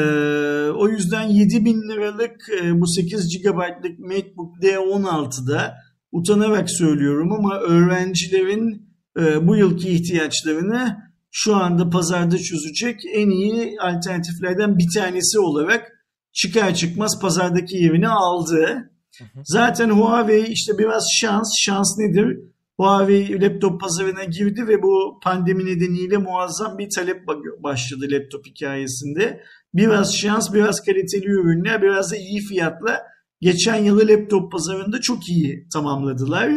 o 0.75 0.89
yüzden 0.89 1.23
7000 1.23 1.89
liralık 1.89 2.49
e, 2.61 2.81
bu 2.81 2.87
8 2.87 3.41
GB'lık 3.43 3.99
MacBook 3.99 4.57
D16'da 4.61 5.75
utanarak 6.11 6.69
söylüyorum 6.69 7.31
ama 7.31 7.59
öğrencilerin 7.59 8.92
e, 9.19 9.47
bu 9.47 9.55
yılki 9.55 9.89
ihtiyaçlarını 9.89 10.97
şu 11.31 11.55
anda 11.55 11.89
pazarda 11.89 12.37
çözecek 12.37 13.01
en 13.13 13.29
iyi 13.29 13.79
alternatiflerden 13.81 14.77
bir 14.77 14.87
tanesi 14.95 15.39
olarak 15.39 15.91
çıkar 16.33 16.73
çıkmaz 16.75 17.21
pazardaki 17.21 17.77
yerini 17.77 18.09
aldı. 18.09 18.89
Zaten 19.43 19.89
Huawei 19.89 20.47
işte 20.47 20.77
biraz 20.77 21.05
şans. 21.19 21.53
Şans 21.59 21.97
nedir? 21.97 22.39
Huawei 22.77 23.41
laptop 23.41 23.81
pazarına 23.81 24.23
girdi 24.23 24.67
ve 24.67 24.81
bu 24.81 25.19
pandemi 25.23 25.65
nedeniyle 25.65 26.17
muazzam 26.17 26.77
bir 26.77 26.89
talep 26.89 27.27
başladı 27.63 28.05
laptop 28.09 28.45
hikayesinde. 28.45 29.43
Biraz 29.73 30.17
şans, 30.17 30.53
biraz 30.53 30.81
kaliteli 30.81 31.25
ürünler, 31.25 31.81
biraz 31.81 32.11
da 32.11 32.15
iyi 32.15 32.41
fiyatla 32.41 33.01
geçen 33.41 33.75
yılı 33.75 34.07
laptop 34.07 34.51
pazarında 34.51 35.01
çok 35.01 35.29
iyi 35.29 35.67
tamamladılar. 35.73 36.51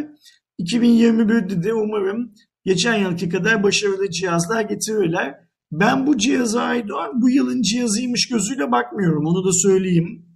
2021'de 0.61 1.63
de 1.63 1.75
umarım 1.75 2.35
geçen 2.65 2.95
yılki 2.95 3.29
kadar 3.29 3.63
başarılı 3.63 4.11
cihazlar 4.11 4.61
getirirler. 4.61 5.35
Ben 5.73 6.07
bu 6.07 6.19
cihaza 6.19 6.63
Aydoğan 6.63 7.23
bu 7.23 7.31
yılın 7.31 7.63
cihazıymış 7.63 8.29
gözüyle 8.29 8.73
bakmıyorum 8.73 9.27
onu 9.27 9.45
da 9.45 9.53
söyleyeyim. 9.53 10.27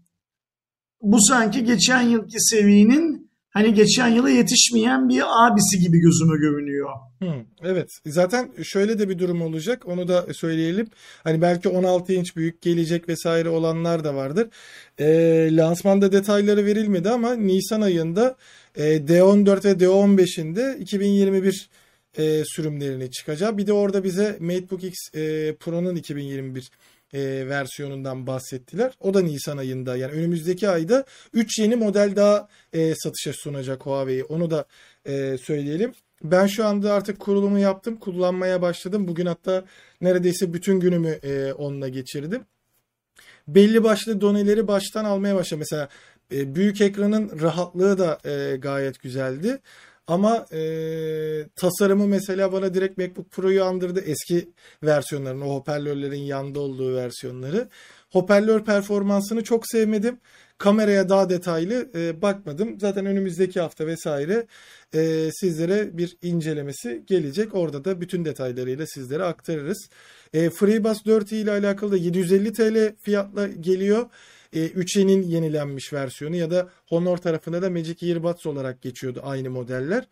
Bu 1.03 1.21
sanki 1.21 1.65
geçen 1.65 2.03
yılki 2.03 2.41
seviyenin 2.41 3.30
hani 3.51 3.75
geçen 3.75 4.09
yıla 4.09 4.31
yetişmeyen 4.31 5.09
bir 5.09 5.23
abisi 5.23 5.79
gibi 5.79 5.99
gözüme 5.99 6.37
görünüyor. 6.39 6.91
Hmm, 7.19 7.45
evet 7.63 7.89
zaten 8.07 8.51
şöyle 8.63 8.99
de 8.99 9.09
bir 9.09 9.19
durum 9.19 9.43
olacak 9.43 9.83
onu 9.87 10.09
da 10.09 10.27
söyleyelim. 10.35 10.89
Hani 11.25 11.43
belki 11.43 11.69
16 11.69 12.13
inç 12.13 12.37
büyük 12.37 12.63
gelecek 12.63 13.09
vesaire 13.09 13.49
olanlar 13.49 14.05
da 14.05 14.15
vardır. 14.15 14.49
E, 14.99 15.07
lansmanda 15.57 16.13
detayları 16.13 16.65
verilmedi 16.65 17.11
ama 17.11 17.35
Nisan 17.35 17.81
ayında 17.81 18.37
e, 18.75 18.83
D14 18.83 19.65
ve 19.65 19.73
D15'inde 19.73 20.79
2021 20.79 21.71
e, 22.19 22.43
sürümlerini 22.45 23.11
çıkacağı. 23.11 23.59
Bir 23.59 23.67
de 23.67 23.73
orada 23.73 24.05
bize 24.05 24.37
MateBook 24.41 24.85
X 24.85 24.95
e, 25.15 25.55
Pro'nun 25.61 25.97
2021 25.97 26.71
e, 27.15 27.49
versiyonundan 27.49 28.27
bahsettiler. 28.27 28.93
O 29.01 29.15
da 29.15 29.21
Nisan 29.21 29.57
ayında 29.57 29.97
yani 29.97 30.13
önümüzdeki 30.13 30.69
ayda 30.69 31.05
3 31.33 31.59
yeni 31.59 31.77
model 31.77 32.17
daha 32.17 32.49
e, 32.73 32.95
satışa 32.95 33.33
sunacak 33.33 33.87
Huawei. 33.87 34.25
Onu 34.25 34.51
da 34.51 34.65
e, 35.05 35.39
söyleyelim. 35.39 35.93
Ben 36.25 36.47
şu 36.47 36.67
anda 36.67 36.93
artık 36.93 37.21
kurulumu 37.21 37.59
yaptım. 37.59 37.97
Kullanmaya 37.97 38.63
başladım. 38.63 39.09
Bugün 39.09 39.27
hatta 39.27 39.65
neredeyse 40.01 40.53
bütün 40.53 40.81
günümü 40.81 41.11
e, 41.11 41.53
onunla 41.53 41.89
geçirdim. 41.89 42.45
Belli 43.49 43.85
başlı 43.85 44.21
doneleri 44.21 44.69
baştan 44.69 45.05
almaya 45.05 45.35
başladım. 45.35 45.59
Mesela 45.59 45.89
e, 46.33 46.55
büyük 46.55 46.81
ekranın 46.81 47.41
rahatlığı 47.41 47.99
da 47.99 48.19
e, 48.25 48.57
gayet 48.57 49.03
güzeldi. 49.03 49.59
Ama 50.07 50.47
e, 50.53 50.61
tasarımı 51.57 52.07
mesela 52.07 52.53
bana 52.53 52.75
direkt 52.75 52.99
MacBook 52.99 53.31
Pro'yu 53.31 53.65
andırdı. 53.65 54.01
Eski 54.01 54.49
versiyonların, 54.83 55.41
o 55.41 55.55
hoparlörlerin 55.55 56.23
yanda 56.23 56.61
olduğu 56.61 56.97
versiyonları. 56.97 57.69
Hoparlör 58.11 58.65
performansını 58.65 59.45
çok 59.45 59.69
sevmedim. 59.69 60.19
Kameraya 60.59 61.09
daha 61.09 61.31
detaylı 61.31 61.89
e, 61.95 62.23
bakmadım. 62.23 62.81
Zaten 62.81 63.07
önümüzdeki 63.07 63.61
hafta 63.61 63.87
vesaire 63.87 64.47
e, 64.95 65.31
sizlere 65.33 65.99
bir 65.99 66.17
incelemesi 66.23 67.03
gelecek. 67.07 67.55
Orada 67.55 67.85
da 67.85 68.01
bütün 68.01 68.25
detaylarıyla 68.25 68.87
sizlere 68.87 69.25
aktarırız. 69.25 69.89
E, 70.33 70.51
FreeBuds 70.51 71.05
4 71.07 71.33
ile 71.33 71.51
alakalı 71.51 71.93
da 71.93 71.97
750 71.97 72.53
TL 72.53 72.95
fiyatla 73.01 73.47
geliyor 73.49 74.07
e, 74.53 74.67
3E'nin 74.67 75.23
yenilenmiş 75.23 75.93
versiyonu 75.93 76.37
ya 76.37 76.51
da 76.51 76.69
Honor 76.87 77.17
tarafında 77.17 77.63
da 77.63 77.71
Magic 77.71 78.11
Earbuds 78.11 78.47
olarak 78.47 78.83
geçiyordu 78.83 79.21
aynı 79.25 79.51
modeller. 79.51 80.05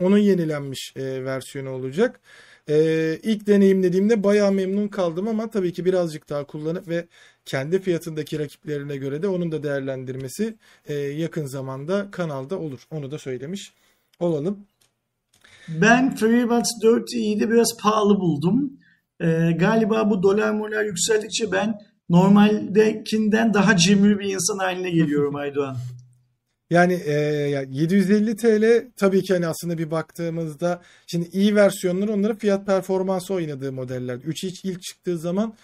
Onun 0.00 0.18
yenilenmiş 0.18 0.92
e, 0.96 1.24
versiyonu 1.24 1.70
olacak. 1.70 2.20
E, 2.68 3.18
ilk 3.22 3.46
deneyimlediğimde 3.46 4.22
bayağı 4.22 4.52
memnun 4.52 4.88
kaldım 4.88 5.28
ama 5.28 5.50
tabii 5.50 5.72
ki 5.72 5.84
birazcık 5.84 6.28
daha 6.28 6.44
kullanıp 6.44 6.88
ve 6.88 7.06
kendi 7.44 7.82
fiyatındaki 7.82 8.38
rakiplerine 8.38 8.96
göre 8.96 9.22
de 9.22 9.28
onun 9.28 9.52
da 9.52 9.62
değerlendirmesi 9.62 10.54
e, 10.86 10.94
yakın 10.94 11.46
zamanda 11.46 12.10
kanalda 12.10 12.58
olur. 12.58 12.80
Onu 12.90 13.10
da 13.10 13.18
söylemiş 13.18 13.72
olalım. 14.20 14.66
Ben 15.68 16.16
FreeBuds 16.16 16.70
4i'yi 16.82 17.40
de 17.40 17.50
biraz 17.50 17.76
pahalı 17.82 18.20
buldum. 18.20 18.72
Ee, 19.20 19.52
galiba 19.58 20.10
bu 20.10 20.22
dolar 20.22 20.50
molar 20.50 20.84
yükseldikçe 20.84 21.52
ben 21.52 21.78
normaldekinden 22.08 23.54
daha 23.54 23.76
cimri 23.76 24.18
bir 24.18 24.34
insan 24.34 24.58
haline 24.58 24.90
geliyorum 24.90 25.34
Aydoğan. 25.36 25.76
Yani 26.70 26.92
e, 26.92 27.12
750 27.70 28.36
TL 28.36 28.90
tabii 28.96 29.22
ki 29.22 29.32
hani 29.32 29.46
aslında 29.46 29.78
bir 29.78 29.90
baktığımızda 29.90 30.82
şimdi 31.06 31.28
iyi 31.32 31.54
versiyonları 31.54 32.12
onların 32.12 32.36
fiyat 32.38 32.66
performansı 32.66 33.34
oynadığı 33.34 33.72
modeller. 33.72 34.16
3 34.16 34.42
hiç 34.42 34.64
ilk 34.64 34.82
çıktığı 34.82 35.18
zaman 35.18 35.54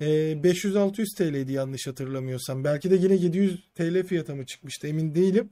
e, 0.00 0.06
500-600 0.06 1.16
TL'ydi 1.16 1.52
yanlış 1.52 1.86
hatırlamıyorsam. 1.86 2.64
Belki 2.64 2.90
de 2.90 2.94
yine 2.94 3.14
700 3.14 3.60
TL 3.74 4.06
fiyata 4.06 4.34
mı 4.34 4.46
çıkmıştı 4.46 4.86
emin 4.86 5.14
değilim. 5.14 5.50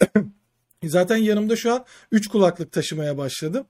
Zaten 0.84 1.16
yanımda 1.16 1.56
şu 1.56 1.72
an 1.72 1.84
3 2.12 2.28
kulaklık 2.28 2.72
taşımaya 2.72 3.18
başladım. 3.18 3.66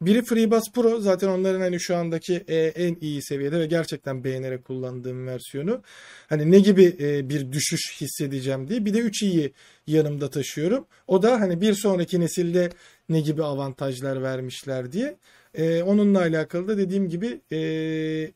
Biri 0.00 0.22
FreeBuds 0.22 0.72
Pro 0.72 1.00
zaten 1.00 1.28
onların 1.28 1.60
hani 1.60 1.80
şu 1.80 1.96
andaki 1.96 2.44
e, 2.48 2.56
en 2.56 2.96
iyi 3.00 3.22
seviyede 3.22 3.60
ve 3.60 3.66
gerçekten 3.66 4.24
beğenerek 4.24 4.64
kullandığım 4.64 5.26
versiyonu. 5.26 5.82
Hani 6.28 6.50
ne 6.50 6.58
gibi 6.58 6.96
e, 7.00 7.28
bir 7.28 7.52
düşüş 7.52 8.00
hissedeceğim 8.00 8.68
diye. 8.68 8.84
Bir 8.84 8.94
de 8.94 8.98
3i'yi 8.98 9.52
yanımda 9.86 10.30
taşıyorum. 10.30 10.86
O 11.06 11.22
da 11.22 11.40
hani 11.40 11.60
bir 11.60 11.74
sonraki 11.74 12.20
nesilde 12.20 12.70
ne 13.08 13.20
gibi 13.20 13.44
avantajlar 13.44 14.22
vermişler 14.22 14.92
diye. 14.92 15.16
E, 15.54 15.82
onunla 15.82 16.18
alakalı 16.18 16.68
da 16.68 16.78
dediğim 16.78 17.08
gibi 17.08 17.40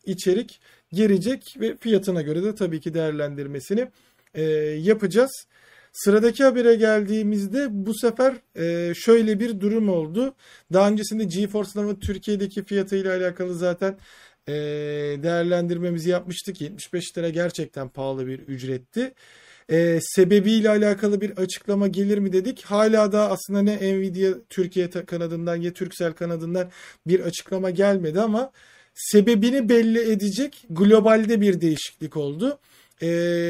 içerik 0.06 0.60
girecek 0.92 1.56
ve 1.60 1.76
fiyatına 1.76 2.22
göre 2.22 2.42
de 2.42 2.54
tabii 2.54 2.80
ki 2.80 2.94
değerlendirmesini 2.94 3.88
yapacağız. 4.78 5.46
Sıradaki 6.04 6.44
habere 6.44 6.74
geldiğimizde 6.74 7.66
bu 7.70 7.94
sefer 7.94 8.34
e, 8.56 8.94
şöyle 8.94 9.40
bir 9.40 9.60
durum 9.60 9.88
oldu. 9.88 10.34
Daha 10.72 10.88
öncesinde 10.88 11.24
GeForce 11.24 11.70
Now'ın 11.74 12.00
Türkiye'deki 12.00 12.64
fiyatıyla 12.64 13.16
alakalı 13.16 13.54
zaten 13.54 13.96
e, 14.48 14.52
değerlendirmemizi 15.22 16.10
yapmıştık. 16.10 16.60
75 16.60 17.18
lira 17.18 17.28
gerçekten 17.28 17.88
pahalı 17.88 18.26
bir 18.26 18.38
ücretti. 18.38 19.14
E, 19.70 19.98
sebebiyle 20.02 20.70
alakalı 20.70 21.20
bir 21.20 21.30
açıklama 21.30 21.88
gelir 21.88 22.18
mi 22.18 22.32
dedik. 22.32 22.62
Hala 22.64 23.12
da 23.12 23.30
aslında 23.30 23.62
ne 23.62 23.76
Nvidia 23.76 24.34
Türkiye 24.48 24.90
kanadından 24.90 25.56
ya 25.56 25.72
Turkcell 25.72 26.12
kanadından 26.12 26.70
bir 27.06 27.20
açıklama 27.20 27.70
gelmedi 27.70 28.20
ama 28.20 28.52
sebebini 28.94 29.68
belli 29.68 30.10
edecek 30.10 30.66
globalde 30.70 31.40
bir 31.40 31.60
değişiklik 31.60 32.16
oldu. 32.16 32.58
E, 33.02 33.08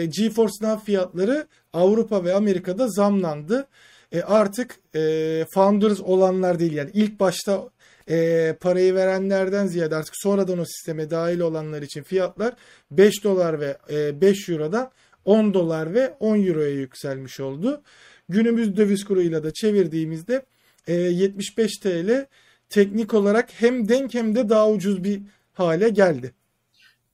GeForce 0.09 0.55
Now 0.63 0.85
fiyatları 0.85 1.47
Avrupa 1.73 2.25
ve 2.25 2.35
Amerika'da 2.35 2.89
zamlandı. 2.89 3.67
E, 4.13 4.23
artık 4.23 4.77
e, 4.95 5.45
founders 5.55 6.01
olanlar 6.01 6.59
değil 6.59 6.73
yani 6.73 6.91
ilk 6.95 7.21
başta 7.21 7.69
e, 8.11 8.57
parayı 8.61 8.95
verenlerden 8.95 9.67
ziyade 9.67 9.97
artık 9.97 10.15
sonradan 10.17 10.59
o 10.59 10.65
sisteme 10.65 11.11
dahil 11.11 11.41
olanlar 11.41 11.83
için 11.83 12.03
fiyatlar 12.03 12.55
5 12.91 13.25
dolar 13.25 13.61
ve 13.61 13.77
e, 13.91 14.21
5 14.21 14.49
eurodan 14.49 14.91
10 15.25 15.55
dolar 15.55 15.95
ve 15.95 16.15
10 16.21 16.47
euroya 16.47 16.71
yükselmiş 16.71 17.41
oldu. 17.41 17.83
Günümüz 18.29 18.77
döviz 18.77 19.05
kuruyla 19.05 19.45
da 19.45 19.53
çevirdiğimizde 19.53 20.43
e, 20.87 20.95
75 20.95 21.77
TL 21.77 22.27
teknik 22.69 23.15
olarak 23.15 23.49
hem 23.53 23.89
denk 23.89 24.15
hem 24.15 24.35
de 24.35 24.49
daha 24.49 24.71
ucuz 24.71 25.05
bir 25.05 25.23
hale 25.53 25.89
geldi. 25.89 26.33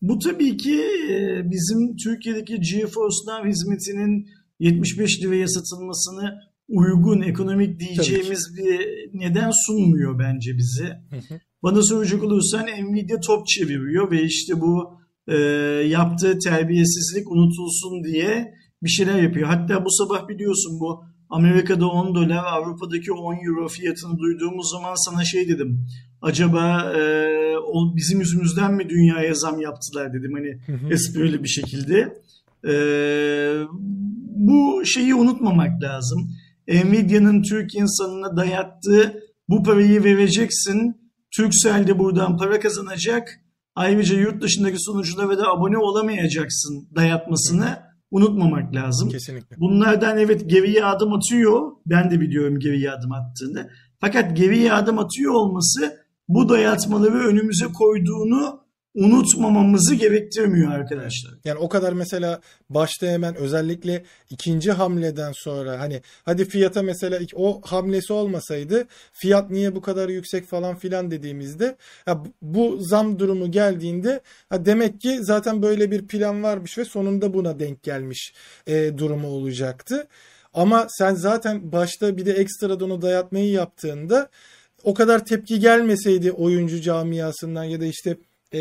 Bu 0.02 0.18
tabii 0.18 0.56
ki 0.56 0.80
e, 1.10 1.42
bizim 1.50 1.96
Türkiye'deki 1.96 2.60
GeForce 2.60 3.16
Now 3.26 3.48
hizmetinin 3.48 4.26
75 4.58 5.22
liraya 5.22 5.48
satılmasını 5.48 6.34
uygun, 6.68 7.20
ekonomik 7.20 7.80
diyeceğimiz 7.80 8.56
bir 8.56 8.80
neden 9.12 9.50
sunmuyor 9.66 10.18
bence 10.18 10.56
bize. 10.56 11.00
Bana 11.62 11.82
soracak 11.82 12.24
olursan 12.24 12.66
Nvidia 12.66 13.20
top 13.20 13.46
çeviriyor 13.46 14.10
ve 14.10 14.22
işte 14.22 14.60
bu 14.60 14.98
e, 15.28 15.36
yaptığı 15.88 16.38
terbiyesizlik 16.38 17.30
unutulsun 17.32 18.04
diye 18.04 18.54
bir 18.82 18.88
şeyler 18.88 19.22
yapıyor. 19.22 19.48
Hatta 19.48 19.84
bu 19.84 19.90
sabah 19.90 20.28
biliyorsun 20.28 20.80
bu 20.80 21.04
Amerika'da 21.28 21.86
10 21.88 22.14
dolar, 22.14 22.44
Avrupa'daki 22.44 23.12
10 23.12 23.34
euro 23.34 23.68
fiyatını 23.68 24.18
duyduğumuz 24.18 24.70
zaman 24.70 24.94
sana 24.94 25.24
şey 25.24 25.48
dedim. 25.48 25.86
Acaba 26.24 26.92
e, 26.96 27.00
o 27.58 27.96
bizim 27.96 28.20
yüzümüzden 28.20 28.74
mi 28.74 28.88
dünyaya 28.88 29.34
zam 29.34 29.60
yaptılar 29.60 30.12
dedim 30.12 30.32
hani 30.34 30.58
esprili 30.92 31.42
bir 31.42 31.48
şekilde. 31.48 32.22
E, 32.68 32.74
bu 34.36 34.82
şeyi 34.84 35.14
unutmamak 35.14 35.82
lazım. 35.82 36.30
Nvidia'nın 36.68 37.42
Türk 37.42 37.74
insanına 37.74 38.36
dayattığı 38.36 39.20
bu 39.48 39.62
parayı 39.62 40.04
vereceksin. 40.04 40.96
Turkcell 41.36 41.86
de 41.86 41.98
buradan 41.98 42.36
para 42.36 42.60
kazanacak. 42.60 43.40
Ayrıca 43.74 44.16
yurt 44.16 44.42
dışındaki 44.42 44.78
sunuculara 44.78 45.38
da 45.38 45.48
abone 45.48 45.78
olamayacaksın 45.78 46.88
dayatmasını 46.96 47.78
unutmamak 48.10 48.74
lazım. 48.74 49.08
Kesinlikle. 49.08 49.56
Bunlardan 49.58 50.18
evet 50.18 50.50
geriye 50.50 50.84
adım 50.84 51.12
atıyor. 51.12 51.72
Ben 51.86 52.10
de 52.10 52.20
biliyorum 52.20 52.58
geriye 52.58 52.90
adım 52.90 53.12
attığını. 53.12 53.70
Fakat 54.00 54.36
geriye 54.36 54.72
adım 54.72 54.98
atıyor 54.98 55.32
olması 55.32 56.03
bu 56.28 56.48
dayatmaları 56.48 57.18
önümüze 57.28 57.66
koyduğunu 57.66 58.64
unutmamamızı 58.94 59.94
gerektirmiyor 59.94 60.72
arkadaşlar. 60.72 61.34
Yani 61.44 61.58
o 61.58 61.68
kadar 61.68 61.92
mesela 61.92 62.40
başta 62.70 63.06
hemen 63.06 63.34
özellikle 63.34 64.04
ikinci 64.30 64.72
hamleden 64.72 65.32
sonra 65.32 65.80
hani 65.80 66.02
hadi 66.24 66.44
fiyata 66.44 66.82
mesela 66.82 67.20
o 67.34 67.60
hamlesi 67.64 68.12
olmasaydı 68.12 68.86
fiyat 69.12 69.50
niye 69.50 69.74
bu 69.74 69.80
kadar 69.80 70.08
yüksek 70.08 70.46
falan 70.46 70.76
filan 70.76 71.10
dediğimizde 71.10 71.76
bu 72.42 72.78
zam 72.80 73.18
durumu 73.18 73.50
geldiğinde 73.50 74.20
demek 74.52 75.00
ki 75.00 75.18
zaten 75.20 75.62
böyle 75.62 75.90
bir 75.90 76.06
plan 76.06 76.42
varmış 76.42 76.78
ve 76.78 76.84
sonunda 76.84 77.34
buna 77.34 77.58
denk 77.58 77.82
gelmiş 77.82 78.34
e, 78.66 78.98
durumu 78.98 79.28
olacaktı. 79.28 80.06
Ama 80.54 80.86
sen 80.88 81.14
zaten 81.14 81.72
başta 81.72 82.16
bir 82.16 82.26
de 82.26 82.32
ekstradan 82.32 82.90
o 82.90 83.02
dayatmayı 83.02 83.50
yaptığında 83.50 84.28
o 84.84 84.94
kadar 84.94 85.24
tepki 85.24 85.60
gelmeseydi 85.60 86.32
oyuncu 86.32 86.80
camiasından 86.80 87.64
ya 87.64 87.80
da 87.80 87.86
işte 87.86 88.16
e, 88.54 88.60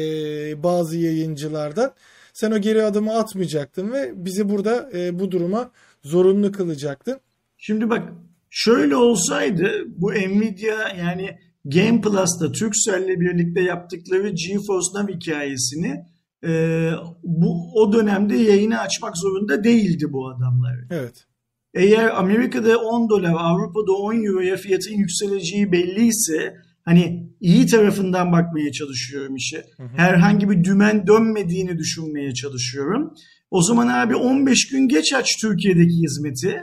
bazı 0.64 0.98
yayıncılardan 0.98 1.94
sen 2.34 2.52
o 2.52 2.58
geri 2.58 2.84
adımı 2.84 3.14
atmayacaktın 3.14 3.92
ve 3.92 4.12
bizi 4.16 4.50
burada 4.50 4.90
e, 4.94 5.20
bu 5.20 5.32
duruma 5.32 5.72
zorunlu 6.04 6.52
kılacaktın. 6.52 7.20
Şimdi 7.58 7.90
bak 7.90 8.14
şöyle 8.50 8.96
olsaydı 8.96 9.72
bu 9.88 10.12
Nvidia 10.12 10.90
yani 10.98 11.38
Game 11.66 12.02
Plus'ta 12.02 12.52
Turkcell'le 12.52 13.20
birlikte 13.20 13.62
yaptıkları 13.62 14.30
GeForce 14.30 14.88
Now 14.96 15.14
hikayesini 15.14 16.06
e, 16.44 16.92
bu 17.24 17.72
o 17.76 17.94
dönemde 17.94 18.36
yayını 18.36 18.80
açmak 18.80 19.18
zorunda 19.18 19.64
değildi 19.64 20.06
bu 20.10 20.30
adamlar. 20.30 20.76
Evet. 20.90 21.26
Eğer 21.74 22.20
Amerika'da 22.20 22.78
10 22.78 23.10
dolar, 23.10 23.34
Avrupa'da 23.38 23.92
10 23.92 24.26
euroya 24.26 24.58
fiyatın 24.58 24.92
yükseleceği 24.92 25.72
belliyse 25.72 26.56
hani 26.86 27.30
iyi 27.42 27.66
tarafından 27.66 28.32
bakmaya 28.32 28.72
çalışıyorum 28.72 29.36
işe. 29.36 29.58
Hı 29.78 29.84
hı. 29.84 29.88
Herhangi 29.96 30.50
bir 30.50 30.64
dümen 30.64 31.08
dönmediğini 31.08 31.78
düşünmeye 31.78 32.34
çalışıyorum. 32.34 33.14
O 33.52 33.62
zaman 33.62 33.88
abi 33.88 34.16
15 34.16 34.68
gün 34.68 34.88
geç 34.88 35.14
aç 35.14 35.28
Türkiye'deki 35.42 35.94
hizmeti. 35.94 36.62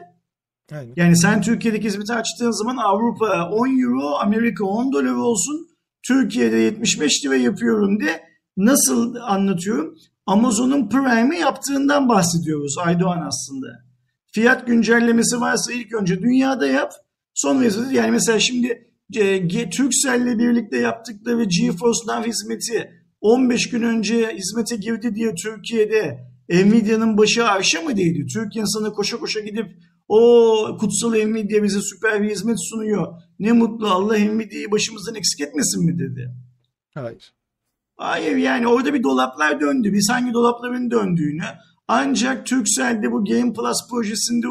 Aynen. 0.72 0.92
Yani 0.96 1.16
sen 1.16 1.42
Türkiye'deki 1.42 1.86
hizmeti 1.86 2.12
açtığın 2.12 2.50
zaman 2.50 2.76
Avrupa 2.76 3.48
10 3.50 3.82
euro, 3.82 4.14
Amerika 4.20 4.64
10 4.64 4.92
dolar 4.92 5.14
olsun. 5.14 5.66
Türkiye'de 6.06 6.56
75 6.56 7.24
lira 7.24 7.36
yapıyorum 7.36 8.00
de 8.00 8.22
nasıl 8.56 9.14
anlatıyorum? 9.14 9.94
Amazon'un 10.26 10.88
Prime'i 10.88 11.40
yaptığından 11.40 12.08
bahsediyoruz 12.08 12.78
Aydoğan 12.78 13.22
aslında. 13.26 13.89
Fiyat 14.32 14.66
güncellemesi 14.66 15.40
varsa 15.40 15.72
ilk 15.72 15.94
önce 15.94 16.22
dünyada 16.22 16.66
yap. 16.66 16.92
Sonra 17.34 17.68
yani 17.92 18.10
mesela 18.10 18.40
şimdi 18.40 18.90
e, 19.16 19.70
Turkcell'le 19.70 20.38
birlikte 20.38 20.78
yaptıkları 20.78 21.44
GeForce 21.44 22.00
Now 22.06 22.28
hizmeti 22.30 22.90
15 23.20 23.70
gün 23.70 23.82
önce 23.82 24.36
hizmete 24.36 24.76
girdi 24.76 25.14
diye 25.14 25.34
Türkiye'de 25.34 26.30
Nvidia'nın 26.50 27.18
başı 27.18 27.44
arşa 27.44 27.82
mı 27.82 27.96
değdi? 27.96 28.26
Türk 28.26 28.56
insanı 28.56 28.92
koşa 28.92 29.16
koşa 29.16 29.40
gidip 29.40 29.66
o 30.08 30.76
kutsal 30.80 31.10
Nvidia 31.10 31.62
bize 31.62 31.80
süper 31.80 32.22
bir 32.22 32.30
hizmet 32.30 32.56
sunuyor. 32.70 33.06
Ne 33.38 33.52
mutlu 33.52 33.88
Allah 33.88 34.18
Nvidia'yı 34.18 34.70
başımızdan 34.70 35.14
eksik 35.14 35.40
etmesin 35.40 35.86
mi 35.86 35.98
dedi. 35.98 36.34
Hayır. 36.94 37.32
Hayır 37.96 38.36
yani 38.36 38.66
orada 38.66 38.94
bir 38.94 39.02
dolaplar 39.02 39.60
döndü. 39.60 39.92
Biz 39.92 40.08
hangi 40.10 40.32
dolapların 40.32 40.90
döndüğünü 40.90 41.44
ancak 41.92 42.46
Turkcell'de 42.46 43.12
bu 43.12 43.24
Game 43.24 43.52
Plus 43.52 43.88
projesinde 43.90 44.46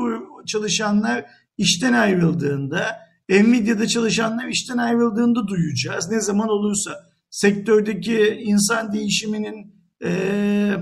çalışanlar 0.48 1.26
işten 1.58 1.94
ayrıldığında 1.94 2.98
Nvidia'da 3.30 3.88
çalışanlar 3.88 4.48
işten 4.48 4.78
ayrıldığında 4.78 5.48
duyacağız. 5.48 6.10
Ne 6.10 6.22
zaman 6.22 6.50
olursa 6.50 6.92
sektördeki 7.30 8.42
insan 8.44 8.94
değişiminin 8.94 9.74
e, 10.04 10.74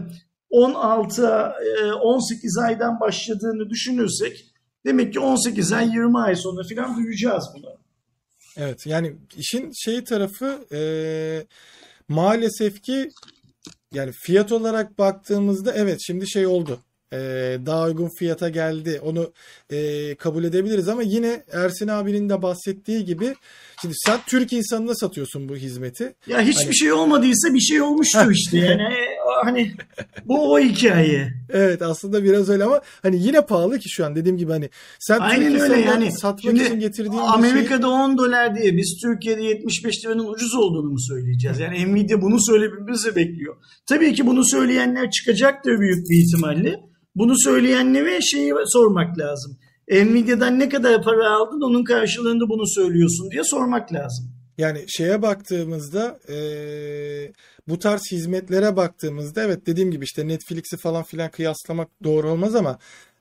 16 0.49 1.23
e, 1.23 1.91
18 1.91 2.57
aydan 2.57 2.99
başladığını 2.99 3.69
düşünürsek 3.69 4.45
demek 4.85 5.13
ki 5.13 5.19
18 5.19 5.71
ay 5.71 5.87
20 5.87 6.19
ay 6.19 6.35
sonra 6.35 6.61
falan 6.75 6.97
duyacağız 6.97 7.45
bunu. 7.55 7.69
Evet 8.57 8.85
yani 8.85 9.15
işin 9.37 9.71
şey 9.71 10.03
tarafı 10.03 10.59
e, 10.71 10.79
maalesef 12.07 12.81
ki 12.81 13.09
yani 13.93 14.11
fiyat 14.11 14.51
olarak 14.51 14.97
baktığımızda 14.97 15.73
evet 15.73 15.99
şimdi 16.01 16.29
şey 16.29 16.47
oldu 16.47 16.79
e, 17.13 17.17
daha 17.65 17.85
uygun 17.85 18.09
fiyata 18.19 18.49
geldi. 18.49 19.01
Onu 19.03 19.33
e, 19.71 20.15
kabul 20.15 20.43
edebiliriz 20.43 20.87
ama 20.89 21.01
yine 21.01 21.43
Ersin 21.51 21.87
abinin 21.87 22.29
de 22.29 22.41
bahsettiği 22.41 23.05
gibi 23.05 23.35
şimdi 23.81 23.93
sen 23.97 24.19
Türk 24.27 24.53
insanına 24.53 24.95
satıyorsun 24.95 25.49
bu 25.49 25.55
hizmeti. 25.55 26.15
Ya 26.27 26.41
hiçbir 26.41 26.63
hani... 26.63 26.75
şey 26.75 26.93
olmadıysa 26.93 27.53
bir 27.53 27.59
şey 27.59 27.81
olmuştur 27.81 28.31
işte 28.31 28.57
yani 28.67 28.83
hani 29.43 29.71
bu 30.25 30.53
o 30.53 30.59
hikaye. 30.59 31.33
Evet 31.49 31.81
aslında 31.81 32.23
biraz 32.23 32.49
öyle 32.49 32.63
ama 32.63 32.81
hani 33.01 33.23
yine 33.23 33.41
pahalı 33.41 33.79
ki 33.79 33.89
şu 33.89 34.05
an 34.05 34.15
dediğim 34.15 34.37
gibi 34.37 34.51
hani 34.51 34.69
sen 34.99 35.19
Aynen 35.19 35.59
öyle 35.59 35.79
yani. 35.79 36.11
satmak 36.11 36.41
Şimdi, 36.41 36.63
için 36.63 36.79
getirdiğin 36.79 37.21
Amerika'da 37.21 37.87
şey... 37.87 37.91
10 37.91 38.17
dolar 38.17 38.55
diye 38.55 38.77
biz 38.77 38.99
Türkiye'de 39.01 39.43
75 39.43 40.05
liranın 40.05 40.27
ucuz 40.27 40.55
olduğunu 40.55 40.89
mu 40.89 40.99
söyleyeceğiz? 40.99 41.59
Yani 41.59 41.93
Nvidia 41.93 42.21
bunu 42.21 42.41
söylememizi 42.41 43.15
bekliyor. 43.15 43.55
Tabii 43.89 44.13
ki 44.13 44.27
bunu 44.27 44.45
söyleyenler 44.45 45.11
çıkacaktır 45.11 45.79
büyük 45.79 46.09
bir 46.09 46.23
ihtimalle. 46.23 46.75
Bunu 47.15 47.33
söyleyenlere 47.39 48.21
şeyi 48.21 48.53
sormak 48.65 49.19
lazım. 49.19 49.57
Nvidia'dan 49.91 50.59
ne 50.59 50.69
kadar 50.69 51.03
para 51.03 51.31
aldın 51.31 51.61
onun 51.61 51.83
karşılığında 51.83 52.49
bunu 52.49 52.67
söylüyorsun 52.67 53.31
diye 53.31 53.43
sormak 53.43 53.93
lazım. 53.93 54.37
Yani 54.57 54.85
şeye 54.87 55.21
baktığımızda 55.21 56.19
e, 56.29 56.37
bu 57.67 57.79
tarz 57.79 58.01
hizmetlere 58.11 58.75
baktığımızda 58.75 59.43
evet 59.43 59.67
dediğim 59.67 59.91
gibi 59.91 60.05
işte 60.05 60.27
Netflix'i 60.27 60.77
falan 60.77 61.03
filan 61.03 61.31
kıyaslamak 61.31 61.87
doğru 62.03 62.29
olmaz 62.31 62.55
ama 62.55 62.79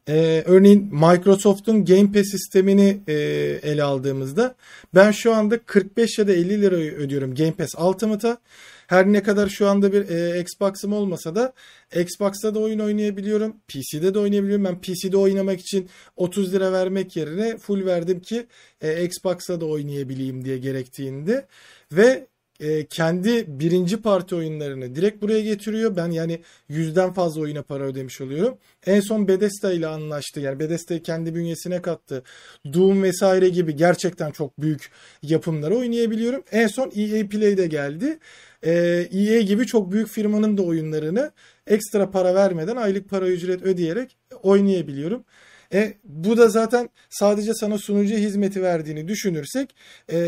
Ee, 0.09 0.43
örneğin 0.47 0.89
Microsoft'un 0.93 1.85
Game 1.85 2.13
Pass 2.13 2.25
sistemini 2.31 3.01
e, 3.09 3.13
ele 3.63 3.83
aldığımızda 3.83 4.55
ben 4.95 5.11
şu 5.11 5.35
anda 5.35 5.59
45 5.59 6.19
ya 6.19 6.29
da 6.29 6.33
50 6.33 6.63
lira 6.63 6.75
ödüyorum 6.77 7.35
Game 7.35 7.53
Pass 7.53 7.75
Ultimate'a. 7.75 8.39
Her 8.87 9.07
ne 9.07 9.23
kadar 9.23 9.49
şu 9.49 9.69
anda 9.69 9.93
bir 9.93 10.09
e, 10.09 10.41
Xbox'ım 10.41 10.93
olmasa 10.93 11.35
da 11.35 11.53
Xbox'ta 11.97 12.55
da 12.55 12.59
oyun 12.59 12.79
oynayabiliyorum. 12.79 13.57
PC'de 13.69 14.15
de 14.15 14.19
oynayabiliyorum. 14.19 14.65
Ben 14.65 14.81
PC'de 14.81 15.17
oynamak 15.17 15.61
için 15.61 15.89
30 16.17 16.53
lira 16.55 16.73
vermek 16.73 17.17
yerine 17.17 17.57
full 17.57 17.87
verdim 17.87 18.21
ki 18.21 18.47
e, 18.81 19.05
Xbox'ta 19.05 19.61
da 19.61 19.67
oynayabileyim 19.67 20.45
diye 20.45 20.59
gerektiğinde. 20.59 21.47
Ve 21.93 22.27
e, 22.61 22.87
kendi 22.87 23.45
birinci 23.61 23.97
parti 23.97 24.35
oyunlarını 24.35 24.95
direkt 24.95 25.23
buraya 25.23 25.41
getiriyor. 25.41 25.97
Ben 25.97 26.11
yani 26.11 26.41
yüzden 26.69 27.13
fazla 27.13 27.41
oyuna 27.41 27.63
para 27.63 27.85
ödemiş 27.85 28.21
oluyorum. 28.21 28.59
En 28.87 29.01
son 29.01 29.29
Bethesda 29.29 29.73
ile 29.73 29.87
anlaştı. 29.87 30.41
Yani 30.41 30.61
Bethesda'yı 30.61 31.03
kendi 31.03 31.35
bünyesine 31.35 31.83
kattı. 31.83 32.23
Doom 32.73 33.03
vesaire 33.03 33.49
gibi 33.49 33.77
gerçekten 33.77 34.31
çok 34.31 34.61
büyük 34.61 34.91
yapımları 35.23 35.77
oynayabiliyorum. 35.77 36.43
En 36.53 36.67
son 36.67 36.93
EA 36.97 37.29
Play'de 37.29 37.67
geldi. 37.67 38.19
Ee, 38.63 39.09
EA 39.13 39.41
gibi 39.41 39.67
çok 39.67 39.93
büyük 39.93 40.09
firmanın 40.09 40.57
da 40.57 40.63
oyunlarını 40.63 41.31
ekstra 41.67 42.11
para 42.11 42.35
vermeden 42.35 42.77
aylık 42.77 43.09
para 43.09 43.29
ücret 43.29 43.63
ödeyerek 43.63 44.17
oynayabiliyorum. 44.43 45.25
E, 45.73 45.95
bu 46.05 46.37
da 46.37 46.49
zaten 46.49 46.89
sadece 47.11 47.55
sana 47.55 47.79
sunucu 47.79 48.15
hizmeti 48.15 48.63
verdiğini 48.63 49.09
düşünürsek 49.09 49.75
e, 50.13 50.19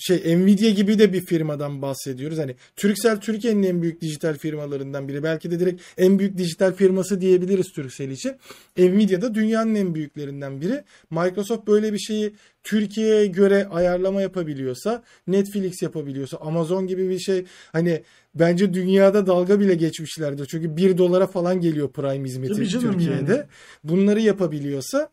şey 0.00 0.38
Nvidia 0.38 0.70
gibi 0.70 0.98
de 0.98 1.12
bir 1.12 1.20
firmadan 1.20 1.82
bahsediyoruz. 1.82 2.38
Hani 2.38 2.54
Turkcell 2.76 3.16
Türkiye'nin 3.16 3.62
en 3.62 3.82
büyük 3.82 4.00
dijital 4.00 4.38
firmalarından 4.38 5.08
biri. 5.08 5.22
Belki 5.22 5.50
de 5.50 5.60
direkt 5.60 5.82
en 5.98 6.18
büyük 6.18 6.38
dijital 6.38 6.72
firması 6.72 7.20
diyebiliriz 7.20 7.72
Turkcell 7.72 8.10
için. 8.10 8.32
Nvidia 8.78 9.22
da 9.22 9.34
dünyanın 9.34 9.74
en 9.74 9.94
büyüklerinden 9.94 10.60
biri. 10.60 10.84
Microsoft 11.10 11.66
böyle 11.66 11.92
bir 11.92 11.98
şeyi 11.98 12.34
Türkiye'ye 12.64 13.26
göre 13.26 13.66
ayarlama 13.70 14.22
yapabiliyorsa, 14.22 15.02
Netflix 15.26 15.82
yapabiliyorsa, 15.82 16.36
Amazon 16.36 16.86
gibi 16.86 17.08
bir 17.08 17.18
şey 17.18 17.44
hani 17.72 18.02
bence 18.34 18.74
dünyada 18.74 19.26
dalga 19.26 19.60
bile 19.60 19.74
geçmişlerdir. 19.74 20.46
Çünkü 20.46 20.76
1 20.76 20.98
dolara 20.98 21.26
falan 21.26 21.60
geliyor 21.60 21.92
Prime 21.92 22.28
hizmeti 22.28 22.54
Türkiye'de. 22.54 23.32
Yani. 23.32 23.42
Bunları 23.84 24.20
yapabiliyorsa 24.20 25.10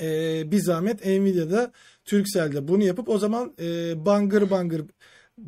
e, 0.00 0.42
bir 0.50 0.58
zahmet 0.58 1.06
Nvidia'da 1.06 1.72
Turkcell'de 2.04 2.68
bunu 2.68 2.84
yapıp 2.84 3.08
o 3.08 3.18
zaman 3.18 3.52
e, 3.60 3.94
bangır 4.06 4.50
bangır 4.50 4.82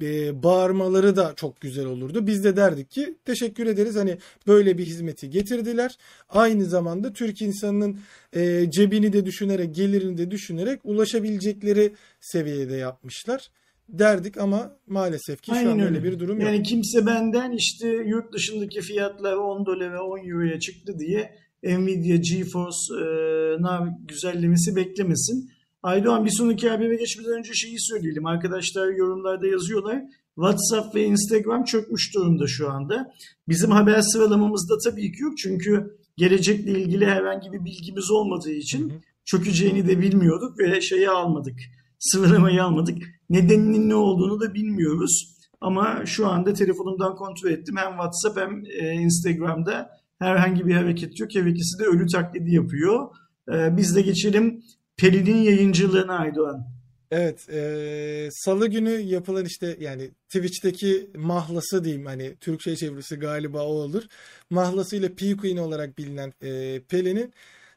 e, 0.02 0.42
bağırmaları 0.42 1.16
da 1.16 1.32
çok 1.36 1.60
güzel 1.60 1.86
olurdu. 1.86 2.26
Biz 2.26 2.44
de 2.44 2.56
derdik 2.56 2.90
ki 2.90 3.14
teşekkür 3.24 3.66
ederiz 3.66 3.96
hani 3.96 4.18
böyle 4.46 4.78
bir 4.78 4.86
hizmeti 4.86 5.30
getirdiler. 5.30 5.98
Aynı 6.28 6.64
zamanda 6.64 7.12
Türk 7.12 7.42
insanının 7.42 7.98
e, 8.32 8.70
cebini 8.70 9.12
de 9.12 9.26
düşünerek 9.26 9.74
gelirini 9.74 10.18
de 10.18 10.30
düşünerek 10.30 10.80
ulaşabilecekleri 10.84 11.92
seviyede 12.20 12.76
yapmışlar 12.76 13.50
derdik 13.88 14.36
ama 14.36 14.76
maalesef 14.86 15.42
ki 15.42 15.50
şu 15.50 15.70
an 15.70 15.80
öyle 15.80 16.04
bir 16.04 16.18
durum 16.18 16.40
yok. 16.40 16.48
Yani 16.48 16.62
kimse 16.62 17.06
benden 17.06 17.52
işte 17.52 17.88
yurt 17.88 18.32
dışındaki 18.32 18.80
fiyatlar 18.80 19.32
10 19.32 19.66
dolar 19.66 19.92
ve 19.92 19.98
10 19.98 20.18
euroya 20.18 20.60
çıktı 20.60 20.98
diye 20.98 21.34
Nvidia 21.62 22.16
GeForce 22.16 22.94
e, 22.94 24.06
güzellemesi 24.08 24.76
beklemesin. 24.76 25.50
Aydoğan 25.82 26.24
bir 26.24 26.30
sonraki 26.30 26.68
habere 26.68 26.96
geçmeden 26.96 27.38
önce 27.38 27.52
şeyi 27.54 27.80
söyleyelim. 27.80 28.26
Arkadaşlar 28.26 28.88
yorumlarda 28.88 29.46
yazıyorlar. 29.46 30.02
WhatsApp 30.34 30.94
ve 30.94 31.04
Instagram 31.04 31.64
çökmüş 31.64 32.14
durumda 32.14 32.46
şu 32.46 32.70
anda. 32.70 33.12
Bizim 33.48 33.70
haber 33.70 34.00
sıralamamızda 34.00 34.74
tabii 34.84 35.12
ki 35.12 35.22
yok. 35.22 35.38
Çünkü 35.38 35.98
gelecekle 36.16 36.80
ilgili 36.80 37.06
herhangi 37.06 37.52
bir 37.52 37.64
bilgimiz 37.64 38.10
olmadığı 38.10 38.52
için 38.52 38.92
çökeceğini 39.24 39.88
de 39.88 40.00
bilmiyorduk 40.00 40.58
ve 40.58 40.80
şeyi 40.80 41.10
almadık. 41.10 41.58
Sıralamayı 41.98 42.64
almadık. 42.64 42.98
Nedeninin 43.30 43.88
ne 43.88 43.94
olduğunu 43.94 44.40
da 44.40 44.54
bilmiyoruz. 44.54 45.34
Ama 45.60 46.06
şu 46.06 46.26
anda 46.26 46.52
telefonumdan 46.52 47.16
kontrol 47.16 47.50
ettim. 47.50 47.76
Hem 47.78 47.90
WhatsApp 47.90 48.36
hem 48.36 48.64
e, 48.66 48.92
Instagram'da 48.92 49.90
herhangi 50.18 50.66
bir 50.66 50.74
hareket 50.74 51.20
yok. 51.20 51.34
Her 51.34 51.46
ikisi 51.46 51.78
de 51.78 51.84
ölü 51.84 52.06
taklidi 52.06 52.54
yapıyor. 52.54 53.08
E, 53.52 53.76
biz 53.76 53.96
de 53.96 54.02
geçelim 54.02 54.62
Pelin'in 54.96 55.36
yayıncılığına 55.36 56.18
Aydoğan. 56.18 56.78
Evet, 57.10 57.48
e, 57.48 58.28
Salı 58.32 58.68
günü 58.68 58.90
yapılan 58.90 59.44
işte 59.44 59.76
yani 59.80 60.10
Twitch'teki 60.28 61.10
mahlası 61.16 61.84
diyeyim 61.84 62.06
hani 62.06 62.36
Türkçe 62.36 62.76
çevirisi 62.76 63.16
galiba 63.16 63.62
o 63.62 63.68
olur. 63.68 64.02
Mahlasıyla 64.50 65.08
P 65.08 65.36
Queen 65.36 65.56
olarak 65.56 65.98
bilinen 65.98 66.32
e, 66.42 66.80
Pelin'in 66.88 67.32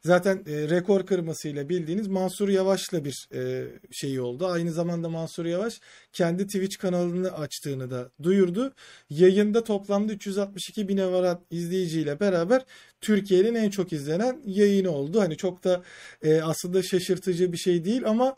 zaten 0.05 0.43
e, 0.47 0.69
rekor 0.69 1.05
kırmasıyla 1.05 1.69
bildiğiniz 1.69 2.07
Mansur 2.07 2.49
Yavaş'la 2.49 3.05
bir 3.05 3.27
e, 3.33 3.67
şeyi 3.91 4.21
oldu. 4.21 4.47
Aynı 4.47 4.71
zamanda 4.71 5.09
Mansur 5.09 5.45
Yavaş 5.45 5.79
kendi 6.13 6.45
Twitch 6.45 6.77
kanalını 6.77 7.31
açtığını 7.31 7.91
da 7.91 8.11
duyurdu. 8.23 8.73
Yayında 9.09 9.63
toplamda 9.63 10.13
362 10.13 10.87
bine 10.87 11.11
varan 11.11 11.41
izleyiciyle 11.51 12.19
beraber 12.19 12.65
Türkiye'nin 13.01 13.55
en 13.55 13.69
çok 13.69 13.93
izlenen 13.93 14.41
yayını 14.45 14.91
oldu. 14.91 15.21
Hani 15.21 15.37
çok 15.37 15.63
da 15.63 15.83
e, 16.23 16.41
aslında 16.41 16.83
şaşırtıcı 16.83 17.53
bir 17.53 17.57
şey 17.57 17.85
değil 17.85 18.05
ama 18.05 18.35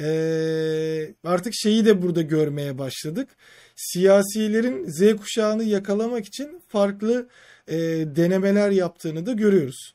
e, 0.00 1.14
artık 1.24 1.52
şeyi 1.54 1.84
de 1.84 2.02
burada 2.02 2.22
görmeye 2.22 2.78
başladık. 2.78 3.28
Siyasilerin 3.76 4.84
Z 4.86 5.16
kuşağını 5.16 5.64
yakalamak 5.64 6.26
için 6.26 6.62
farklı 6.68 7.28
e, 7.68 7.76
denemeler 8.16 8.70
yaptığını 8.70 9.26
da 9.26 9.32
görüyoruz. 9.32 9.94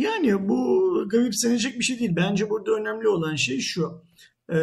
Yani 0.00 0.48
bu 0.48 0.90
garipsenecek 1.08 1.78
bir 1.78 1.84
şey 1.84 1.98
değil. 1.98 2.16
Bence 2.16 2.50
burada 2.50 2.72
önemli 2.72 3.08
olan 3.08 3.36
şey 3.36 3.60
şu. 3.60 4.04
Ee, 4.52 4.56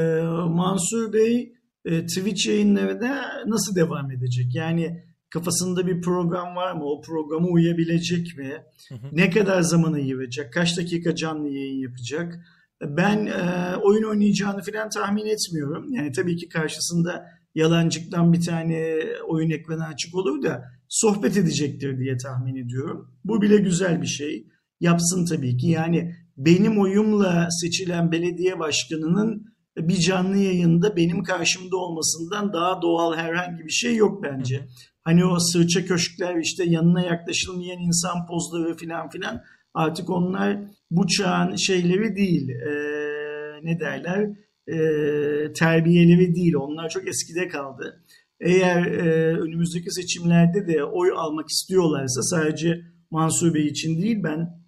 Mansur 0.50 1.14
Bey 1.14 1.54
e, 1.86 2.06
Twitch 2.06 2.48
yayınlarına 2.48 3.44
nasıl 3.48 3.76
devam 3.76 4.12
edecek? 4.12 4.56
Yani 4.56 5.04
kafasında 5.30 5.88
bir 5.88 6.02
program 6.02 6.56
var 6.56 6.74
mı? 6.74 6.84
O 6.84 7.02
programa 7.02 7.48
uyabilecek 7.48 8.38
mi? 8.38 8.64
Ne 9.12 9.30
kadar 9.30 9.62
zaman 9.62 9.94
ayıracak? 9.94 10.54
Kaç 10.54 10.78
dakika 10.78 11.16
canlı 11.16 11.50
yayın 11.50 11.80
yapacak? 11.80 12.40
Ben 12.82 13.26
e, 13.26 13.76
oyun 13.76 14.04
oynayacağını 14.04 14.62
falan 14.62 14.90
tahmin 14.90 15.26
etmiyorum. 15.26 15.94
Yani 15.94 16.12
tabii 16.12 16.36
ki 16.36 16.50
karşısında 16.50 17.26
yalancıktan 17.56 18.34
bir 18.34 18.42
tane 18.42 19.00
oyun 19.28 19.50
ekranı 19.50 19.86
açık 19.86 20.16
olur 20.16 20.44
da 20.44 20.64
sohbet 20.88 21.38
edecektir 21.38 22.00
diye 22.00 22.18
tahmin 22.18 22.56
ediyorum. 22.56 23.12
Bu 23.26 23.42
bile 23.42 23.58
güzel 23.58 24.02
bir 24.02 24.08
şey 24.08 24.48
yapsın 24.80 25.26
tabii 25.26 25.58
ki. 25.58 25.68
Yani 25.68 26.16
benim 26.38 26.80
oyumla 26.80 27.48
seçilen 27.62 28.12
belediye 28.12 28.60
başkanının 28.60 29.46
bir 29.78 29.98
canlı 29.98 30.38
yayında 30.38 30.96
benim 30.96 31.24
karşımda 31.24 31.78
olmasından 31.78 32.54
daha 32.54 32.82
doğal 32.82 33.16
herhangi 33.16 33.66
bir 33.66 33.72
şey 33.72 33.96
yok 33.96 34.24
bence. 34.24 34.68
Hani 35.04 35.26
o 35.26 35.40
sırça 35.40 35.86
köşkler 35.86 36.36
işte 36.42 36.64
yanına 36.64 37.02
yaklaşılmayan 37.02 37.80
insan 37.80 38.28
pozları 38.28 38.78
filan 38.78 39.10
filan 39.10 39.42
artık 39.74 40.10
onlar 40.10 40.58
bu 40.92 41.08
çağın 41.08 41.56
şeyleri 41.56 42.16
değil. 42.16 42.50
Ee, 42.50 43.60
ne 43.64 43.80
derler? 43.80 44.30
Ee, 44.68 45.54
terbiyeleri 45.54 46.36
değil. 46.36 46.56
Onlar 46.56 46.90
çok 46.90 47.08
eskide 47.08 47.48
kaldı. 47.48 48.04
Eğer 48.40 48.86
e, 48.86 49.38
önümüzdeki 49.38 49.92
seçimlerde 49.92 50.68
de 50.68 50.84
oy 50.84 51.10
almak 51.16 51.50
istiyorlarsa 51.50 52.22
sadece 52.22 52.82
Mansur 53.12 53.54
Bey 53.54 53.68
için 53.68 54.02
değil 54.02 54.24
ben 54.24 54.67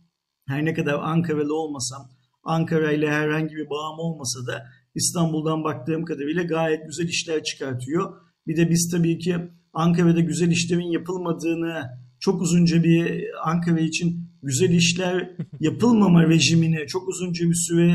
her 0.50 0.66
ne 0.66 0.74
kadar 0.74 0.94
Ankaralı 0.94 1.56
olmasam, 1.56 2.10
Ankara 2.44 2.92
ile 2.92 3.10
herhangi 3.10 3.56
bir 3.56 3.70
bağım 3.70 4.00
olmasa 4.00 4.48
da 4.48 4.66
İstanbul'dan 4.96 5.64
baktığım 5.64 6.06
kadarıyla 6.06 6.44
gayet 6.44 6.86
güzel 6.86 7.08
işler 7.08 7.44
çıkartıyor. 7.44 8.14
Bir 8.48 8.58
de 8.58 8.70
biz 8.70 8.92
tabii 8.92 9.20
ki 9.20 9.36
Ankara'da 9.74 10.20
güzel 10.20 10.52
işlerin 10.52 10.92
yapılmadığını 10.92 11.84
çok 12.20 12.42
uzunca 12.42 12.84
bir 12.84 13.26
Ankara 13.50 13.80
için 13.80 14.30
güzel 14.44 14.70
işler 14.70 15.36
yapılmama 15.60 16.28
rejimini 16.28 16.88
çok 16.88 17.08
uzunca 17.08 17.46
bir 17.46 17.56
süre 17.68 17.92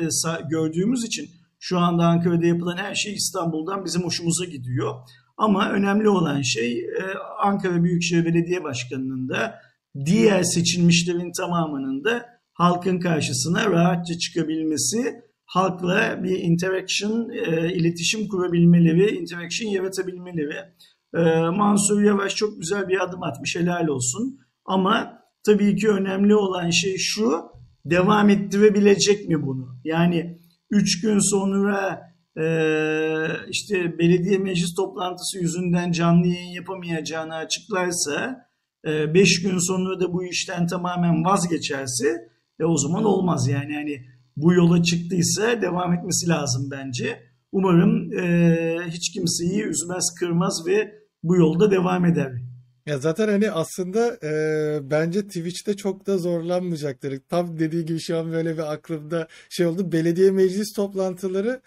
e, 0.00 0.08
gördüğümüz 0.50 1.04
için 1.04 1.30
şu 1.60 1.78
anda 1.78 2.06
Ankara'da 2.06 2.46
yapılan 2.46 2.76
her 2.76 2.94
şey 2.94 3.14
İstanbul'dan 3.14 3.84
bizim 3.84 4.02
hoşumuza 4.02 4.44
gidiyor. 4.44 4.94
Ama 5.36 5.70
önemli 5.70 6.08
olan 6.08 6.42
şey 6.42 6.78
e, 6.80 7.02
Ankara 7.44 7.84
Büyükşehir 7.84 8.24
Belediye 8.24 8.64
Başkanı'nın 8.64 9.28
da 9.28 9.54
diğer 10.06 10.42
seçilmişlerin 10.42 11.32
tamamının 11.32 12.04
da 12.04 12.26
halkın 12.52 13.00
karşısına 13.00 13.70
rahatça 13.70 14.18
çıkabilmesi, 14.18 15.22
halkla 15.44 16.24
bir 16.24 16.38
interaction, 16.38 17.30
e, 17.30 17.72
iletişim 17.74 18.28
kurabilmeleri, 18.28 19.16
interaction 19.16 19.68
yaratabilmeleri. 19.70 20.56
E, 21.14 21.20
Mansur 21.56 22.02
Yavaş 22.02 22.36
çok 22.36 22.60
güzel 22.60 22.88
bir 22.88 23.04
adım 23.04 23.22
atmış, 23.22 23.56
helal 23.56 23.86
olsun. 23.86 24.38
Ama 24.64 25.18
tabii 25.46 25.76
ki 25.76 25.88
önemli 25.88 26.34
olan 26.34 26.70
şey 26.70 26.96
şu, 26.98 27.42
devam 27.84 28.30
ettirebilecek 28.30 29.28
mi 29.28 29.42
bunu? 29.46 29.76
Yani 29.84 30.38
3 30.70 31.00
gün 31.00 31.18
sonra 31.30 32.00
e, 32.36 32.44
işte 33.50 33.98
belediye 33.98 34.38
meclis 34.38 34.74
toplantısı 34.74 35.38
yüzünden 35.38 35.92
canlı 35.92 36.26
yayın 36.26 36.52
yapamayacağını 36.52 37.34
açıklarsa 37.34 38.46
5 38.84 39.42
gün 39.42 39.58
sonra 39.58 40.00
da 40.00 40.12
bu 40.12 40.24
işten 40.24 40.66
tamamen 40.66 41.24
vazgeçerse 41.24 42.08
e, 42.60 42.64
o 42.64 42.76
zaman 42.76 43.04
olmaz 43.04 43.48
yani 43.48 43.74
hani 43.74 44.06
bu 44.36 44.52
yola 44.52 44.82
çıktıysa 44.82 45.62
devam 45.62 45.92
etmesi 45.92 46.28
lazım 46.28 46.68
bence. 46.70 47.22
Umarım 47.52 48.12
e, 48.12 48.56
hiç 48.88 49.12
kimseyi 49.12 49.62
üzmez, 49.62 50.14
kırmaz 50.18 50.66
ve 50.66 50.92
bu 51.22 51.36
yolda 51.36 51.70
devam 51.70 52.04
eder. 52.04 52.32
Ya 52.86 52.98
zaten 52.98 53.28
hani 53.28 53.50
aslında 53.50 54.18
e, 54.22 54.90
bence 54.90 55.22
Twitch'te 55.22 55.76
çok 55.76 56.06
da 56.06 56.18
zorlanmayacaktır. 56.18 57.20
Tam 57.28 57.58
dediği 57.58 57.84
gibi 57.84 58.00
şu 58.00 58.18
an 58.18 58.32
böyle 58.32 58.54
bir 58.54 58.72
aklımda 58.72 59.28
şey 59.50 59.66
oldu. 59.66 59.92
Belediye 59.92 60.30
meclis 60.30 60.72
toplantıları 60.72 61.60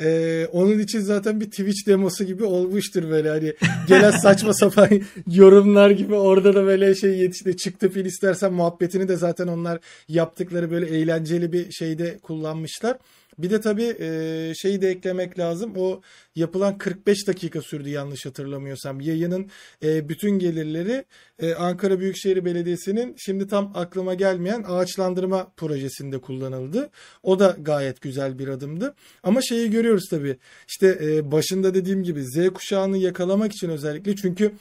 e, 0.00 0.46
onun 0.52 0.78
için 0.78 1.00
zaten 1.00 1.40
bir 1.40 1.50
Twitch 1.50 1.86
demosu 1.86 2.24
gibi 2.24 2.44
olmuştur 2.44 3.10
böyle 3.10 3.28
hani 3.28 3.54
gelen 3.88 4.10
saçma 4.10 4.54
sapan 4.54 4.88
yorumlar 5.26 5.90
gibi 5.90 6.14
orada 6.14 6.54
da 6.54 6.64
böyle 6.66 6.94
şey 6.94 7.18
yetişti 7.18 7.56
çıktı 7.56 7.88
fil 7.88 8.04
istersen 8.04 8.52
muhabbetini 8.52 9.08
de 9.08 9.16
zaten 9.16 9.46
onlar 9.46 9.78
yaptıkları 10.08 10.70
böyle 10.70 10.86
eğlenceli 10.86 11.52
bir 11.52 11.72
şeyde 11.72 12.18
kullanmışlar. 12.18 12.96
Bir 13.38 13.50
de 13.50 13.60
tabii 13.60 13.96
e, 14.00 14.52
şeyi 14.54 14.82
de 14.82 14.88
eklemek 14.88 15.38
lazım. 15.38 15.72
O 15.76 16.00
yapılan 16.36 16.78
45 16.78 17.26
dakika 17.26 17.62
sürdü 17.62 17.88
yanlış 17.88 18.26
hatırlamıyorsam. 18.26 19.00
Yayının 19.00 19.50
e, 19.82 20.08
bütün 20.08 20.30
gelirleri 20.30 21.04
e, 21.38 21.54
Ankara 21.54 22.00
Büyükşehir 22.00 22.44
Belediyesi'nin 22.44 23.14
şimdi 23.18 23.46
tam 23.46 23.72
aklıma 23.74 24.14
gelmeyen 24.14 24.64
ağaçlandırma 24.68 25.52
projesinde 25.56 26.20
kullanıldı. 26.20 26.90
O 27.22 27.38
da 27.38 27.56
gayet 27.60 28.00
güzel 28.00 28.38
bir 28.38 28.48
adımdı. 28.48 28.94
Ama 29.22 29.42
şeyi 29.42 29.70
görüyoruz 29.70 30.04
tabii. 30.10 30.36
İşte 30.68 31.20
başında 31.32 31.74
dediğim 31.74 32.02
gibi 32.02 32.24
Z 32.24 32.48
kuşağını 32.54 32.98
yakalamak 32.98 33.52
için 33.52 33.68
özellikle 33.68 34.16
çünkü 34.16 34.52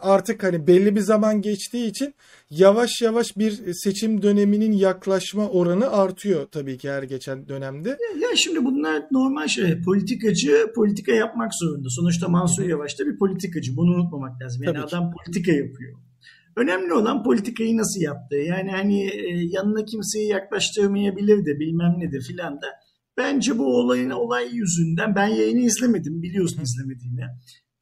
artık 0.00 0.42
hani 0.42 0.66
belli 0.66 0.96
bir 0.96 1.00
zaman 1.00 1.42
geçtiği 1.42 1.86
için 1.86 2.14
yavaş 2.50 2.90
yavaş 3.02 3.36
bir 3.36 3.72
seçim 3.72 4.22
döneminin 4.22 4.72
yaklaşma 4.72 5.48
oranı 5.48 5.90
artıyor 5.90 6.46
tabii 6.46 6.78
ki 6.78 6.90
her 6.90 7.02
geçen 7.02 7.48
dönemde. 7.48 7.88
Ya, 7.88 8.28
ya 8.28 8.36
şimdi 8.36 8.64
bunlar 8.64 9.02
normal 9.10 9.48
şey. 9.48 9.82
Politikacı 9.82 10.72
politika 10.74 11.12
yapmak 11.12 11.50
zorunda. 11.54 11.88
Sonuçta 11.88 12.28
Mansur 12.28 12.68
Yavaş 12.68 12.98
da 12.98 13.06
bir 13.06 13.18
politikacı. 13.18 13.76
Bunu 13.76 13.90
unutmamak 13.94 14.42
lazım. 14.42 14.62
Yani 14.62 14.74
tabii 14.74 14.86
adam 14.86 15.10
ki. 15.10 15.16
politika 15.16 15.52
yapıyor. 15.52 15.98
Önemli 16.56 16.92
olan 16.92 17.22
politikayı 17.22 17.76
nasıl 17.76 18.00
yaptığı. 18.00 18.36
Yani 18.36 18.70
hani 18.70 19.02
e, 19.02 19.44
yanına 19.50 19.84
kimseyi 19.84 20.28
yaklaştırmayabilir 20.28 21.46
de 21.46 21.60
bilmem 21.60 21.94
ne 21.98 22.12
de 22.12 22.20
filan 22.20 22.54
da. 22.54 22.66
Bence 23.16 23.58
bu 23.58 23.64
olayın 23.76 24.10
olay 24.10 24.48
yüzünden 24.52 25.14
ben 25.14 25.26
yayını 25.26 25.60
izlemedim. 25.60 26.22
Biliyorsun 26.22 26.62
izlemediğini. 26.62 27.20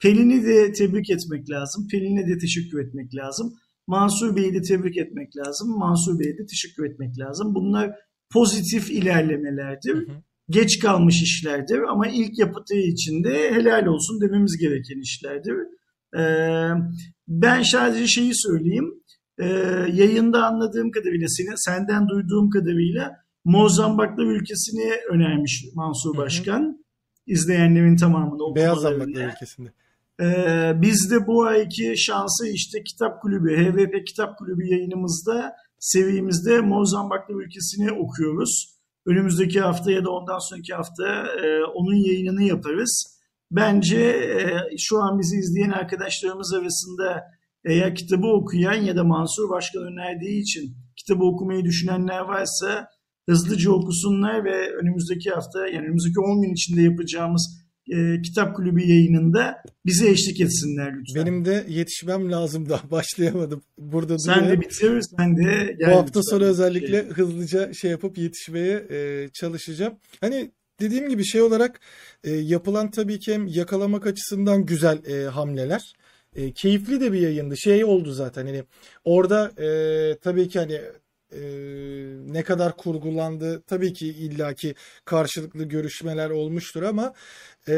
Pelin'i 0.02 0.44
de 0.44 0.72
tebrik 0.72 1.10
etmek 1.10 1.50
lazım. 1.50 1.88
Pelin'e 1.90 2.26
de 2.26 2.38
teşekkür 2.38 2.86
etmek 2.86 3.14
lazım. 3.14 3.54
Mansur 3.87 4.37
Bey'i 4.37 4.55
de 4.55 4.62
tebrik 4.62 4.97
etmek 4.97 5.37
lazım. 5.37 5.78
Mansur 5.78 6.18
Bey'e 6.18 6.39
de 6.39 6.47
teşekkür 6.47 6.84
etmek 6.91 7.18
lazım. 7.18 7.55
Bunlar 7.55 7.91
pozitif 8.32 8.91
ilerlemelerdir. 8.91 9.95
Hı 9.95 10.12
hı. 10.12 10.16
Geç 10.51 10.78
kalmış 10.78 11.22
işlerdir 11.22 11.78
ama 11.78 12.09
ilk 12.09 12.39
yapıtı 12.39 12.74
için 12.74 13.24
de 13.24 13.55
helal 13.55 13.87
olsun 13.87 14.20
dememiz 14.20 14.59
gereken 14.59 15.01
işlerdir. 15.01 15.55
Ee, 16.18 16.70
ben 17.28 17.62
sadece 17.62 18.07
şeyi 18.07 18.34
söyleyeyim. 18.34 18.95
Ee, 19.39 19.45
yayında 19.93 20.47
anladığım 20.47 20.91
kadarıyla, 20.91 21.28
seni, 21.28 21.49
senden 21.57 22.09
duyduğum 22.09 22.51
kadarıyla 22.51 23.26
Mozambaklı 23.45 24.24
ülkesini 24.24 24.93
önermiş 25.11 25.64
Mansur 25.74 26.16
Başkan. 26.16 26.61
Hı 26.61 26.68
hı. 26.68 26.76
İzleyenlerin 27.26 27.97
tamamını 27.97 28.57
Beyaz 28.57 28.80
Zambaklı 28.80 29.22
ülkesinde. 29.22 29.72
Ee, 30.20 30.72
biz 30.82 31.10
de 31.10 31.26
bu 31.26 31.44
ayki 31.44 31.96
şansı 31.96 32.48
işte 32.48 32.84
Kitap 32.84 33.22
Kulübü, 33.22 33.56
HVP 33.56 34.06
Kitap 34.06 34.38
Kulübü 34.38 34.66
yayınımızda 34.66 35.52
seviyemizde 35.78 36.60
Mozambaklı 36.60 37.34
ülkesini 37.34 37.92
okuyoruz. 37.92 38.76
Önümüzdeki 39.06 39.60
hafta 39.60 39.90
ya 39.92 40.04
da 40.04 40.10
ondan 40.10 40.38
sonraki 40.38 40.74
hafta 40.74 41.26
e, 41.44 41.64
onun 41.64 41.94
yayınını 41.94 42.42
yaparız. 42.42 43.20
Bence 43.50 44.00
e, 44.00 44.76
şu 44.78 44.98
an 45.02 45.18
bizi 45.18 45.36
izleyen 45.36 45.70
arkadaşlarımız 45.70 46.54
arasında 46.54 47.24
eğer 47.64 47.94
kitabı 47.94 48.26
okuyan 48.26 48.82
ya 48.82 48.96
da 48.96 49.04
Mansur 49.04 49.50
Başkan 49.50 49.82
önerdiği 49.82 50.42
için 50.42 50.76
kitabı 50.96 51.24
okumayı 51.24 51.64
düşünenler 51.64 52.20
varsa 52.20 52.88
hızlıca 53.28 53.70
okusunlar 53.70 54.44
ve 54.44 54.76
önümüzdeki 54.76 55.30
hafta 55.30 55.66
yani 55.66 55.86
önümüzdeki 55.86 56.20
10 56.20 56.42
gün 56.42 56.52
içinde 56.52 56.82
yapacağımız 56.82 57.65
e, 57.93 58.22
kitap 58.22 58.57
kulübü 58.57 58.80
yayınında 58.80 59.62
bize 59.87 60.11
eşlik 60.11 60.41
etsinler 60.41 60.93
lütfen. 60.99 61.22
Benim 61.22 61.45
de 61.45 61.66
yetişmem 61.68 62.32
lazım 62.32 62.68
da 62.68 62.80
başlayamadım. 62.91 63.62
Burada 63.78 64.18
sen 64.18 64.49
de 64.49 64.61
bitir, 64.61 65.03
sen 65.16 65.37
de 65.37 65.76
gel 65.78 65.91
Bu 65.91 65.97
hafta 65.97 66.22
sonu 66.22 66.45
özellikle 66.45 67.03
şey. 67.03 67.11
hızlıca 67.11 67.72
şey 67.72 67.91
yapıp 67.91 68.18
yetişmeye 68.18 68.87
e, 68.91 69.28
çalışacağım. 69.32 69.95
Hani 70.20 70.51
dediğim 70.80 71.09
gibi 71.09 71.24
şey 71.24 71.43
olarak 71.43 71.80
e, 72.24 72.30
yapılan 72.30 72.91
tabii 72.91 73.18
ki 73.18 73.34
hem 73.34 73.47
yakalamak 73.47 74.07
açısından 74.07 74.66
güzel 74.66 75.05
e, 75.05 75.26
hamleler. 75.28 75.93
E, 76.37 76.53
keyifli 76.53 77.01
de 77.01 77.12
bir 77.12 77.20
yayındı. 77.20 77.57
Şey 77.57 77.84
oldu 77.84 78.12
zaten 78.12 78.47
hani 78.47 78.62
orada 79.05 79.53
e, 79.62 79.68
tabii 80.18 80.49
ki 80.49 80.59
hani 80.59 80.80
e, 81.32 81.40
ne 82.26 82.42
kadar 82.42 82.76
kurgulandı? 82.76 83.62
Tabii 83.66 83.92
ki 83.92 84.06
illaki 84.08 84.74
karşılıklı 85.04 85.64
görüşmeler 85.64 86.30
olmuştur 86.30 86.82
ama 86.82 87.12
e, 87.68 87.74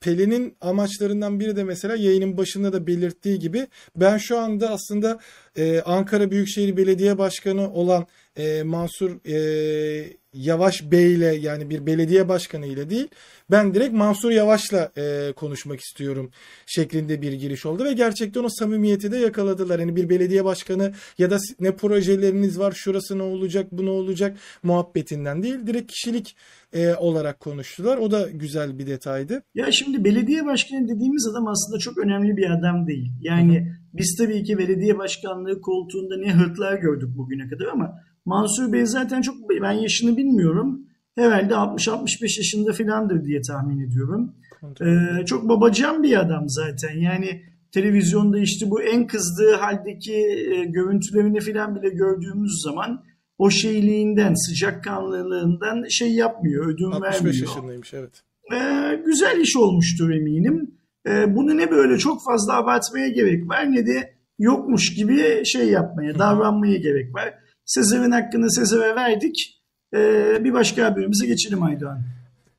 Pelin'in 0.00 0.56
amaçlarından 0.60 1.40
biri 1.40 1.56
de 1.56 1.64
mesela 1.64 1.96
yayının 1.96 2.36
başında 2.36 2.72
da 2.72 2.86
belirttiği 2.86 3.38
gibi 3.38 3.66
ben 3.96 4.18
şu 4.18 4.38
anda 4.38 4.70
aslında 4.70 5.18
e, 5.56 5.80
Ankara 5.80 6.30
Büyükşehir 6.30 6.76
Belediye 6.76 7.18
Başkanı 7.18 7.72
olan 7.72 8.06
e, 8.36 8.62
Mansur 8.62 9.10
e, 9.26 10.16
Yavaş 10.34 10.90
Bey 10.90 11.14
ile 11.14 11.34
yani 11.34 11.70
bir 11.70 11.86
belediye 11.86 12.28
başkanı 12.28 12.66
ile 12.66 12.90
değil 12.90 13.08
ben 13.50 13.74
direkt 13.74 13.94
Mansur 13.94 14.30
Yavaş'la 14.30 14.92
e, 14.96 15.32
konuşmak 15.36 15.80
istiyorum 15.80 16.30
şeklinde 16.66 17.22
bir 17.22 17.32
giriş 17.32 17.66
oldu 17.66 17.84
ve 17.84 17.92
gerçekten 17.92 18.44
o 18.44 18.48
samimiyeti 18.48 19.12
de 19.12 19.16
yakaladılar. 19.16 19.78
Yani 19.78 19.96
bir 19.96 20.08
belediye 20.08 20.44
başkanı 20.44 20.92
ya 21.18 21.30
da 21.30 21.38
ne 21.60 21.76
projeleriniz 21.76 22.58
var 22.58 22.72
şurası 22.72 23.18
ne 23.18 23.22
olacak 23.22 23.66
bu 23.72 23.86
ne 23.86 23.90
olacak 23.90 24.36
muhabbetinden 24.62 25.42
değil 25.42 25.66
direkt 25.66 25.92
kişilik 25.92 26.36
e, 26.72 26.94
olarak 26.94 27.40
konuştular. 27.40 27.98
O 27.98 28.10
da 28.10 28.28
güzel 28.30 28.78
bir 28.78 28.86
detaydı. 28.86 29.42
Ya 29.54 29.72
şimdi 29.72 30.04
belediye 30.04 30.46
başkanı 30.46 30.88
dediğimiz 30.88 31.28
adam 31.32 31.48
aslında 31.48 31.78
çok 31.78 31.98
önemli 31.98 32.36
bir 32.36 32.50
adam 32.50 32.86
değil. 32.86 33.12
Yani 33.20 33.60
Hı-hı. 33.60 33.81
Biz 33.94 34.16
tabii 34.18 34.44
ki 34.44 34.58
belediye 34.58 34.98
başkanlığı 34.98 35.60
koltuğunda 35.60 36.16
ne 36.16 36.32
hırtlar 36.32 36.78
gördük 36.78 37.08
bugüne 37.16 37.48
kadar 37.48 37.66
ama 37.66 37.98
Mansur 38.24 38.72
Bey 38.72 38.86
zaten 38.86 39.22
çok 39.22 39.36
ben 39.62 39.72
yaşını 39.72 40.16
bilmiyorum. 40.16 40.86
Herhalde 41.14 41.54
60-65 41.54 42.22
yaşında 42.22 42.72
filandır 42.72 43.24
diye 43.24 43.40
tahmin 43.40 43.88
ediyorum. 43.88 44.34
Ee, 44.82 45.24
çok 45.26 45.48
babacan 45.48 46.02
bir 46.02 46.20
adam 46.20 46.44
zaten. 46.48 46.98
Yani 46.98 47.42
televizyonda 47.72 48.38
işte 48.38 48.70
bu 48.70 48.82
en 48.82 49.06
kızdığı 49.06 49.54
haldeki 49.54 50.14
e, 50.14 50.64
görüntülerini 50.64 51.40
filan 51.40 51.76
bile 51.76 51.88
gördüğümüz 51.88 52.62
zaman 52.64 53.04
o 53.38 53.50
şeyliğinden, 53.50 54.34
sıcakkanlılığından 54.34 55.88
şey 55.88 56.14
yapmıyor, 56.14 56.66
ödün 56.66 56.90
65 56.90 57.02
vermiyor. 57.02 57.14
65 57.14 57.40
yaşındaymış 57.40 57.94
evet. 57.94 58.22
Ee, 58.52 59.02
güzel 59.06 59.40
iş 59.40 59.56
olmuştur 59.56 60.10
eminim. 60.10 60.74
Ee, 61.08 61.36
bunu 61.36 61.56
ne 61.56 61.70
böyle 61.70 61.98
çok 61.98 62.24
fazla 62.24 62.56
abartmaya 62.56 63.08
gerek 63.08 63.48
var 63.48 63.72
ne 63.72 63.86
de 63.86 64.14
yokmuş 64.38 64.94
gibi 64.94 65.44
şey 65.44 65.68
yapmaya, 65.68 66.18
davranmaya 66.18 66.76
gerek 66.76 67.14
var. 67.14 67.34
Sezer'in 67.64 68.10
hakkını 68.10 68.52
Sezer'e 68.52 68.96
verdik. 68.96 69.62
Ee, 69.94 70.44
bir 70.44 70.52
başka 70.52 70.84
haberimize 70.84 71.26
geçelim 71.26 71.62
Aydoğan. 71.62 72.02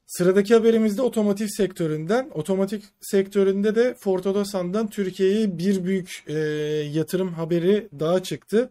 Sıradaki 0.05 0.53
haberimizde 0.53 1.01
otomotiv 1.01 1.47
sektöründen. 1.47 2.29
Otomotiv 2.33 2.79
sektöründe 3.01 3.75
de 3.75 3.93
Ford 3.99 4.25
Otosan'dan 4.25 4.87
Türkiye'ye 4.87 5.57
bir 5.57 5.85
büyük 5.85 6.23
e, 6.27 6.33
yatırım 6.93 7.33
haberi 7.33 7.87
daha 7.99 8.23
çıktı. 8.23 8.69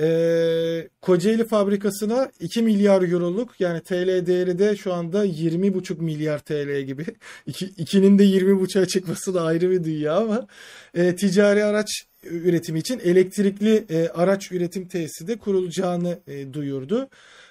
E, 0.00 0.88
Kocaeli 1.02 1.46
fabrikasına 1.46 2.30
2 2.40 2.62
milyar 2.62 3.02
euroluk 3.02 3.60
yani 3.60 3.80
TL 3.80 4.26
değeri 4.26 4.58
de 4.58 4.76
şu 4.76 4.94
anda 4.94 5.26
20,5 5.26 6.02
milyar 6.02 6.38
TL 6.38 6.80
gibi. 6.80 7.06
İki, 7.46 7.66
ikinin 7.66 8.18
de 8.18 8.24
20,5'a 8.24 8.86
çıkması 8.86 9.34
da 9.34 9.42
ayrı 9.42 9.70
bir 9.70 9.84
dünya 9.84 10.16
ama 10.16 10.46
e, 10.94 11.16
ticari 11.16 11.64
araç 11.64 12.06
üretimi 12.24 12.78
için 12.78 12.98
elektrikli 12.98 13.84
e, 13.90 14.08
araç 14.08 14.52
üretim 14.52 14.88
tesisi 14.88 15.26
de 15.26 15.36
kurulacağını 15.36 16.18
e, 16.26 16.52
duyurdu. 16.52 17.08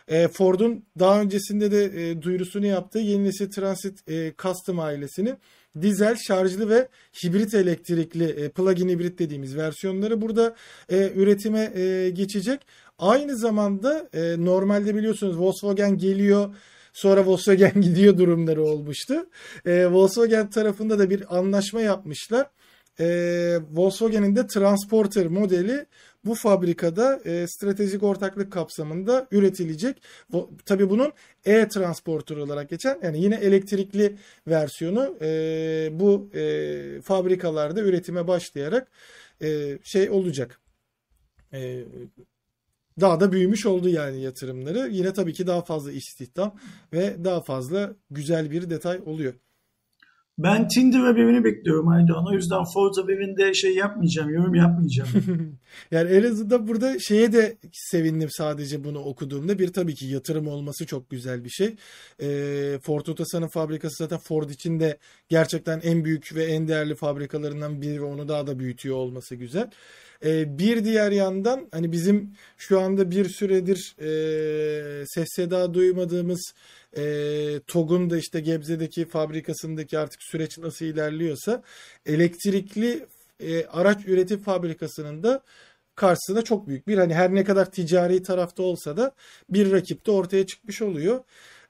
E, 0.08 0.28
Ford'un 0.28 0.84
daha 1.00 1.22
öncesinde 1.22 1.72
de 1.72 2.10
e, 2.10 2.22
duyurusunu 2.22 2.66
yaptığı 2.66 3.00
yeni 3.00 3.24
nesil 3.24 3.52
Transit 3.52 4.10
e, 4.10 4.34
Custom 4.38 4.80
ailesini 4.80 5.36
dizel, 5.82 6.16
şarjlı 6.28 6.70
ve 6.70 6.88
hibrit 7.24 7.54
elektrikli 7.54 8.24
e, 8.24 8.50
plug-in 8.50 8.90
hibrit 8.90 9.20
dediğimiz 9.20 9.58
versiyonları 9.58 10.22
burada 10.22 10.56
e, 10.90 11.12
üretime 11.16 11.72
e, 11.76 12.10
geçecek. 12.10 12.60
Aynı 13.00 13.38
zamanda 13.38 14.10
e, 14.14 14.46
normalde 14.46 14.96
biliyorsunuz 14.96 15.38
Volkswagen 15.38 15.98
geliyor 15.98 16.56
sonra 16.94 17.26
Volkswagen 17.26 17.74
gidiyor 17.82 18.18
durumları 18.18 18.64
olmuştu. 18.64 19.14
E, 19.66 19.88
Volkswagen 19.88 20.50
tarafında 20.50 21.00
da 21.00 21.10
bir 21.10 21.38
anlaşma 21.38 21.82
yapmışlar 21.82 22.48
e, 23.00 23.06
Volkswagen'in 23.72 24.36
de 24.36 24.48
Transporter 24.48 25.28
modeli 25.28 25.86
bu 26.26 26.36
fabrikada 26.36 27.22
e, 27.26 27.48
stratejik 27.48 28.04
ortaklık 28.04 28.52
kapsamında 28.52 29.28
üretilecek. 29.32 30.02
Bu, 30.32 30.52
tabii 30.66 30.90
bunun 30.90 31.12
e-transporter 31.46 32.38
olarak 32.38 32.70
geçen 32.70 33.00
yani 33.04 33.22
yine 33.22 33.36
elektrikli 33.36 34.18
versiyonu 34.48 35.18
e, 35.22 35.90
bu 35.92 36.30
e, 36.34 37.02
fabrikalarda 37.02 37.82
üretime 37.82 38.28
başlayarak 38.28 38.92
e, 39.42 39.80
şey 39.84 40.10
olacak. 40.10 40.60
E, 41.54 41.84
daha 43.00 43.20
da 43.20 43.32
büyümüş 43.32 43.66
oldu 43.66 43.90
yani 43.90 44.22
yatırımları. 44.22 44.90
Yine 44.92 45.14
tabii 45.14 45.34
ki 45.34 45.48
daha 45.48 45.62
fazla 45.62 45.92
istihdam 45.92 46.60
ve 46.94 47.24
daha 47.24 47.42
fazla 47.42 47.96
güzel 48.12 48.52
bir 48.52 48.70
detay 48.70 49.02
oluyor. 49.06 49.34
Ben 50.38 50.68
Tinder 50.68 51.00
haberini 51.00 51.44
bekliyorum 51.44 51.88
Aydoğan. 51.88 52.26
O 52.28 52.34
yüzden 52.34 52.64
Ford 52.74 52.94
haberinde 52.98 53.54
şey 53.54 53.76
yapmayacağım, 53.76 54.30
yorum 54.30 54.56
yapmayacağım. 54.56 55.10
yani 55.92 56.12
en 56.12 56.24
azından 56.24 56.68
burada 56.68 57.00
şeye 57.00 57.34
de 57.34 57.58
sevindim 57.72 58.30
sadece 58.32 58.84
bunu 58.84 59.00
okuduğumda. 59.00 59.60
Bir 59.60 59.74
tabii 59.74 59.96
ki 59.96 60.06
yatırım 60.06 60.48
olması 60.48 60.86
çok 60.86 61.10
güzel 61.10 61.44
bir 61.44 61.50
şey. 61.50 61.76
E, 62.22 62.80
Ford 62.82 63.08
Otosan'ın 63.08 63.48
fabrikası 63.48 63.96
zaten 64.04 64.18
Ford 64.18 64.50
için 64.50 64.80
de 64.80 64.98
gerçekten 65.30 65.80
en 65.84 66.06
büyük 66.06 66.36
ve 66.36 66.44
en 66.44 66.68
değerli 66.68 66.96
fabrikalarından 66.96 67.82
biri. 67.82 68.02
Onu 68.02 68.28
daha 68.28 68.48
da 68.48 68.60
büyütüyor 68.60 68.96
olması 68.96 69.36
güzel. 69.36 69.70
E, 70.26 70.60
bir 70.60 70.86
diğer 70.86 71.12
yandan 71.12 71.68
hani 71.72 71.92
bizim 71.92 72.34
şu 72.58 72.80
anda 72.80 73.12
bir 73.12 73.30
süredir 73.30 73.96
e, 74.00 75.06
ses 75.08 75.28
seda 75.36 75.74
duymadığımız 75.74 76.54
e, 76.98 77.04
TOG'un 77.68 78.10
da 78.10 78.18
işte 78.18 78.40
Gebze'deki 78.40 79.06
fabrikasındaki 79.06 80.00
artık 80.00 80.24
süreç 80.24 80.58
nasıl 80.58 80.86
ilerliyorsa 80.86 81.64
elektrikli 82.06 83.06
e, 83.40 83.66
araç 83.66 84.08
üretim 84.08 84.40
fabrikasının 84.40 85.24
da 85.24 85.44
karşısında 85.96 86.42
çok 86.42 86.68
büyük 86.68 86.88
bir 86.88 86.98
hani 86.98 87.14
her 87.14 87.36
ne 87.36 87.44
kadar 87.44 87.72
ticari 87.72 88.24
tarafta 88.24 88.64
olsa 88.64 88.98
da 88.98 89.12
bir 89.50 89.72
rakip 89.72 90.06
de 90.06 90.12
ortaya 90.12 90.46
çıkmış 90.46 90.82
oluyor. 90.82 91.20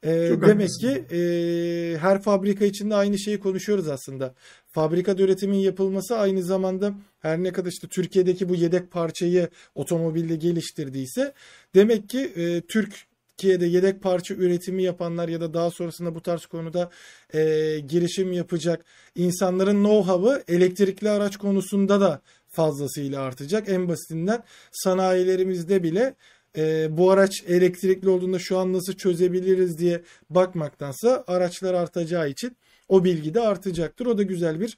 E, 0.04 0.12
demek 0.42 0.70
ki 0.80 1.06
e, 1.12 1.98
her 1.98 2.22
fabrika 2.22 2.66
içinde 2.66 2.96
aynı 2.96 3.20
şeyi 3.20 3.40
konuşuyoruz 3.40 3.88
aslında. 3.88 4.34
Fabrikada 4.68 5.22
üretimin 5.22 5.58
yapılması 5.58 6.18
aynı 6.18 6.44
zamanda 6.44 6.94
her 7.20 7.44
ne 7.44 7.52
kadar 7.52 7.70
işte 7.70 7.88
Türkiye'deki 7.88 8.50
bu 8.50 8.56
yedek 8.56 8.92
parçayı 8.92 9.50
otomobilde 9.76 10.36
geliştirdiyse 10.36 11.34
demek 11.76 12.10
ki 12.10 12.20
e, 12.36 12.62
Türk 12.62 12.94
Türkiye'de 13.38 13.66
yedek 13.66 14.02
parça 14.02 14.34
üretimi 14.34 14.84
yapanlar 14.84 15.28
ya 15.28 15.42
da 15.42 15.54
daha 15.54 15.72
sonrasında 15.72 16.16
bu 16.16 16.22
tarz 16.22 16.46
konuda 16.46 16.90
e, 17.34 17.40
girişim 17.80 18.34
yapacak 18.34 18.86
insanların 19.16 19.84
know-how'ı 19.84 20.44
elektrikli 20.48 21.10
araç 21.10 21.38
konusunda 21.38 22.02
da 22.02 22.22
fazlasıyla 22.48 23.22
artacak. 23.22 23.70
En 23.70 23.88
basitinden 23.88 24.44
sanayilerimizde 24.72 25.84
bile 25.84 26.16
e, 26.58 26.98
bu 26.98 27.12
araç 27.12 27.44
elektrikli 27.48 28.10
olduğunda 28.10 28.40
şu 28.40 28.58
an 28.58 28.74
nasıl 28.74 28.94
çözebiliriz 28.94 29.78
diye 29.78 30.02
bakmaktansa 30.30 31.24
araçlar 31.28 31.74
artacağı 31.74 32.30
için 32.30 32.58
o 32.90 33.04
bilgi 33.04 33.34
de 33.34 33.42
artacaktır. 33.42 34.06
O 34.06 34.18
da 34.18 34.24
güzel 34.24 34.60
bir 34.60 34.78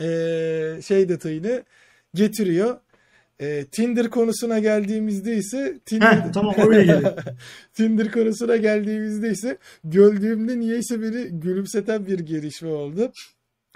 e, 0.00 0.82
şey 0.82 1.08
detayını 1.08 1.62
getiriyor. 2.14 2.76
E, 3.40 3.64
Tinder 3.64 4.10
konusuna 4.10 4.58
geldiğimizde 4.58 5.36
ise 5.36 5.78
Tinder 5.84 6.12
Heh, 6.12 6.32
tamam 6.32 6.54
oraya. 6.58 7.16
Tinder 7.74 8.12
konusuna 8.12 8.56
geldiğimizde 8.56 9.30
ise 9.30 9.58
gördüğümde 9.84 10.60
niyeyse 10.60 11.02
beni 11.02 11.40
gülümseten 11.40 12.06
bir 12.06 12.18
gelişme 12.18 12.68
oldu. 12.68 13.12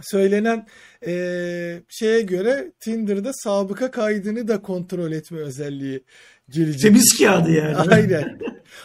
Söylenen 0.03 0.67
e, 1.07 1.83
şeye 1.89 2.21
göre 2.21 2.73
Tinder'da 2.81 3.33
sabıka 3.33 3.91
kaydını 3.91 4.49
da 4.49 4.63
kontrol 4.63 5.13
etme 5.13 5.39
özelliği 5.39 6.05
gelecek. 6.51 6.81
Temiz 6.81 7.19
kağıdı 7.19 7.51
yani. 7.51 7.77
Aynen. 7.91 8.39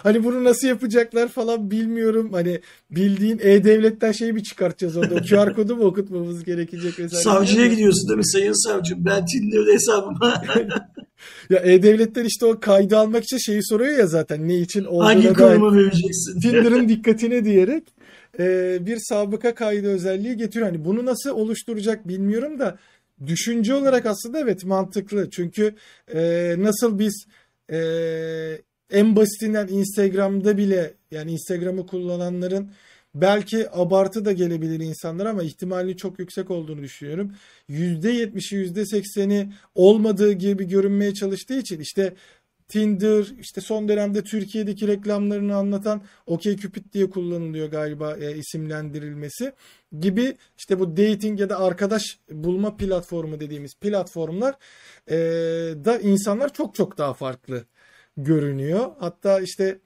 Hani 0.04 0.24
bunu 0.24 0.44
nasıl 0.44 0.68
yapacaklar 0.68 1.28
falan 1.28 1.72
bilmiyorum. 1.72 2.34
Hani 2.34 2.60
bildiğin 2.92 3.40
E-Devlet'ten 3.44 4.12
şey 4.12 4.32
mi 4.32 4.44
çıkartacağız 4.44 4.98
orada? 4.98 5.22
QR 5.22 5.56
kodu 5.56 5.76
mu 5.76 5.84
okutmamız 5.84 6.44
gerekecek? 6.44 6.94
Mesela. 7.00 7.22
Savcıya 7.22 7.68
gidiyorsun 7.68 8.10
değil 8.10 8.18
mi 8.18 8.28
Sayın 8.28 8.68
Savcım? 8.68 9.06
Ben 9.06 9.26
Tinder 9.26 9.74
hesabıma... 9.74 10.44
ya 11.50 11.60
E-Devlet'ten 11.60 12.26
işte 12.26 12.46
o 12.46 12.60
kaydı 12.60 12.98
almak 12.98 13.24
için 13.24 13.38
şeyi 13.38 13.64
soruyor 13.64 13.98
ya 13.98 14.08
zaten. 14.08 14.48
Ne 14.48 14.56
için 14.56 14.86
olduğuna 14.86 15.06
Hangi 15.06 15.34
kuruma 15.34 15.76
vereceksin? 15.76 16.40
Tinder'ın 16.40 16.90
dikkatine 16.90 17.46
diyerek 17.46 17.84
e, 18.40 18.78
bir 18.82 18.98
sabıka 19.00 19.56
kaydı 19.56 19.88
özelliği 19.88 20.38
getiriyor. 20.38 20.68
Hani 20.68 20.86
bunu 20.86 21.06
nasıl 21.06 21.30
oluşturacak 21.30 22.08
bilmiyorum 22.08 22.60
da 22.60 22.78
düşünce 23.28 23.74
olarak 23.74 24.06
aslında 24.06 24.40
evet 24.40 24.66
mantıklı. 24.66 25.30
Çünkü 25.30 25.76
e, 26.14 26.56
nasıl 26.58 27.00
biz 27.00 27.26
e, 27.72 28.62
en 28.92 29.16
basitinden 29.16 29.68
Instagram'da 29.68 30.58
bile 30.58 30.94
yani 31.12 31.32
Instagram'ı 31.32 31.88
kullananların 31.88 32.72
belki 33.16 33.70
abartı 33.72 34.26
da 34.26 34.32
gelebilir 34.32 34.80
insanlar 34.80 35.26
ama 35.26 35.44
ihtimali 35.44 35.98
çok 35.98 36.20
yüksek 36.20 36.52
olduğunu 36.52 36.82
düşünüyorum. 36.82 37.32
%70'i 37.70 38.74
%80'i 38.74 39.54
olmadığı 39.76 40.32
gibi 40.32 40.68
görünmeye 40.68 41.14
çalıştığı 41.14 41.60
için 41.60 41.80
işte 41.80 42.14
Tinder 42.68 43.26
işte 43.40 43.62
son 43.62 43.88
dönemde 43.88 44.24
Türkiye'deki 44.24 44.88
reklamlarını 44.88 45.56
anlatan 45.56 46.02
OkCupid 46.26 46.94
diye 46.94 47.10
kullanılıyor 47.10 47.72
galiba 47.72 48.18
e, 48.18 48.38
isimlendirilmesi 48.38 49.54
gibi 50.00 50.36
işte 50.58 50.80
bu 50.80 50.98
dating 50.98 51.40
ya 51.40 51.50
da 51.50 51.60
arkadaş 51.60 52.20
bulma 52.32 52.78
platformu 52.78 53.40
dediğimiz 53.40 53.76
platformlar 53.76 54.56
e, 55.10 55.16
da 55.86 56.00
insanlar 56.00 56.54
çok 56.54 56.76
çok 56.76 56.98
daha 56.98 57.14
farklı 57.14 57.66
görünüyor. 58.18 58.92
Hatta 59.00 59.40
işte 59.40 59.80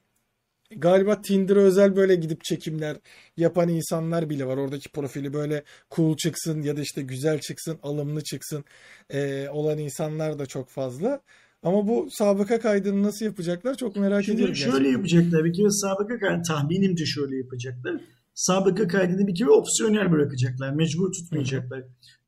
galiba 0.75 1.21
Tinder'a 1.21 1.59
özel 1.59 1.95
böyle 1.95 2.15
gidip 2.15 2.43
çekimler 2.43 2.97
yapan 3.38 3.69
insanlar 3.69 4.30
bile 4.30 4.45
var. 4.45 4.57
Oradaki 4.57 4.89
profili 4.89 5.34
böyle 5.34 5.63
cool 5.91 6.17
çıksın 6.17 6.61
ya 6.61 6.77
da 6.77 6.82
işte 6.82 7.01
güzel 7.01 7.39
çıksın, 7.39 7.80
alımlı 7.84 8.23
çıksın 8.23 8.65
e, 9.09 9.49
olan 9.49 9.77
insanlar 9.77 10.39
da 10.39 10.45
çok 10.45 10.69
fazla. 10.69 11.21
Ama 11.64 11.88
bu 11.88 12.07
sabıka 12.12 12.60
kaydını 12.60 13.03
nasıl 13.03 13.26
yapacaklar 13.26 13.76
çok 13.76 13.95
merak 13.95 14.24
Şimdi 14.24 14.36
ediyorum. 14.36 14.55
Şöyle 14.55 14.72
gerçekten. 14.72 14.91
yapacaklar. 14.91 15.45
Bir 15.45 15.53
kere 15.53 15.70
sabıka 15.70 16.20
kaydı 16.20 16.41
tahminimce 16.47 17.05
şöyle 17.05 17.38
yapacaklar. 17.38 18.01
Sabıka 18.34 18.88
kaydını 18.88 19.28
bir 19.28 19.36
kere 19.36 19.49
opsiyonel 19.49 20.12
bırakacaklar. 20.12 20.72
Mecbur 20.76 21.12
tutmayacaklar. 21.12 21.84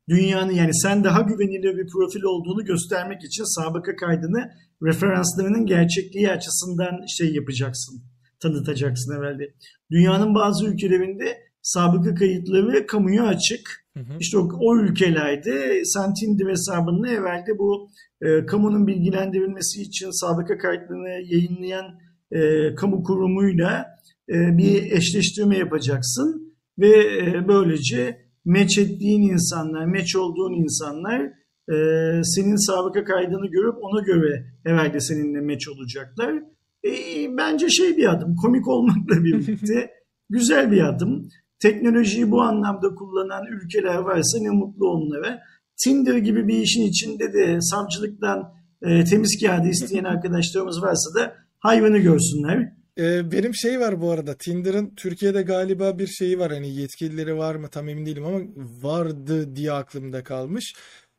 Dünyanın 0.09 0.51
yani 0.51 0.73
sen 0.73 1.03
daha 1.03 1.21
güvenilir 1.21 1.77
bir 1.77 1.87
profil 1.87 2.21
olduğunu 2.23 2.65
göstermek 2.65 3.23
için 3.23 3.43
sabıka 3.43 3.95
kaydını 3.95 4.51
referanslarının 4.83 5.65
gerçekliği 5.65 6.31
açısından 6.31 7.05
şey 7.17 7.33
yapacaksın. 7.33 8.03
Tanıtacaksın 8.39 9.15
evvelde. 9.17 9.53
Dünyanın 9.91 10.35
bazı 10.35 10.65
ülkelerinde 10.65 11.37
sabıka 11.61 12.15
kayıtları 12.15 12.87
kamuya 12.87 13.23
açık. 13.27 13.80
Hı 13.97 13.99
hı. 13.99 14.17
İşte 14.19 14.37
o, 14.37 14.49
o 14.59 14.77
ülkelerde 14.77 15.85
sen 15.85 16.13
Tinder 16.13 16.51
hesabını 16.51 17.09
evvelde 17.09 17.57
bu 17.57 17.89
e, 18.21 18.45
kamunun 18.45 18.87
bilgilendirilmesi 18.87 19.81
için 19.81 20.09
sabıka 20.11 20.57
kayıtlarını 20.57 21.09
yayınlayan 21.09 21.85
e, 22.31 22.75
kamu 22.75 23.03
kurumuyla 23.03 23.85
e, 24.29 24.57
bir 24.57 24.91
eşleştirme 24.91 25.57
yapacaksın 25.57 26.55
ve 26.79 26.89
e, 27.17 27.47
böylece 27.47 28.17
meç 28.45 28.77
ettiğin 28.77 29.21
insanlar, 29.21 29.85
meç 29.85 30.15
olduğun 30.15 30.53
insanlar 30.53 31.21
e, 31.69 31.75
senin 32.23 32.67
sabıka 32.67 33.03
kaydını 33.03 33.47
görüp 33.47 33.75
ona 33.81 34.01
göre 34.01 34.45
evvelde 34.65 34.99
seninle 34.99 35.41
meç 35.41 35.67
olacaklar. 35.67 36.43
E, 36.85 36.91
bence 37.37 37.69
şey 37.69 37.97
bir 37.97 38.11
adım, 38.11 38.35
komik 38.35 38.67
olmakla 38.67 39.23
birlikte 39.23 39.91
güzel 40.29 40.71
bir 40.71 40.83
adım. 40.83 41.29
Teknolojiyi 41.61 42.31
bu 42.31 42.41
anlamda 42.41 42.95
kullanan 42.95 43.45
ülkeler 43.47 43.97
varsa 43.97 44.39
ne 44.41 44.49
mutlu 44.49 44.91
onlara. 44.91 45.39
Tinder 45.83 46.17
gibi 46.17 46.47
bir 46.47 46.57
işin 46.57 46.83
içinde 46.83 47.33
de 47.33 47.61
savcılıktan 47.61 48.53
e, 48.81 49.03
temiz 49.03 49.39
kağıdı 49.41 49.67
isteyen 49.67 50.03
arkadaşlarımız 50.03 50.81
varsa 50.81 51.19
da 51.19 51.33
hayvanı 51.59 51.97
görsünler. 51.97 52.73
Ee, 52.97 53.31
benim 53.31 53.55
şey 53.55 53.79
var 53.79 54.01
bu 54.01 54.11
arada 54.11 54.33
Tinder'ın 54.33 54.95
Türkiye'de 54.95 55.41
galiba 55.41 55.99
bir 55.99 56.07
şeyi 56.07 56.39
var 56.39 56.51
hani 56.51 56.75
yetkilileri 56.75 57.37
var 57.37 57.55
mı 57.55 57.67
tam 57.67 57.89
emin 57.89 58.05
değilim 58.05 58.25
ama 58.25 58.39
vardı 58.81 59.55
diye 59.55 59.71
aklımda 59.71 60.23
kalmış. 60.23 60.73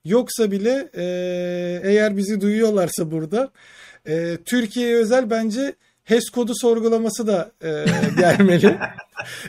Yoksa 0.05 0.51
bile 0.51 0.91
e, 0.95 1.05
eğer 1.85 2.17
bizi 2.17 2.41
duyuyorlarsa 2.41 3.11
burada 3.11 3.51
e, 4.09 4.37
Türkiye'ye 4.45 4.97
özel 4.97 5.31
bence 5.31 5.75
HES 6.05 6.31
kodu 6.31 6.53
sorgulaması 6.55 7.27
da 7.27 7.53
e, 7.65 7.85
gelmeli. 8.19 8.79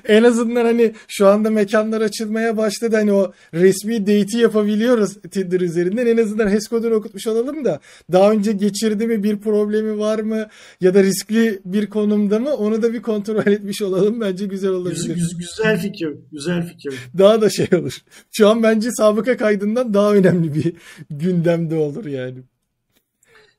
en 0.08 0.24
azından 0.24 0.66
hani 0.66 0.94
şu 1.08 1.28
anda 1.28 1.50
mekanlar 1.50 2.02
açılmaya 2.02 2.58
başladı. 2.58 2.96
Hani 2.96 3.14
o 3.14 3.34
resmi 3.54 4.02
date'i 4.02 4.42
yapabiliyoruz 4.42 5.18
Tinder 5.32 5.62
üzerinden. 5.62 6.06
En 6.06 6.18
azından 6.18 6.50
HES 6.50 6.68
kodunu 6.68 6.94
okutmuş 6.96 7.28
olalım 7.28 7.66
da 7.66 7.80
daha 8.12 8.32
önce 8.32 8.52
geçirdi 8.52 9.08
mi 9.08 9.24
bir 9.24 9.38
problemi 9.38 10.00
var 10.00 10.20
mı 10.20 10.48
ya 10.82 10.94
da 10.94 11.04
riskli 11.04 11.60
bir 11.66 11.90
konumda 11.90 12.40
mı 12.40 12.56
onu 12.56 12.82
da 12.82 12.94
bir 12.94 13.02
kontrol 13.02 13.48
etmiş 13.48 13.82
olalım. 13.82 14.22
Bence 14.22 14.46
güzel 14.46 14.72
olabilir. 14.72 15.16
Güzel, 15.16 15.40
güzel 15.40 15.82
fikir. 15.82 16.10
Güzel 16.32 16.68
fikir. 16.68 16.94
Daha 17.18 17.42
da 17.42 17.50
şey 17.50 17.68
olur. 17.72 17.98
Şu 18.32 18.48
an 18.48 18.64
bence 18.64 18.90
sabıka 18.92 19.38
kaydından 19.38 19.94
daha 19.94 20.14
önemli 20.14 20.56
bir 20.56 20.74
gündemde 21.10 21.76
olur 21.76 22.06
yani. 22.06 22.44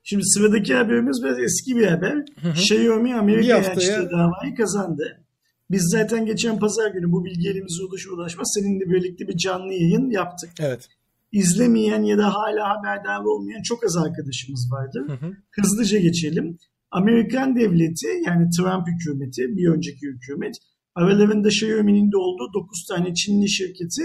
Şimdi 0.07 0.23
sıradaki 0.25 0.73
haberimiz 0.73 1.23
biraz 1.23 1.39
eski 1.39 1.75
bir 1.75 1.87
haber. 1.87 2.15
Hı 2.41 2.47
hı. 2.47 2.51
Xiaomi 2.51 3.15
Amerika'ya 3.15 3.57
açtığı 3.57 4.09
davayı 4.11 4.55
kazandı. 4.55 5.25
Biz 5.71 5.83
zaten 5.91 6.25
geçen 6.25 6.59
pazar 6.59 6.91
günü 6.91 7.11
bu 7.11 7.25
bilgi 7.25 7.49
elimize 7.49 7.83
ulaşır 7.83 8.09
ulaşmaz 8.09 8.51
seninle 8.55 8.89
birlikte 8.89 9.27
bir 9.27 9.37
canlı 9.37 9.73
yayın 9.73 10.09
yaptık. 10.09 10.49
Evet. 10.59 10.89
İzlemeyen 11.31 12.03
ya 12.03 12.17
da 12.17 12.33
hala 12.33 12.69
haberdar 12.69 13.23
olmayan 13.23 13.61
çok 13.61 13.85
az 13.85 13.97
arkadaşımız 13.97 14.71
vardır. 14.71 15.03
Hı 15.07 15.25
hı. 15.25 15.33
Hızlıca 15.51 15.99
geçelim. 15.99 16.57
Amerikan 16.91 17.55
devleti 17.55 18.07
yani 18.25 18.49
Trump 18.49 18.87
hükümeti, 18.87 19.41
bir 19.57 19.67
önceki 19.67 20.07
hükümet 20.07 20.55
aralarında 20.95 21.47
Xiaomi'nin 21.47 22.11
de 22.11 22.17
olduğu 22.17 22.53
9 22.53 22.85
tane 22.85 23.13
Çinli 23.13 23.49
şirketi 23.49 24.03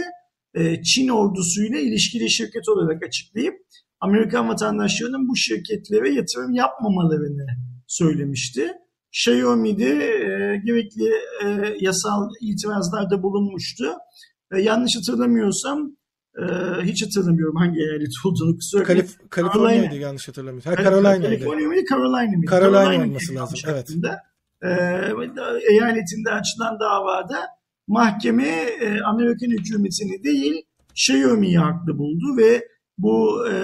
e, 0.55 0.83
Çin 0.83 1.09
ordusuyla 1.09 1.79
ilişkili 1.79 2.31
şirket 2.31 2.69
olarak 2.69 3.03
açıklayıp 3.07 3.55
Amerikan 4.01 4.49
vatandaşlarının 4.49 5.29
bu 5.29 5.37
şirketlere 5.37 6.11
yatırım 6.11 6.53
yapmamalarını 6.53 7.47
söylemişti. 7.87 8.73
Xiaomi 9.13 9.79
de 9.79 9.91
e, 9.91 10.57
gerekli 10.65 11.11
e, 11.45 11.77
yasal 11.81 12.31
itirazlarda 12.41 13.23
bulunmuştu. 13.23 13.85
E, 14.53 14.61
yanlış 14.61 14.97
hatırlamıyorsam 14.97 15.97
e, 16.39 16.45
hiç 16.83 17.07
hatırlamıyorum 17.07 17.57
hangi 17.57 17.81
eyalet 17.81 18.09
olduğunu 18.25 18.57
kusura 18.57 18.83
Kalif 18.83 19.31
Kaliforniya'ydı 19.31 19.95
yanlış 19.95 20.29
hatırlamıyorsam. 20.29 20.75
Ha, 20.75 20.83
Carolina'ydı. 20.83 21.23
Kaliforniya 21.23 21.69
mıydı? 21.69 21.85
Carolina 21.91 22.37
mıydı? 22.37 22.51
Carolina, 22.51 22.85
Carolina 22.85 23.05
olması 23.05 23.35
lazım. 23.35 23.59
Evet. 23.67 23.91
E, 24.63 24.69
eyaletinde 25.73 26.31
açılan 26.31 26.81
davada 26.81 27.47
mahkeme 27.89 28.49
e, 28.81 29.01
Amerikan 29.01 29.51
hükümetini 29.51 30.25
değil 30.25 30.63
Xiaomi'yi 30.91 31.59
haklı 31.59 31.99
buldu 31.99 32.37
ve 32.37 32.69
bu 33.03 33.49
e, 33.49 33.55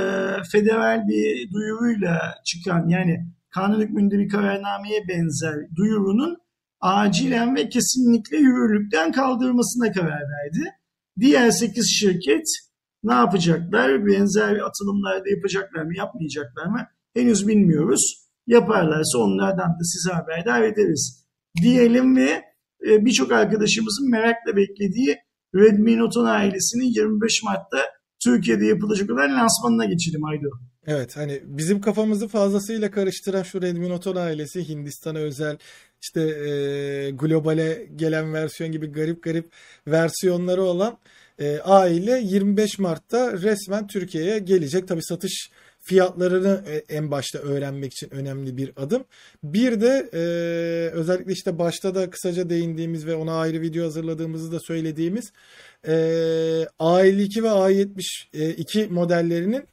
federal 0.52 1.08
bir 1.08 1.52
duyuruyla 1.52 2.34
çıkan 2.44 2.88
yani 2.88 3.26
kanun 3.50 3.80
hükmünde 3.80 4.18
bir 4.18 4.28
kararnameye 4.28 5.08
benzer 5.08 5.54
duyurunun 5.76 6.36
acilen 6.80 7.56
ve 7.56 7.68
kesinlikle 7.68 8.36
yürürlükten 8.36 9.12
kaldırılmasına 9.12 9.92
karar 9.92 10.20
verdi. 10.20 10.70
Diğer 11.20 11.50
8 11.50 11.90
şirket 11.90 12.46
ne 13.04 13.14
yapacaklar? 13.14 14.06
Benzer 14.06 14.56
atılımlar 14.56 15.24
da 15.24 15.28
yapacaklar 15.28 15.82
mı, 15.82 15.96
yapmayacaklar 15.96 16.66
mı? 16.66 16.86
Henüz 17.14 17.48
bilmiyoruz. 17.48 18.26
Yaparlarsa 18.46 19.18
onlardan 19.18 19.70
da 19.70 19.84
size 19.84 20.12
haberdar 20.12 20.62
ederiz. 20.62 21.24
Diyelim 21.62 22.16
ve 22.16 22.42
e, 22.88 23.04
birçok 23.04 23.32
arkadaşımızın 23.32 24.10
merakla 24.10 24.56
beklediği 24.56 25.16
Redmi 25.54 25.98
Note 25.98 26.18
10 26.18 26.24
ailesinin 26.24 26.84
25 26.84 27.42
Mart'ta 27.42 27.78
Türkiye'de 28.24 28.66
yapılacak 28.66 29.10
olan 29.10 29.36
lansmanına 29.36 29.84
geçelim 29.84 30.24
Aydo. 30.24 30.48
Evet 30.86 31.16
hani 31.16 31.40
bizim 31.44 31.80
kafamızı 31.80 32.28
fazlasıyla 32.28 32.90
karıştıran 32.90 33.42
şu 33.42 33.62
Redmi 33.62 33.88
Note 33.88 34.10
10 34.10 34.16
ailesi 34.16 34.68
Hindistan'a 34.68 35.18
özel 35.18 35.58
işte 36.02 36.20
e, 36.20 37.10
globale 37.10 37.88
gelen 37.96 38.34
versiyon 38.34 38.72
gibi 38.72 38.86
garip 38.86 39.22
garip 39.22 39.52
versiyonları 39.86 40.62
olan 40.62 40.98
e, 41.38 41.58
aile 41.58 42.20
25 42.24 42.78
Mart'ta 42.78 43.32
resmen 43.32 43.86
Türkiye'ye 43.86 44.38
gelecek. 44.38 44.88
Tabi 44.88 45.02
satış 45.02 45.50
fiyatlarını 45.88 46.62
e, 46.68 46.94
en 46.94 47.10
başta 47.10 47.38
öğrenmek 47.38 47.92
için 47.92 48.10
önemli 48.10 48.56
bir 48.56 48.72
adım. 48.76 49.04
Bir 49.42 49.80
de 49.80 50.10
e, 50.12 50.20
özellikle 50.94 51.32
işte 51.32 51.58
başta 51.58 51.94
da 51.94 52.10
kısaca 52.10 52.50
değindiğimiz 52.50 53.06
ve 53.06 53.14
ona 53.14 53.38
ayrı 53.38 53.60
video 53.60 53.84
hazırladığımızı 53.84 54.52
da 54.52 54.60
söylediğimiz 54.60 55.32
e, 55.86 55.92
A52 56.80 57.42
ve 57.42 57.48
A72 57.48 58.88
modellerinin 58.88 59.64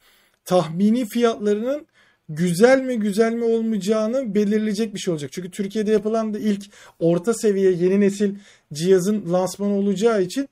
tahmini 0.44 1.06
fiyatlarının 1.06 1.86
güzel 2.28 2.80
mi 2.80 2.98
güzel 2.98 3.32
mi 3.32 3.44
olmayacağını 3.44 4.34
belirleyecek 4.34 4.94
bir 4.94 4.98
şey 4.98 5.12
olacak. 5.12 5.32
Çünkü 5.32 5.50
Türkiye'de 5.50 5.92
yapılan 5.92 6.34
da 6.34 6.38
ilk 6.38 6.62
orta 6.98 7.34
seviye 7.34 7.70
yeni 7.72 8.00
nesil 8.00 8.34
cihazın 8.72 9.32
lansmanı 9.32 9.74
olacağı 9.74 10.22
için 10.22 10.48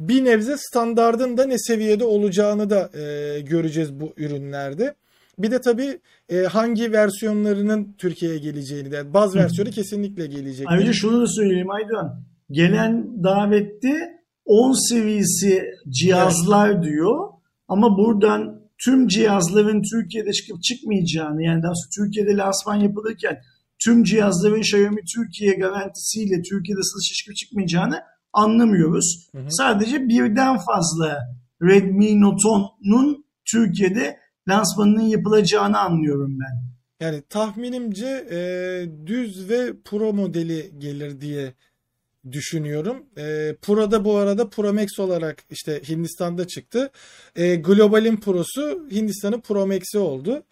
bir 0.00 0.24
nebze 0.24 0.56
standardın 0.56 1.36
da 1.36 1.46
ne 1.46 1.58
seviyede 1.58 2.04
olacağını 2.04 2.70
da 2.70 2.90
e, 2.98 3.40
göreceğiz 3.40 4.00
bu 4.00 4.12
ürünlerde. 4.16 4.94
Bir 5.38 5.50
de 5.50 5.60
tabii 5.60 6.00
e, 6.28 6.42
hangi 6.42 6.92
versiyonlarının 6.92 7.94
Türkiye'ye 7.98 8.38
geleceğini 8.38 8.90
de. 8.90 9.14
Baz 9.14 9.36
versiyonu 9.36 9.70
kesinlikle 9.70 10.26
gelecek. 10.26 10.66
Ayrıca 10.70 10.92
şunu 10.92 11.22
da 11.22 11.26
söyleyeyim 11.26 11.70
Aydan. 11.70 12.22
Gelen 12.50 13.24
davette 13.24 14.18
10 14.44 14.88
seviyesi 14.88 15.64
cihazlar 15.88 16.70
evet. 16.70 16.84
diyor. 16.84 17.28
Ama 17.68 17.98
buradan 17.98 18.60
tüm 18.84 19.08
cihazların 19.08 19.82
Türkiye'de 19.82 20.32
çıkıp 20.32 20.62
çıkmayacağını 20.62 21.42
yani 21.42 21.62
daha 21.62 21.74
sonra 21.74 22.04
Türkiye'de 22.04 22.36
lansman 22.36 22.76
yapılırken 22.76 23.38
tüm 23.84 24.04
cihazların 24.04 24.60
Xiaomi 24.60 25.00
Türkiye 25.14 25.54
garantisiyle 25.54 26.42
Türkiye'de 26.42 26.82
satışa 26.82 27.14
çıkıp 27.14 27.36
çıkmayacağını 27.36 28.00
anlamıyoruz. 28.38 29.28
Hı 29.32 29.38
hı. 29.38 29.46
Sadece 29.50 30.08
birden 30.08 30.58
fazla 30.58 31.18
Redmi 31.62 32.20
Note 32.20 32.48
10'un 32.48 33.24
Türkiye'de 33.52 34.18
lansmanının 34.48 35.02
yapılacağını 35.02 35.78
anlıyorum 35.78 36.38
ben. 36.40 36.68
Yani 37.00 37.22
tahminimce 37.22 38.26
e, 38.30 38.38
düz 39.06 39.50
ve 39.50 39.72
Pro 39.84 40.12
modeli 40.12 40.72
gelir 40.78 41.20
diye 41.20 41.52
düşünüyorum. 42.32 43.06
E, 43.18 43.56
Pro'da 43.62 44.04
bu 44.04 44.16
arada 44.16 44.48
Pro 44.48 44.72
Max 44.72 44.98
olarak 44.98 45.42
işte 45.50 45.82
Hindistan'da 45.88 46.46
çıktı. 46.46 46.90
E, 47.36 47.56
Global'in 47.56 48.16
Pro'su 48.16 48.88
Hindistan'ın 48.90 49.40
Pro 49.40 49.66
Max'i 49.66 49.98
oldu. 49.98 50.42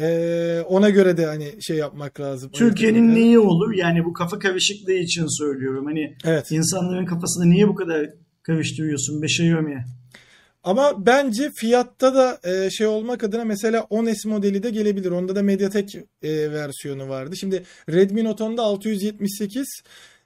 E, 0.00 0.60
ona 0.68 0.90
göre 0.90 1.16
de 1.16 1.26
hani 1.26 1.62
şey 1.62 1.76
yapmak 1.76 2.20
lazım. 2.20 2.50
Türkiye'nin 2.52 3.14
neyi 3.14 3.38
olur? 3.38 3.74
Yani 3.74 4.04
bu 4.04 4.12
kafa 4.12 4.38
karışıklığı 4.38 4.92
için 4.92 5.38
söylüyorum. 5.38 5.84
Hani 5.86 6.16
evet. 6.24 6.52
insanların 6.52 7.06
kafasını 7.06 7.50
niye 7.50 7.68
bu 7.68 7.74
kadar 7.74 8.06
karıştırıyorsun? 8.42 9.22
Beşeyomi. 9.22 9.84
Ama 10.64 11.06
bence 11.06 11.50
fiyatta 11.54 12.14
da 12.14 12.40
e, 12.44 12.70
şey 12.70 12.86
olmak 12.86 13.24
adına 13.24 13.44
mesela 13.44 13.80
10S 13.80 14.28
modeli 14.28 14.62
de 14.62 14.70
gelebilir. 14.70 15.10
Onda 15.10 15.36
da 15.36 15.42
Mediatek 15.42 15.94
e, 16.22 16.52
versiyonu 16.52 17.08
vardı. 17.08 17.36
Şimdi 17.36 17.62
Redmi 17.88 18.24
Note 18.24 18.44
10'da 18.44 18.62
678 18.62 19.82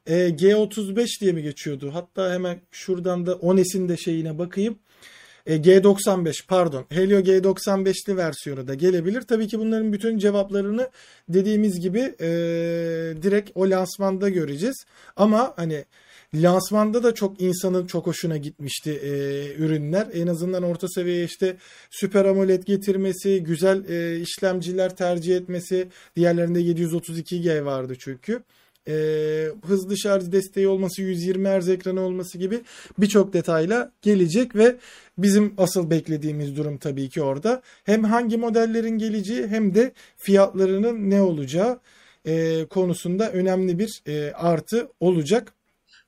e, 0.07 0.29
G35 0.29 1.21
diye 1.21 1.33
mi 1.33 1.43
geçiyordu? 1.43 1.91
Hatta 1.95 2.33
hemen 2.33 2.61
şuradan 2.71 3.27
da 3.27 3.33
10S'in 3.33 3.89
de 3.89 3.97
şeyine 3.97 4.39
bakayım. 4.39 4.79
E, 5.47 5.57
G95 5.57 6.47
pardon 6.49 6.85
Helio 6.89 7.21
G95'li 7.21 8.17
versiyonu 8.17 8.69
da 8.69 8.75
gelebilir. 8.75 9.23
Tabii 9.23 9.49
ki 9.49 9.59
bunların 9.59 9.93
bütün 9.93 10.19
cevaplarını 10.19 10.91
dediğimiz 11.29 11.81
gibi 11.81 12.15
e, 12.21 12.27
direkt 13.23 13.51
o 13.55 13.71
lansmanda 13.71 14.29
göreceğiz. 14.29 14.85
Ama 15.17 15.53
hani 15.57 15.85
lansmanda 16.35 17.03
da 17.03 17.15
çok 17.15 17.41
insanın 17.41 17.87
çok 17.87 18.07
hoşuna 18.07 18.37
gitmişti 18.37 18.91
e, 18.91 19.09
ürünler. 19.55 20.07
En 20.13 20.27
azından 20.27 20.63
orta 20.63 20.89
seviye 20.89 21.25
işte 21.25 21.57
Super 21.91 22.25
AMOLED 22.25 22.63
getirmesi, 22.63 23.43
güzel 23.43 23.85
e, 23.89 24.21
işlemciler 24.21 24.97
tercih 24.97 25.37
etmesi. 25.37 25.89
Diğerlerinde 26.17 26.61
732G 26.61 27.65
vardı 27.65 27.95
çünkü 27.99 28.43
e, 28.89 28.95
hızlı 29.67 29.99
şarj 29.99 30.33
desteği 30.33 30.69
olması, 30.69 31.03
120 31.03 31.49
Hz 31.49 31.69
ekranı 31.69 32.01
olması 32.01 32.39
gibi 32.39 32.61
birçok 32.99 33.33
detayla 33.33 33.93
gelecek 34.03 34.57
ve 34.57 34.77
bizim 35.19 35.55
asıl 35.59 35.91
beklediğimiz 35.91 36.57
durum 36.57 36.79
tabii 36.79 37.09
ki 37.09 37.23
orada. 37.23 37.63
Hem 37.85 38.05
hangi 38.05 38.37
modellerin 38.37 38.99
geleceği 38.99 39.47
hem 39.47 39.75
de 39.75 39.93
fiyatlarının 40.17 41.11
ne 41.11 41.23
olacağı 41.23 41.79
e, 42.25 42.65
konusunda 42.65 43.33
önemli 43.33 43.79
bir 43.79 44.03
e, 44.07 44.33
artı 44.33 44.89
olacak. 45.01 45.53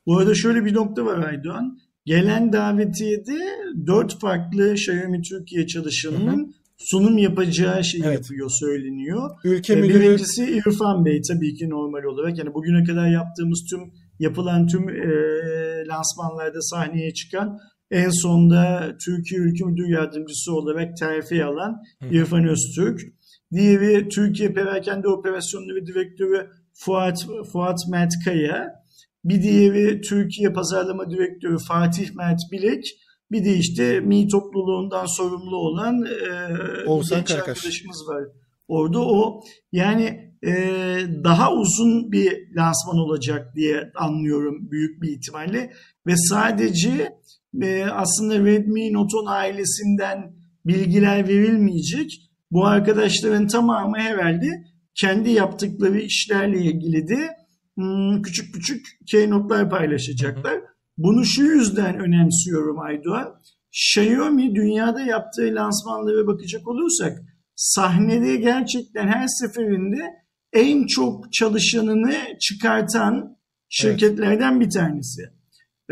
Bu 0.07 0.19
arada 0.19 0.35
şöyle 0.35 0.65
bir 0.65 0.75
nokta 0.75 1.07
var 1.07 1.29
Aydoğan. 1.29 1.79
Gelen 2.07 2.53
davetiyede 2.53 3.39
dört 3.87 4.21
farklı 4.21 4.73
Xiaomi 4.73 5.23
Türkiye 5.23 5.67
çalışanının 5.67 6.55
sunum 6.79 7.19
yapacağı 7.19 7.85
şey 7.85 8.01
evet. 8.05 8.15
yapıyor 8.15 8.51
söyleniyor. 8.51 9.31
Ülke 9.45 9.73
ee, 9.73 9.77
müdürü... 9.77 10.01
Birincisi 10.01 10.45
İrfan 10.45 11.05
Bey 11.05 11.21
tabii 11.29 11.55
ki 11.55 11.71
normal 11.71 12.05
olarak. 12.05 12.39
Yani 12.39 12.55
bugüne 12.55 12.85
kadar 12.85 13.11
yaptığımız 13.11 13.65
tüm 13.71 13.81
yapılan 14.19 14.67
tüm 14.67 14.89
e, 14.89 15.07
lansmanlarda 15.87 16.61
sahneye 16.61 17.15
çıkan 17.15 17.59
en 17.91 18.11
sonda 18.11 18.97
Türkiye 19.05 19.41
Ülke 19.41 19.64
Müdür 19.64 19.89
Yardımcısı 19.89 20.53
olarak 20.53 20.97
terfi 20.97 21.45
alan 21.45 21.82
İrfan 22.11 22.49
Öztürk. 22.49 23.01
Diğeri 23.53 24.09
Türkiye 24.09 24.53
Perakende 24.53 25.09
Operasyonları 25.09 25.87
Direktörü 25.87 26.51
Fuat, 26.74 27.26
Fuat 27.53 27.78
Mert 27.91 28.12
Kaya, 28.24 28.72
bir 29.24 29.43
diğeri 29.43 30.01
Türkiye 30.01 30.53
Pazarlama 30.53 31.11
Direktörü 31.11 31.57
Fatih 31.68 32.14
Mert 32.14 32.41
Bilek, 32.53 32.84
bir 33.30 33.45
de 33.45 33.57
işte 33.57 34.01
Mi 34.01 34.28
topluluğundan 34.28 35.07
sorumlu 35.07 35.57
olan 35.57 36.05
e, 36.05 36.84
Oğuzhan 36.87 37.18
genç 37.18 37.28
Karakaş. 37.28 37.49
arkadaşımız 37.49 38.09
var. 38.09 38.24
Orada 38.68 38.99
o 39.01 39.41
yani 39.72 40.32
e, 40.47 40.53
daha 41.24 41.53
uzun 41.53 42.12
bir 42.12 42.55
lansman 42.57 42.99
olacak 42.99 43.53
diye 43.57 43.93
anlıyorum 43.95 44.70
büyük 44.70 45.03
bir 45.03 45.09
ihtimalle. 45.09 45.72
Ve 46.07 46.16
sadece 46.16 47.12
e, 47.63 47.85
aslında 47.85 48.39
Redmi 48.45 48.93
Note 48.93 49.17
ailesinden 49.27 50.33
bilgiler 50.67 51.29
verilmeyecek. 51.29 52.11
Bu 52.51 52.67
arkadaşların 52.67 53.47
tamamı 53.47 53.99
herhalde 53.99 54.65
kendi 54.95 55.31
yaptıkları 55.31 56.01
işlerle 56.01 56.61
ilgili 56.61 57.09
de 57.09 57.31
hmm, 57.75 58.23
küçük 58.23 58.55
küçük 58.55 58.87
keynote'lar 59.07 59.71
paylaşacaklar. 59.71 60.61
Bunu 60.99 61.25
şu 61.25 61.43
yüzden 61.43 61.99
önemsiyorum 61.99 62.81
Aydoğan. 62.81 63.35
Xiaomi 63.73 64.55
dünyada 64.55 65.01
yaptığı 65.01 65.55
lansmanlara 65.55 66.27
bakacak 66.27 66.69
olursak 66.69 67.19
sahnede 67.55 68.37
gerçekten 68.37 69.09
her 69.09 69.27
seferinde 69.27 69.99
en 70.53 70.87
çok 70.87 71.33
çalışanını 71.33 72.15
çıkartan 72.41 73.37
şirketlerden 73.69 74.53
evet. 74.53 74.67
bir 74.67 74.71
tanesi. 74.71 75.23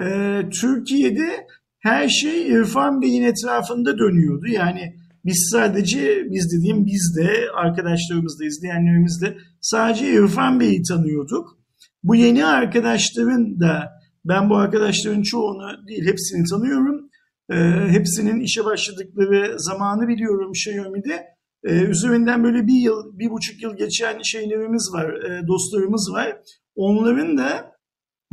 Ee, 0.03 0.43
Türkiye'de 0.61 1.47
her 1.79 2.09
şey 2.09 2.49
İrfan 2.49 3.03
Bey'in 3.03 3.23
etrafında 3.23 3.99
dönüyordu. 3.99 4.47
Yani 4.47 4.97
biz 5.25 5.49
sadece 5.53 6.25
biz 6.31 6.53
dediğim 6.53 6.87
biz 6.87 7.17
de 7.17 7.31
arkadaşlarımız 7.55 8.41
da 8.41 8.45
izleyenlerimiz 8.45 9.23
de 9.23 9.37
sadece 9.61 10.13
İrfan 10.13 10.61
Bey'i 10.61 10.83
tanıyorduk. 10.83 11.59
Bu 12.03 12.15
yeni 12.15 12.47
arkadaşların 12.47 13.61
da 13.61 13.91
ben 14.25 14.51
bu 14.51 14.57
arkadaşların 14.57 15.23
çoğunu 15.23 15.87
değil 15.89 16.07
hepsini 16.07 16.45
tanıyorum. 16.51 17.11
E, 17.51 17.57
hepsinin 17.89 18.41
işe 18.41 18.65
başladıkları 18.65 19.55
zamanı 19.59 20.09
biliyorum 20.09 20.51
Xiaomi'de. 20.51 21.25
E, 21.65 21.83
üzerinden 21.83 22.45
böyle 22.45 22.67
bir 22.67 22.81
yıl, 22.81 23.19
bir 23.19 23.31
buçuk 23.31 23.63
yıl 23.63 23.77
geçen 23.77 24.23
şeylerimiz 24.23 24.91
var, 24.93 25.13
e, 25.13 25.47
dostlarımız 25.47 26.13
var. 26.13 26.37
Onların 26.75 27.39
da 27.39 27.74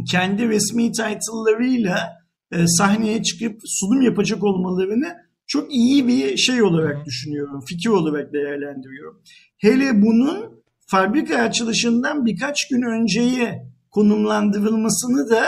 kendi 0.03 0.49
resmi 0.49 0.91
title'larıyla 0.91 2.21
e, 2.51 2.67
sahneye 2.67 3.23
çıkıp 3.23 3.61
sunum 3.65 4.01
yapacak 4.01 4.43
olmalarını 4.43 5.15
çok 5.47 5.73
iyi 5.75 6.07
bir 6.07 6.37
şey 6.37 6.63
olarak 6.63 7.05
düşünüyorum, 7.05 7.61
fikir 7.69 7.89
olarak 7.89 8.33
değerlendiriyorum. 8.33 9.21
Hele 9.57 10.01
bunun 10.01 10.63
fabrika 10.87 11.37
açılışından 11.37 12.25
birkaç 12.25 12.67
gün 12.67 12.81
önceye 12.81 13.71
konumlandırılmasını 13.91 15.29
da 15.29 15.43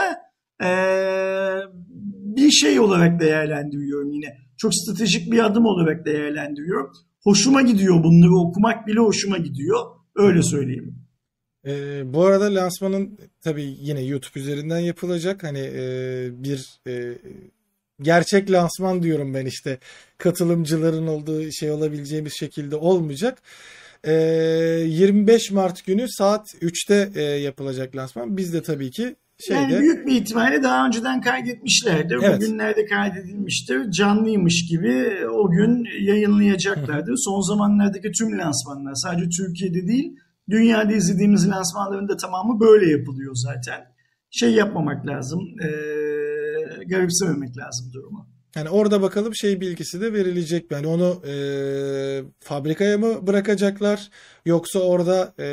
e, 0.64 0.70
bir 2.36 2.52
şey 2.52 2.80
olarak 2.80 3.20
değerlendiriyorum 3.20 4.12
yine. 4.12 4.38
Çok 4.58 4.76
stratejik 4.76 5.32
bir 5.32 5.46
adım 5.46 5.66
olarak 5.66 6.06
değerlendiriyorum. 6.06 6.92
Hoşuma 7.24 7.62
gidiyor 7.62 8.04
bunları 8.04 8.36
okumak 8.36 8.88
bile 8.88 9.00
hoşuma 9.00 9.38
gidiyor. 9.38 9.80
Öyle 10.16 10.44
söyleyeyim. 10.44 11.03
E, 11.66 12.02
bu 12.14 12.26
arada 12.26 12.56
lansmanın 12.56 13.18
tabii 13.42 13.76
yine 13.80 14.02
YouTube 14.02 14.40
üzerinden 14.40 14.80
yapılacak. 14.80 15.44
Hani 15.44 15.60
e, 15.60 15.84
bir 16.44 16.80
e, 16.88 17.18
gerçek 18.02 18.52
lansman 18.52 19.04
diyorum 19.04 19.34
ben 19.34 19.46
işte. 19.46 19.78
Katılımcıların 20.18 21.08
olduğu 21.08 21.52
şey 21.52 21.72
olabileceğimiz 21.72 22.34
şekilde 22.40 22.76
olmayacak. 22.76 23.42
E, 24.04 24.14
25 24.14 25.52
Mart 25.52 25.86
günü 25.86 26.10
saat 26.10 26.56
3'te 26.62 27.10
e, 27.16 27.24
yapılacak 27.24 27.96
lansman. 27.96 28.38
Biz 28.38 28.54
de 28.54 28.62
tabii 28.64 28.92
ki 28.92 29.16
Şeyde, 29.48 29.60
yani 29.60 29.80
büyük 29.80 30.08
bir 30.08 30.22
ihtimalle 30.22 30.64
daha 30.64 30.88
önceden 30.88 31.22
kaydetmişlerdir. 31.22 32.20
Evet. 32.24 32.42
Bugünlerde 32.42 32.86
kaydedilmiştir. 32.86 33.92
Canlıymış 33.92 34.66
gibi 34.70 35.28
o 35.28 35.52
gün 35.52 35.88
yayınlayacaklardır. 36.02 37.16
Son 37.18 37.42
zamanlardaki 37.42 38.12
tüm 38.12 38.38
lansmanlar 38.38 38.94
sadece 38.96 39.30
Türkiye'de 39.30 39.88
değil 39.88 40.16
dünyada 40.50 40.94
izlediğimiz 40.94 41.50
lansmanların 41.50 42.08
da 42.08 42.18
tamamı 42.18 42.60
böyle 42.60 42.92
yapılıyor 42.92 43.36
zaten. 43.36 43.94
Şey 44.32 44.54
yapmamak 44.54 45.08
lazım. 45.08 45.40
E, 45.64 45.70
garipsememek 46.86 47.58
lazım 47.58 47.94
durumu. 47.94 48.28
Yani 48.56 48.70
orada 48.70 49.02
bakalım 49.02 49.36
şey 49.36 49.62
bilgisi 49.62 50.02
de 50.02 50.14
verilecek 50.14 50.72
mi? 50.72 50.76
Yani 50.76 50.88
onu 50.88 51.22
e, 51.28 51.34
fabrikaya 52.40 52.98
mı 52.98 53.28
bırakacaklar? 53.28 54.10
Yoksa 54.46 54.80
orada 54.80 55.34
e, 55.40 55.48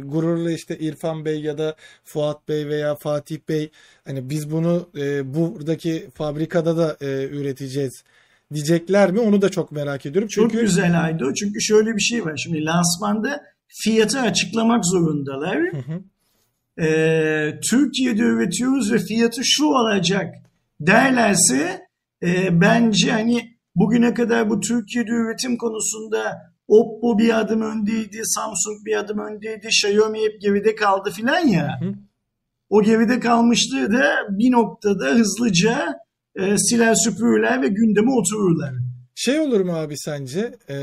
gururlu 0.00 0.50
işte 0.50 0.78
İrfan 0.78 1.24
Bey 1.24 1.40
ya 1.40 1.58
da 1.58 1.76
Fuat 2.04 2.48
Bey 2.48 2.68
veya 2.68 2.94
Fatih 2.94 3.38
Bey 3.48 3.70
hani 4.04 4.30
biz 4.30 4.50
bunu 4.50 4.88
e, 4.96 5.34
buradaki 5.34 6.08
fabrikada 6.14 6.76
da 6.76 6.96
e, 7.00 7.28
üreteceğiz 7.28 8.04
diyecekler 8.54 9.12
mi? 9.12 9.20
Onu 9.20 9.42
da 9.42 9.48
çok 9.48 9.72
merak 9.72 10.06
ediyorum. 10.06 10.28
Çünkü... 10.32 10.52
Çok 10.52 10.60
güzel 10.60 11.04
Aydo. 11.04 11.34
Çünkü 11.34 11.60
şöyle 11.60 11.94
bir 11.94 12.00
şey 12.00 12.24
var. 12.24 12.36
Şimdi 12.36 12.64
lansmanda 12.64 13.40
fiyatı 13.68 14.20
açıklamak 14.20 14.86
zorundalar. 14.86 15.58
Hı 15.58 15.76
hı. 15.76 16.02
Ee, 16.84 17.60
Türkiye'de 17.70 18.22
üretiyoruz 18.22 18.92
ve 18.92 18.98
fiyatı 18.98 19.40
şu 19.44 19.64
olacak 19.64 20.34
derlerse 20.80 21.80
e, 22.22 22.60
bence 22.60 23.12
hani 23.12 23.58
bugüne 23.76 24.14
kadar 24.14 24.50
bu 24.50 24.60
Türkiye'de 24.60 25.10
üretim 25.10 25.56
konusunda 25.56 26.48
Oppo 26.68 27.18
bir 27.18 27.38
adım 27.38 27.62
öndeydi, 27.62 28.20
Samsung 28.24 28.86
bir 28.86 28.96
adım 28.96 29.18
öndeydi, 29.18 29.66
Xiaomi 29.66 30.18
hep 30.18 30.40
geride 30.40 30.74
kaldı 30.74 31.10
filan 31.10 31.46
ya. 31.46 31.80
Hı. 31.80 31.94
O 32.70 32.82
geride 32.82 33.20
kalmışlığı 33.20 33.92
da 33.92 34.14
bir 34.30 34.52
noktada 34.52 35.06
hızlıca 35.06 35.98
e, 36.36 36.58
siler 36.58 36.94
süpürürler 36.94 37.62
ve 37.62 37.68
gündeme 37.68 38.10
otururlar. 38.10 38.72
Şey 39.20 39.40
olur 39.40 39.60
mu 39.60 39.72
abi 39.76 39.98
sence? 39.98 40.54
Ee, 40.68 40.74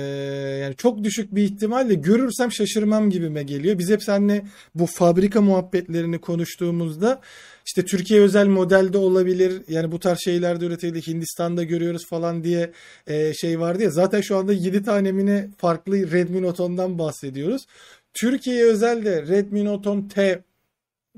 yani 0.61 0.75
çok 0.75 1.03
düşük 1.03 1.35
bir 1.35 1.43
ihtimalle 1.43 1.93
görürsem 1.93 2.51
şaşırmam 2.51 3.09
gibime 3.09 3.43
geliyor. 3.43 3.77
Biz 3.77 3.89
hep 3.89 4.03
seninle 4.03 4.45
bu 4.75 4.85
fabrika 4.85 5.41
muhabbetlerini 5.41 6.19
konuştuğumuzda 6.19 7.21
işte 7.65 7.85
Türkiye 7.85 8.21
özel 8.21 8.47
modelde 8.47 8.97
olabilir. 8.97 9.61
Yani 9.67 9.91
bu 9.91 9.99
tarz 9.99 10.19
şeyler 10.19 10.61
de 10.61 10.65
üretildi. 10.65 11.07
Hindistan'da 11.07 11.63
görüyoruz 11.63 12.05
falan 12.09 12.43
diye 12.43 12.71
e, 13.07 13.33
şey 13.33 13.59
vardı 13.59 13.83
ya. 13.83 13.89
Zaten 13.89 14.21
şu 14.21 14.37
anda 14.37 14.53
7 14.53 14.83
tane 14.83 15.11
mi 15.11 15.49
farklı 15.57 16.11
Redmi 16.11 16.41
Note 16.41 16.63
10'dan 16.63 16.99
bahsediyoruz. 16.99 17.65
Türkiye 18.13 18.63
özel 18.63 19.05
de 19.05 19.21
Redmi 19.21 19.65
Note 19.65 19.89
10 19.89 20.01
T 20.01 20.43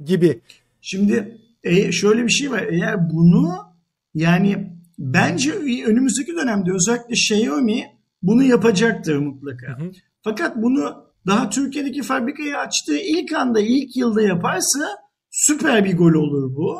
gibi. 0.06 0.40
Şimdi 0.82 1.38
e, 1.64 1.92
şöyle 1.92 2.24
bir 2.24 2.32
şey 2.32 2.52
var. 2.52 2.64
Eğer 2.72 3.10
bunu 3.10 3.58
yani 4.16 4.77
bence 4.98 5.52
önümüzdeki 5.86 6.36
dönemde 6.36 6.72
özellikle 6.72 7.14
Xiaomi 7.14 7.84
bunu 8.22 8.44
yapacaktır 8.44 9.18
mutlaka. 9.18 9.68
Hı 9.80 9.84
hı. 9.84 9.92
Fakat 10.24 10.56
bunu 10.56 11.08
daha 11.26 11.50
Türkiye'deki 11.50 12.02
fabrikayı 12.02 12.58
açtığı 12.58 12.98
ilk 12.98 13.34
anda 13.34 13.60
ilk 13.60 13.98
yılda 13.98 14.22
yaparsa 14.22 15.08
Süper 15.38 15.86
bir 15.86 15.98
gol 15.98 16.14
olur 16.14 16.56
bu. 16.56 16.80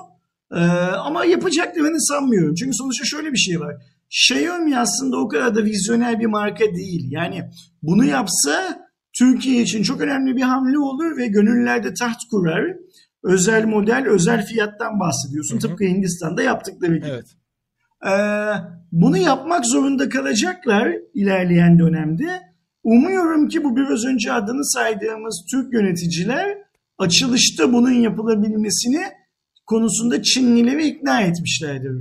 Ee, 0.52 0.60
ama 1.08 1.26
yapacaklarını 1.26 2.02
sanmıyorum. 2.02 2.56
Çünkü 2.56 2.74
sonuçta 2.74 3.06
şöyle 3.06 3.32
bir 3.32 3.38
şey 3.38 3.60
var. 3.60 3.76
Xiaomi 4.10 4.80
aslında 4.80 5.18
o 5.18 5.28
kadar 5.28 5.56
da 5.56 5.66
vizyoner 5.66 6.20
bir 6.20 6.26
marka 6.26 6.66
değil. 6.76 7.08
Yani 7.12 7.44
bunu 7.82 8.06
yapsa 8.06 8.80
Türkiye 9.18 9.62
için 9.62 9.84
çok 9.84 10.02
önemli 10.02 10.36
bir 10.36 10.42
hamle 10.42 10.80
olur 10.80 11.18
ve 11.18 11.28
gönüllerde 11.28 11.94
taht 11.94 12.18
kurar. 12.32 12.76
Özel 13.24 13.66
model, 13.66 14.06
özel 14.08 14.46
fiyattan 14.46 15.00
bahsediyorsun. 15.00 15.56
Hı 15.56 15.58
hı. 15.58 15.62
Tıpkı 15.62 15.84
Hindistan'da 15.84 16.44
yaptıkları 16.44 16.96
gibi. 16.96 17.08
Evet. 17.10 17.26
Ee, 18.06 18.10
bunu 18.92 19.18
yapmak 19.18 19.66
zorunda 19.66 20.10
kalacaklar 20.10 20.94
ilerleyen 21.14 21.80
dönemde. 21.80 22.42
Umuyorum 22.84 23.48
ki 23.48 23.64
bu 23.64 23.76
biraz 23.76 24.06
önce 24.06 24.34
adını 24.34 24.66
saydığımız 24.66 25.46
Türk 25.52 25.74
yöneticiler 25.74 26.58
açılışta 26.98 27.74
bunun 27.74 27.92
yapılabilmesini 27.92 29.04
konusunda 29.66 30.24
Çinlileri 30.24 30.88
ikna 30.88 31.22
etmişlerdir. 31.22 31.92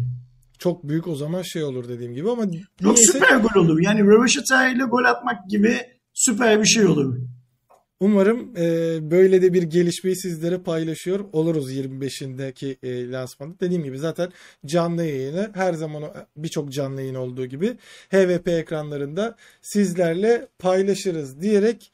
Çok 0.59 0.89
büyük 0.89 1.09
o 1.09 1.15
zaman 1.15 1.43
şey 1.43 1.65
olur 1.65 1.89
dediğim 1.89 2.15
gibi 2.15 2.31
ama 2.31 2.43
çok 2.43 2.81
niyeyse... 2.83 3.13
süper 3.13 3.37
gol 3.37 3.61
olur. 3.65 3.81
Yani 3.81 4.01
Röveşata 4.01 4.69
ile 4.69 4.85
gol 4.85 5.05
atmak 5.05 5.51
gibi 5.51 5.77
süper 6.15 6.61
bir 6.61 6.67
şey 6.67 6.87
olur. 6.87 7.17
Umarım 8.01 8.57
e, 8.57 8.99
böyle 9.11 9.43
de 9.43 9.53
bir 9.53 9.63
gelişmeyi 9.63 10.17
sizlere 10.17 10.59
paylaşıyor 10.59 11.21
oluruz 11.33 11.73
25'indeki 11.73 12.77
e, 12.83 13.11
lansmanda. 13.11 13.61
Dediğim 13.61 13.85
gibi 13.85 13.99
zaten 13.99 14.33
canlı 14.67 15.05
yayını 15.05 15.51
her 15.55 15.73
zaman 15.75 16.05
birçok 16.37 16.73
canlı 16.73 17.01
yayın 17.01 17.15
olduğu 17.15 17.47
gibi 17.47 17.77
HVP 18.11 18.49
ekranlarında 18.49 19.37
sizlerle 19.63 20.49
paylaşırız 20.59 21.41
diyerek 21.41 21.93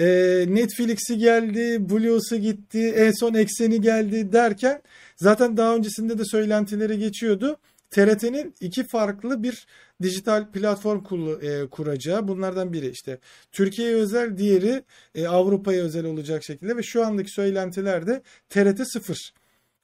e, 0.00 0.04
Netflix'i 0.48 1.18
geldi, 1.18 1.90
Blue'su 1.90 2.36
gitti, 2.36 2.88
en 2.96 3.12
son 3.20 3.34
Ekseni 3.34 3.80
geldi 3.80 4.32
derken 4.32 4.82
zaten 5.16 5.56
daha 5.56 5.76
öncesinde 5.76 6.18
de 6.18 6.24
söylentileri 6.24 6.98
geçiyordu. 6.98 7.56
TRT'nin 7.90 8.54
iki 8.60 8.86
farklı 8.86 9.42
bir 9.42 9.66
dijital 10.02 10.50
platform 10.52 10.98
e, 11.42 11.66
kuracağı. 11.66 12.28
Bunlardan 12.28 12.72
biri 12.72 12.88
işte 12.88 13.18
Türkiye'ye 13.52 13.94
özel, 13.94 14.38
diğeri 14.38 14.82
e, 15.14 15.26
Avrupa'ya 15.26 15.82
özel 15.82 16.04
olacak 16.04 16.44
şekilde 16.44 16.76
ve 16.76 16.82
şu 16.82 17.06
andaki 17.06 17.30
söylentilerde 17.30 18.22
TRT 18.48 18.80
0 18.92 19.32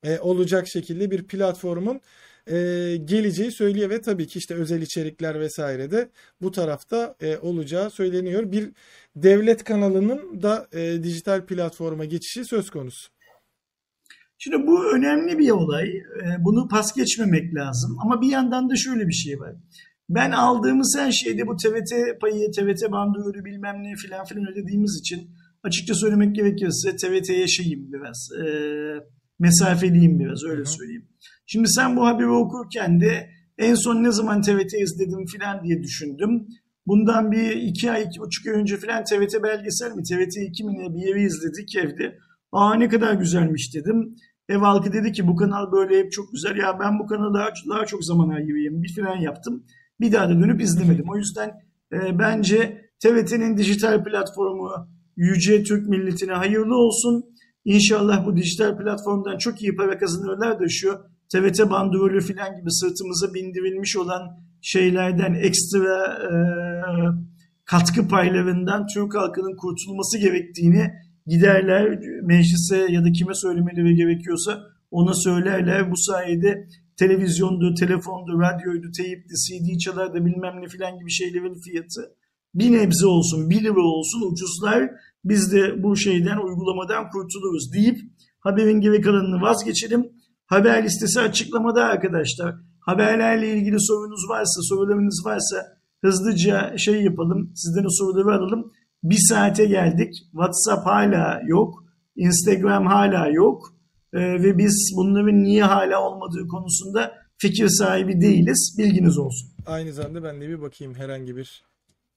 e, 0.04 0.18
olacak 0.18 0.68
şekilde 0.68 1.10
bir 1.10 1.24
platformun 1.24 2.00
geleceği 3.04 3.52
söylüyor 3.52 3.90
ve 3.90 4.00
tabii 4.00 4.26
ki 4.26 4.38
işte 4.38 4.54
özel 4.54 4.82
içerikler 4.82 5.40
vesaire 5.40 5.90
de 5.90 6.08
bu 6.42 6.50
tarafta 6.50 7.16
olacağı 7.40 7.90
söyleniyor. 7.90 8.52
Bir 8.52 8.70
devlet 9.16 9.64
kanalının 9.64 10.42
da 10.42 10.68
dijital 11.02 11.46
platforma 11.46 12.04
geçişi 12.04 12.44
söz 12.44 12.70
konusu. 12.70 13.08
Şimdi 14.38 14.66
bu 14.66 14.94
önemli 14.94 15.38
bir 15.38 15.50
olay. 15.50 15.88
Ee, 15.88 16.44
bunu 16.44 16.68
pas 16.68 16.94
geçmemek 16.94 17.54
lazım. 17.54 17.96
Ama 18.02 18.20
bir 18.20 18.30
yandan 18.30 18.70
da 18.70 18.76
şöyle 18.76 19.08
bir 19.08 19.12
şey 19.12 19.40
var. 19.40 19.54
Ben 20.08 20.30
aldığımız 20.30 20.96
her 20.98 21.12
şeyde 21.12 21.46
bu 21.46 21.56
TVT 21.56 22.20
payı, 22.20 22.50
TVT 22.50 22.92
bandrolü 22.92 23.44
bilmem 23.44 23.82
ne 23.82 23.94
filan 23.96 24.24
filan 24.24 24.52
ödediğimiz 24.52 25.00
için 25.00 25.30
açıkça 25.62 25.94
söylemek 25.94 26.34
gerekirse 26.34 26.96
TVT'ye 26.96 27.46
şeyim 27.46 27.92
biraz. 27.92 28.28
E, 28.40 28.44
mesafeliyim 29.38 30.18
biraz 30.18 30.44
öyle 30.44 30.64
söyleyeyim. 30.64 31.08
Şimdi 31.46 31.68
sen 31.68 31.96
bu 31.96 32.06
haberi 32.06 32.28
okurken 32.28 33.00
de 33.00 33.30
en 33.58 33.74
son 33.74 34.02
ne 34.02 34.12
zaman 34.12 34.42
TVT 34.42 34.72
izledim 34.74 35.26
filan 35.26 35.64
diye 35.64 35.82
düşündüm. 35.82 36.46
Bundan 36.86 37.32
bir 37.32 37.50
iki 37.50 37.90
ay, 37.90 38.02
iki 38.02 38.20
buçuk 38.20 38.46
ay 38.46 38.52
önce 38.52 38.76
filan 38.76 39.04
TVT 39.04 39.42
belgesel 39.42 39.92
mi, 39.92 40.02
TVT 40.02 40.36
2 40.36 40.64
mi 40.64 40.72
ne 40.78 40.94
bir 40.94 41.06
yeri 41.06 41.22
izledik 41.22 41.76
evde. 41.76 42.18
Aa 42.54 42.74
ne 42.74 42.88
kadar 42.88 43.14
güzelmiş 43.14 43.74
dedim. 43.74 44.16
Ev 44.48 44.58
halkı 44.58 44.92
dedi 44.92 45.12
ki 45.12 45.26
bu 45.26 45.36
kanal 45.36 45.72
böyle 45.72 45.98
hep 45.98 46.12
çok 46.12 46.32
güzel. 46.32 46.56
Ya 46.56 46.78
ben 46.80 46.98
bu 46.98 47.06
kanala 47.06 47.34
daha, 47.34 47.48
daha 47.68 47.86
çok 47.86 48.04
zaman 48.04 48.28
ayırayım. 48.28 48.82
Bir 48.82 48.94
fren 48.94 49.20
yaptım. 49.20 49.64
Bir 50.00 50.12
daha 50.12 50.28
da 50.28 50.40
dönüp 50.40 50.60
izlemedim. 50.60 51.04
O 51.08 51.16
yüzden 51.16 51.48
e, 51.92 52.18
bence 52.18 52.90
TVT'nin 53.02 53.56
dijital 53.56 54.04
platformu 54.04 54.70
Yüce 55.16 55.62
Türk 55.62 55.88
milletine 55.88 56.32
hayırlı 56.32 56.76
olsun. 56.76 57.24
İnşallah 57.64 58.26
bu 58.26 58.36
dijital 58.36 58.78
platformdan 58.78 59.38
çok 59.38 59.62
iyi 59.62 59.76
para 59.76 59.98
kazanırlar 59.98 60.60
da 60.60 60.68
şu 60.68 60.98
TVT 61.32 61.70
bandrolü 61.70 62.20
falan 62.20 62.56
gibi 62.56 62.70
sırtımıza 62.70 63.34
bindirilmiş 63.34 63.96
olan 63.96 64.22
şeylerden 64.60 65.34
ekstra 65.34 66.04
e, 66.04 66.30
katkı 67.64 68.08
paylarından 68.08 68.86
Türk 68.86 69.14
halkının 69.14 69.56
kurtulması 69.56 70.18
gerektiğini 70.18 70.90
giderler 71.26 71.98
meclise 72.22 72.76
ya 72.90 73.04
da 73.04 73.12
kime 73.12 73.34
söylemeleri 73.34 73.94
gerekiyorsa 73.94 74.62
ona 74.90 75.14
söylerler. 75.14 75.90
Bu 75.90 75.96
sayede 75.96 76.68
televizyondu, 76.96 77.74
telefondu, 77.74 78.40
radyoydu, 78.40 78.90
teyipti, 78.90 79.34
CD 79.34 79.78
çalardı 79.78 80.24
bilmem 80.24 80.62
ne 80.62 80.68
filan 80.68 80.98
gibi 80.98 81.10
şeylerin 81.10 81.60
fiyatı 81.60 82.14
bir 82.54 82.72
nebze 82.72 83.06
olsun, 83.06 83.50
bir 83.50 83.64
lira 83.64 83.80
olsun 83.80 84.32
ucuzlar. 84.32 84.90
Biz 85.24 85.52
de 85.52 85.82
bu 85.82 85.96
şeyden, 85.96 86.36
uygulamadan 86.36 87.10
kurtuluruz 87.10 87.72
deyip 87.72 87.98
haberin 88.40 88.80
geri 88.80 89.00
kalanını 89.00 89.42
vazgeçelim. 89.42 90.06
Haber 90.46 90.84
listesi 90.84 91.20
açıklamada 91.20 91.84
arkadaşlar. 91.84 92.54
Haberlerle 92.80 93.56
ilgili 93.56 93.80
sorunuz 93.80 94.28
varsa, 94.30 94.62
sorularınız 94.62 95.22
varsa 95.26 95.56
hızlıca 96.02 96.78
şey 96.78 97.02
yapalım. 97.02 97.52
Sizden 97.54 97.84
o 97.84 97.90
soruları 97.90 98.38
alalım. 98.38 98.72
Bir 99.04 99.18
saate 99.28 99.64
geldik. 99.64 100.14
WhatsApp 100.32 100.86
hala 100.86 101.40
yok. 101.46 101.84
Instagram 102.16 102.86
hala 102.86 103.28
yok. 103.28 103.74
Ee, 104.12 104.18
ve 104.20 104.58
biz 104.58 104.92
bunların 104.96 105.44
niye 105.44 105.64
hala 105.64 106.02
olmadığı 106.02 106.48
konusunda 106.48 107.14
fikir 107.38 107.68
sahibi 107.68 108.20
değiliz. 108.20 108.76
Bilginiz 108.78 109.18
olsun. 109.18 109.48
Aynı 109.66 109.92
zamanda 109.92 110.22
ben 110.22 110.40
de 110.40 110.48
bir 110.48 110.62
bakayım 110.62 110.94
herhangi 110.94 111.36
bir 111.36 111.62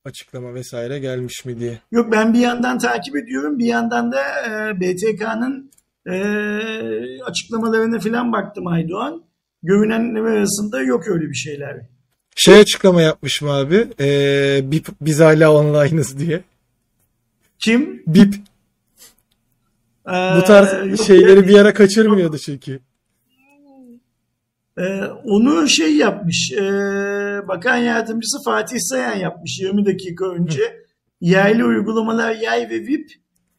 açıklama 0.05 0.53
vesaire 0.53 0.99
gelmiş 0.99 1.45
mi 1.45 1.59
diye. 1.59 1.79
Yok 1.91 2.11
ben 2.11 2.33
bir 2.33 2.39
yandan 2.39 2.79
takip 2.79 3.15
ediyorum. 3.15 3.59
Bir 3.59 3.65
yandan 3.65 4.11
da 4.11 4.21
e, 4.47 4.79
BTK'nın 4.81 5.71
e, 6.05 6.13
açıklamalarına 7.23 7.99
falan 7.99 8.31
baktım 8.31 8.67
Aydoğan. 8.67 9.23
Görünenler 9.63 10.21
arasında 10.21 10.81
yok 10.81 11.07
öyle 11.07 11.29
bir 11.29 11.35
şeyler. 11.35 11.81
Şey 12.35 12.59
açıklama 12.59 13.01
yapmış 13.01 13.41
mı 13.41 13.51
abi? 13.51 13.87
E, 13.99 14.71
biz 15.01 15.19
hala 15.19 15.53
online'ız 15.53 16.19
diye. 16.19 16.41
Kim? 17.59 18.03
Bip. 18.07 18.33
Ee, 20.07 20.11
Bu 20.37 20.43
tarz 20.47 20.89
yok, 20.89 21.07
şeyleri 21.07 21.39
yani, 21.39 21.47
bir 21.47 21.59
ara 21.59 21.73
kaçırmıyordu 21.73 22.37
çünkü. 22.37 22.79
Ee, 24.77 25.03
onu 25.23 25.67
şey 25.67 25.95
yapmış. 25.95 26.51
E, 26.51 26.61
Bakan 27.47 27.77
Yardımcısı 27.77 28.43
Fatih 28.43 28.77
Sayan 28.79 29.15
yapmış 29.15 29.59
20 29.59 29.85
dakika 29.85 30.25
önce. 30.25 30.83
Yerli 31.21 31.65
uygulamalar 31.65 32.35
Yay 32.35 32.69
ve 32.69 32.79
VIP 32.81 33.11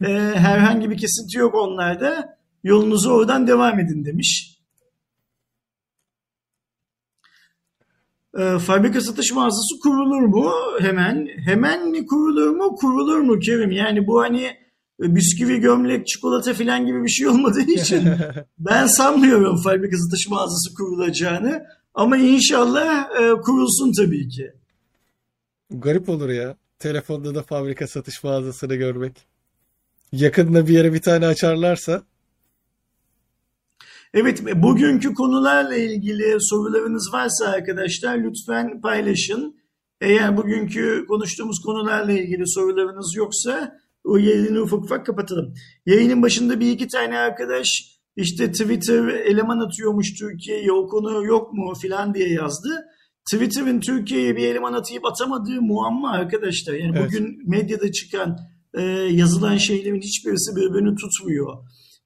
e, 0.04 0.08
herhangi 0.34 0.90
bir 0.90 0.96
kesinti 0.98 1.38
yok 1.38 1.54
onlarda. 1.54 2.38
Yolunuzu 2.64 3.10
oradan 3.10 3.46
devam 3.46 3.80
edin 3.80 4.04
demiş. 4.04 4.57
E, 8.38 8.58
fabrika 8.58 9.00
satış 9.00 9.32
mağazası 9.32 9.80
kurulur 9.82 10.22
mu? 10.22 10.52
Hemen. 10.80 11.28
Hemen 11.44 11.90
mi 11.90 12.06
kurulur 12.06 12.50
mu? 12.50 12.76
Kurulur 12.76 13.18
mu 13.18 13.38
Kerim? 13.38 13.70
Yani 13.70 14.06
bu 14.06 14.20
hani 14.20 14.42
e, 15.02 15.14
bisküvi, 15.14 15.60
gömlek, 15.60 16.06
çikolata 16.06 16.54
falan 16.54 16.86
gibi 16.86 17.02
bir 17.04 17.08
şey 17.08 17.28
olmadığı 17.28 17.60
için 17.70 18.08
ben 18.58 18.86
sanmıyorum 18.86 19.62
fabrika 19.62 19.96
satış 19.96 20.28
mağazası 20.28 20.74
kurulacağını. 20.74 21.64
Ama 21.94 22.16
inşallah 22.16 23.08
e, 23.20 23.40
kurulsun 23.40 23.92
tabii 23.92 24.28
ki. 24.28 24.52
Garip 25.70 26.08
olur 26.08 26.28
ya. 26.28 26.56
Telefonda 26.78 27.34
da 27.34 27.42
fabrika 27.42 27.86
satış 27.86 28.24
mağazasını 28.24 28.74
görmek. 28.74 29.26
Yakında 30.12 30.66
bir 30.66 30.72
yere 30.72 30.92
bir 30.92 31.02
tane 31.02 31.26
açarlarsa 31.26 32.02
Evet, 34.14 34.42
bugünkü 34.62 35.14
konularla 35.14 35.76
ilgili 35.76 36.36
sorularınız 36.40 37.10
varsa 37.12 37.48
arkadaşlar 37.48 38.18
lütfen 38.18 38.80
paylaşın. 38.80 39.56
Eğer 40.00 40.36
bugünkü 40.36 41.04
konuştuğumuz 41.08 41.62
konularla 41.64 42.12
ilgili 42.12 42.48
sorularınız 42.48 43.14
yoksa 43.16 43.78
o 44.04 44.16
yayını 44.16 44.60
ufak 44.60 44.84
ufak 44.84 45.06
kapatalım. 45.06 45.54
Yayının 45.86 46.22
başında 46.22 46.60
bir 46.60 46.70
iki 46.70 46.88
tane 46.88 47.18
arkadaş 47.18 47.68
işte 48.16 48.52
Twitter 48.52 49.08
eleman 49.08 49.58
atıyormuş 49.60 50.14
Türkiye'ye 50.14 50.72
o 50.72 50.86
konu 50.86 51.24
yok 51.24 51.52
mu 51.52 51.74
filan 51.82 52.14
diye 52.14 52.28
yazdı. 52.28 52.68
Twitter'ın 53.32 53.80
Türkiye'ye 53.80 54.36
bir 54.36 54.48
eleman 54.48 54.72
atayıp 54.72 55.04
atamadığı 55.04 55.62
muamma 55.62 56.10
arkadaşlar. 56.10 56.74
Yani 56.74 56.98
evet. 56.98 57.06
bugün 57.06 57.48
medyada 57.48 57.92
çıkan 57.92 58.38
e, 58.74 58.82
yazılan 59.10 59.56
şeylerin 59.56 60.00
hiçbirisi 60.00 60.56
birbirini 60.56 60.94
tutmuyor. 60.94 61.56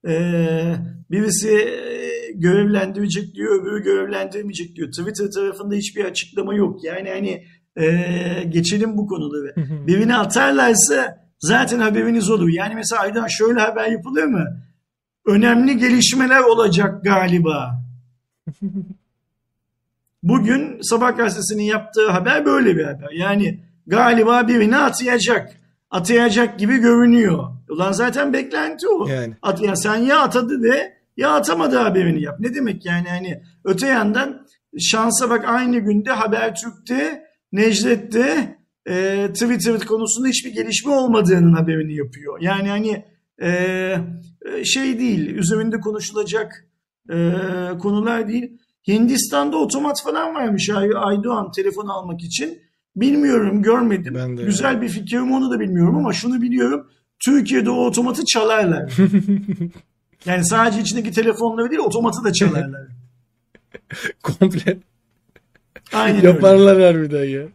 Ee, 0.08 0.74
birisi 1.10 1.50
e, 1.50 2.32
görevlendirecek 2.34 3.34
diyor, 3.34 3.62
öbürü 3.62 3.82
görevlendirmeyecek 3.82 4.76
diyor. 4.76 4.88
Twitter 4.88 5.30
tarafında 5.30 5.74
hiçbir 5.74 6.04
açıklama 6.04 6.54
yok. 6.54 6.84
Yani 6.84 7.10
hani 7.10 7.44
e, 7.76 8.44
geçelim 8.48 8.96
bu 8.96 9.06
konuları. 9.06 9.54
Birini 9.86 10.16
atarlarsa 10.16 11.28
zaten 11.40 11.78
haberiniz 11.78 12.30
olur. 12.30 12.48
Yani 12.48 12.74
mesela 12.74 13.02
Aydan 13.02 13.26
şöyle 13.26 13.60
haber 13.60 13.86
yapılır 13.86 14.24
mı? 14.24 14.62
Önemli 15.26 15.78
gelişmeler 15.78 16.40
olacak 16.40 17.04
galiba. 17.04 17.82
Bugün 20.22 20.80
Sabah 20.82 21.16
gazetesinin 21.16 21.62
yaptığı 21.62 22.10
haber 22.10 22.44
böyle 22.44 22.76
bir 22.76 22.84
haber. 22.84 23.10
Yani 23.10 23.60
galiba 23.86 24.48
birini 24.48 24.76
atayacak. 24.76 25.56
Atayacak 25.90 26.58
gibi 26.58 26.76
görünüyor. 26.76 27.44
Ulan 27.72 27.92
zaten 27.92 28.32
beklenti 28.32 28.88
o. 28.88 29.08
Yani. 29.08 29.36
At, 29.42 29.62
ya 29.62 29.76
sen 29.76 29.96
ya 29.96 30.20
atadı 30.20 30.62
de 30.62 31.02
ya 31.16 31.30
atamadı 31.30 31.76
haberini 31.76 32.22
yap. 32.22 32.40
Ne 32.40 32.54
demek 32.54 32.86
yani 32.86 33.08
hani 33.08 33.42
öte 33.64 33.86
yandan 33.86 34.46
şansa 34.78 35.30
bak 35.30 35.44
aynı 35.46 35.78
günde 35.78 36.10
Habertürk'te 36.10 37.22
Necdet'te 37.52 38.56
e, 38.86 39.26
Twitter 39.32 39.78
konusunda 39.80 40.28
hiçbir 40.28 40.50
gelişme 40.50 40.92
olmadığının 40.92 41.52
haberini 41.52 41.96
yapıyor. 41.96 42.40
Yani 42.40 42.68
hani 42.68 43.04
e, 43.42 43.48
e, 43.48 44.64
şey 44.64 44.98
değil 44.98 45.34
üzerinde 45.34 45.80
konuşulacak 45.80 46.68
e, 47.10 47.32
konular 47.78 48.28
değil. 48.28 48.58
Hindistan'da 48.88 49.56
otomat 49.56 50.02
falan 50.02 50.34
varmış 50.34 50.70
Ay 50.70 50.90
Aydoğan 50.96 51.50
telefon 51.50 51.86
almak 51.86 52.22
için. 52.22 52.58
Bilmiyorum 52.96 53.62
görmedim. 53.62 54.14
Ben 54.14 54.36
de 54.36 54.42
Güzel 54.42 54.72
yani. 54.72 54.82
bir 54.82 54.88
fikir 54.88 55.18
mi 55.18 55.34
onu 55.34 55.50
da 55.50 55.60
bilmiyorum 55.60 55.96
ama 55.96 56.12
şunu 56.12 56.42
biliyorum. 56.42 56.86
Türkiye'de 57.24 57.70
o 57.70 57.86
otomatı 57.86 58.24
çalarlar. 58.24 58.92
yani 60.26 60.44
sadece 60.44 60.80
içindeki 60.80 61.10
telefonları 61.10 61.70
değil 61.70 61.80
otomatı 61.80 62.24
da 62.24 62.32
çalarlar. 62.32 62.88
Komple. 64.22 64.78
Aynen 65.92 66.22
Yaparlar 66.22 66.76
öyle. 66.76 66.86
harbiden 66.86 67.24
ya. 67.24 67.48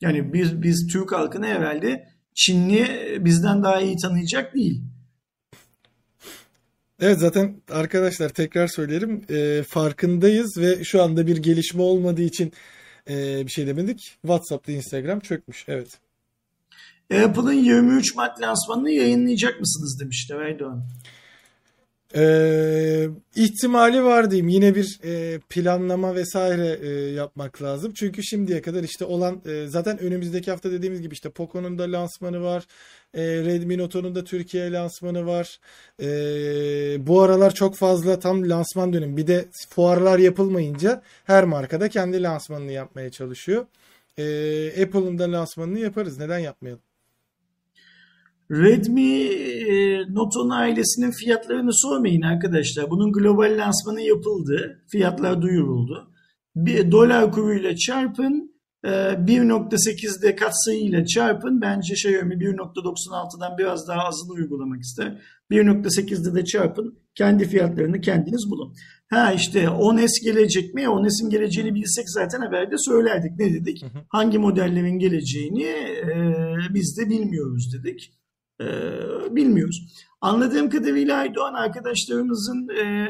Yani 0.00 0.32
biz, 0.32 0.62
biz 0.62 0.86
Türk 0.92 1.12
halkını 1.12 1.46
herhalde 1.46 2.08
Çinli 2.34 2.86
bizden 3.20 3.62
daha 3.62 3.80
iyi 3.80 3.96
tanıyacak 3.96 4.54
değil. 4.54 4.82
Evet 7.00 7.18
zaten 7.18 7.56
arkadaşlar 7.70 8.28
tekrar 8.28 8.66
söylerim 8.66 9.24
e, 9.30 9.62
farkındayız 9.62 10.58
ve 10.58 10.84
şu 10.84 11.02
anda 11.02 11.26
bir 11.26 11.36
gelişme 11.36 11.82
olmadığı 11.82 12.22
için 12.22 12.52
e, 13.10 13.46
bir 13.46 13.50
şey 13.50 13.66
demedik. 13.66 13.98
WhatsApp'ta 14.22 14.72
Instagram 14.72 15.20
çökmüş. 15.20 15.64
Evet. 15.68 15.98
Apple'ın 17.12 17.52
23 17.52 18.14
Mart 18.16 18.40
lansmanını 18.40 18.90
yayınlayacak 18.90 19.60
mısınız 19.60 20.00
demişti 20.00 20.34
Erdoğan. 20.34 20.84
Ee, 22.14 23.08
ihtimali 23.36 24.04
var 24.04 24.30
diyeyim. 24.30 24.48
Yine 24.48 24.74
bir 24.74 25.00
e, 25.04 25.38
planlama 25.38 26.14
vesaire 26.14 26.78
e, 26.82 26.88
yapmak 26.90 27.62
lazım. 27.62 27.92
Çünkü 27.94 28.22
şimdiye 28.22 28.62
kadar 28.62 28.82
işte 28.82 29.04
olan 29.04 29.42
e, 29.46 29.66
zaten 29.66 29.98
önümüzdeki 29.98 30.50
hafta 30.50 30.72
dediğimiz 30.72 31.02
gibi 31.02 31.14
işte 31.14 31.30
Poco'nun 31.30 31.78
da 31.78 31.82
lansmanı 31.92 32.42
var. 32.42 32.66
E, 33.14 33.22
Redmi 33.22 33.78
Note'un 33.78 34.14
da 34.14 34.24
Türkiye 34.24 34.72
lansmanı 34.72 35.26
var. 35.26 35.60
E, 36.02 36.06
bu 37.06 37.22
aralar 37.22 37.54
çok 37.54 37.76
fazla 37.76 38.18
tam 38.18 38.48
lansman 38.48 38.92
dönemi. 38.92 39.16
Bir 39.16 39.26
de 39.26 39.48
fuarlar 39.68 40.18
yapılmayınca 40.18 41.02
her 41.24 41.44
markada 41.44 41.88
kendi 41.88 42.22
lansmanını 42.22 42.72
yapmaya 42.72 43.10
çalışıyor. 43.10 43.66
E, 44.18 44.22
Apple'ın 44.82 45.18
da 45.18 45.32
lansmanını 45.32 45.78
yaparız. 45.78 46.18
Neden 46.18 46.38
yapmayalım? 46.38 46.82
Redmi 48.52 49.12
e, 49.12 49.98
Note 50.14 50.38
10 50.38 50.50
ailesinin 50.50 51.10
fiyatlarını 51.10 51.70
sormayın 51.72 52.22
arkadaşlar. 52.22 52.90
Bunun 52.90 53.12
global 53.12 53.58
lansmanı 53.58 54.00
yapıldı. 54.00 54.82
Fiyatlar 54.88 55.42
duyuruldu. 55.42 56.10
Bir 56.56 56.92
dolar 56.92 57.32
kuruyla 57.32 57.76
çarpın. 57.76 58.52
1.8'de 58.84 60.28
e, 60.28 60.36
katsayıyla 60.36 61.06
çarpın. 61.06 61.60
Bence 61.60 61.94
Xiaomi 61.94 62.34
1.96'dan 62.34 63.58
biraz 63.58 63.88
daha 63.88 64.00
azını 64.00 64.32
uygulamak 64.32 64.80
ister. 64.80 65.18
1.8'de 65.50 66.34
de 66.34 66.44
çarpın. 66.44 66.98
Kendi 67.14 67.44
fiyatlarını 67.44 68.00
kendiniz 68.00 68.50
bulun. 68.50 68.74
Ha 69.10 69.32
işte 69.32 69.64
10S 69.64 70.24
gelecek 70.24 70.74
mi? 70.74 70.82
10S'in 70.82 71.30
geleceğini 71.30 71.74
bilsek 71.74 72.10
zaten 72.10 72.40
haberde 72.40 72.74
söylerdik. 72.78 73.38
Ne 73.38 73.52
dedik? 73.52 73.84
Hangi 74.08 74.38
modellerin 74.38 74.98
geleceğini 74.98 75.64
e, 75.64 76.14
biz 76.74 76.98
de 76.98 77.10
bilmiyoruz 77.10 77.72
dedik 77.74 78.12
e, 78.62 79.36
bilmiyoruz. 79.36 80.04
Anladığım 80.20 80.70
kadarıyla 80.70 81.16
Aydoğan 81.18 81.54
arkadaşlarımızın 81.54 82.68
e, 82.68 83.08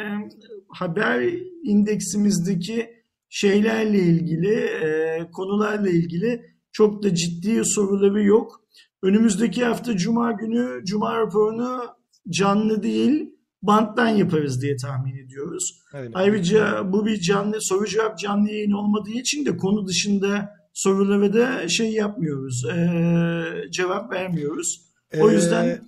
haber 0.69 1.35
indeksimizdeki 1.63 2.91
şeylerle 3.29 3.99
ilgili, 3.99 4.55
e, 4.55 5.19
konularla 5.33 5.91
ilgili 5.91 6.43
çok 6.73 7.03
da 7.03 7.15
ciddi 7.15 7.63
soruları 7.65 8.23
yok. 8.23 8.61
Önümüzdeki 9.03 9.65
hafta 9.65 9.97
Cuma 9.97 10.33
günü 10.33 10.85
Cuma 10.85 11.19
raporunu 11.19 11.83
canlı 12.29 12.83
değil 12.83 13.31
banttan 13.63 14.09
yaparız 14.09 14.63
diye 14.63 14.77
tahmin 14.77 15.17
ediyoruz. 15.25 15.83
Aynen. 15.93 16.13
Ayrıca 16.15 16.93
bu 16.93 17.07
bir 17.07 17.21
canlı 17.21 17.57
soru 17.61 17.87
cevap 17.87 18.19
canlı 18.19 18.51
yayın 18.51 18.73
olmadığı 18.73 19.11
için 19.11 19.47
de 19.47 19.57
konu 19.57 19.87
dışında 19.87 20.51
sorulara 20.73 21.33
da 21.33 21.69
şey 21.69 21.93
yapmıyoruz, 21.93 22.65
e, 22.65 23.71
cevap 23.71 24.13
vermiyoruz. 24.13 24.92
O 25.21 25.31
yüzden 25.31 25.65
ee, 25.65 25.81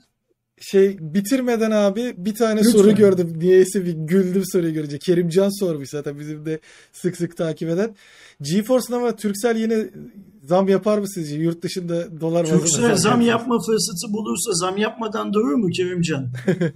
şey 0.61 0.97
bitirmeden 1.01 1.71
abi 1.71 2.15
bir 2.17 2.35
tane 2.35 2.61
Lütfen. 2.61 2.73
soru 2.73 2.95
gördüm. 2.95 3.33
Niyeyse 3.37 3.85
bir 3.85 3.93
güldüm 3.93 4.43
soruyu 4.45 4.75
görünce. 4.75 4.99
Kerimcan 4.99 5.61
sormuş 5.61 5.89
zaten 5.89 6.19
bizim 6.19 6.47
de 6.47 6.61
sık 6.93 7.17
sık 7.17 7.37
takip 7.37 7.69
eden. 7.69 7.97
GeForce 8.41 8.87
Nova 8.91 9.17
Turkcell 9.17 9.57
yine 9.57 9.87
zam 10.43 10.69
yapar 10.69 10.99
mı 10.99 11.09
sizce? 11.09 11.37
Yurt 11.37 11.63
dışında 11.63 12.21
dolar 12.21 12.45
Turkcell 12.45 12.83
zam, 12.83 12.97
zam 12.97 13.21
yapma 13.21 13.59
fırsatı 13.67 14.13
bulursa 14.13 14.53
zam 14.53 14.77
yapmadan 14.77 15.33
durur 15.33 15.55
mu 15.55 15.69
Kerimcan? 15.71 16.29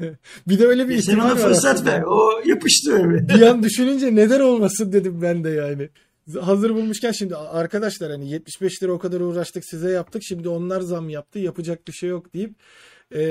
bir 0.49 0.59
de 0.59 0.67
öyle 0.67 0.89
bir 0.89 0.95
e 0.95 0.99
ihtimal 0.99 1.25
var. 1.25 1.37
Sen 1.37 1.43
ona 1.43 1.49
fırsat 1.49 1.87
ver. 1.87 2.03
O 2.03 2.31
yapıştı 2.45 2.93
öyle. 2.93 3.29
bir 3.29 3.43
an 3.43 3.63
düşününce 3.63 4.15
neden 4.15 4.41
olmasın 4.41 4.93
dedim 4.93 5.23
ben 5.23 5.45
de 5.45 5.51
yani 5.51 5.89
hazır 6.41 6.71
bulmuşken 6.71 7.13
şimdi 7.13 7.37
arkadaşlar 7.37 8.11
hani 8.11 8.31
75 8.31 8.83
lira 8.83 8.93
o 8.93 8.99
kadar 8.99 9.21
uğraştık 9.21 9.65
size 9.65 9.91
yaptık 9.91 10.23
şimdi 10.25 10.49
onlar 10.49 10.81
zam 10.81 11.09
yaptı 11.09 11.39
yapacak 11.39 11.89
bir 11.89 11.93
şey 11.93 12.09
yok 12.09 12.35
deyip 12.35 12.55
e, 13.11 13.23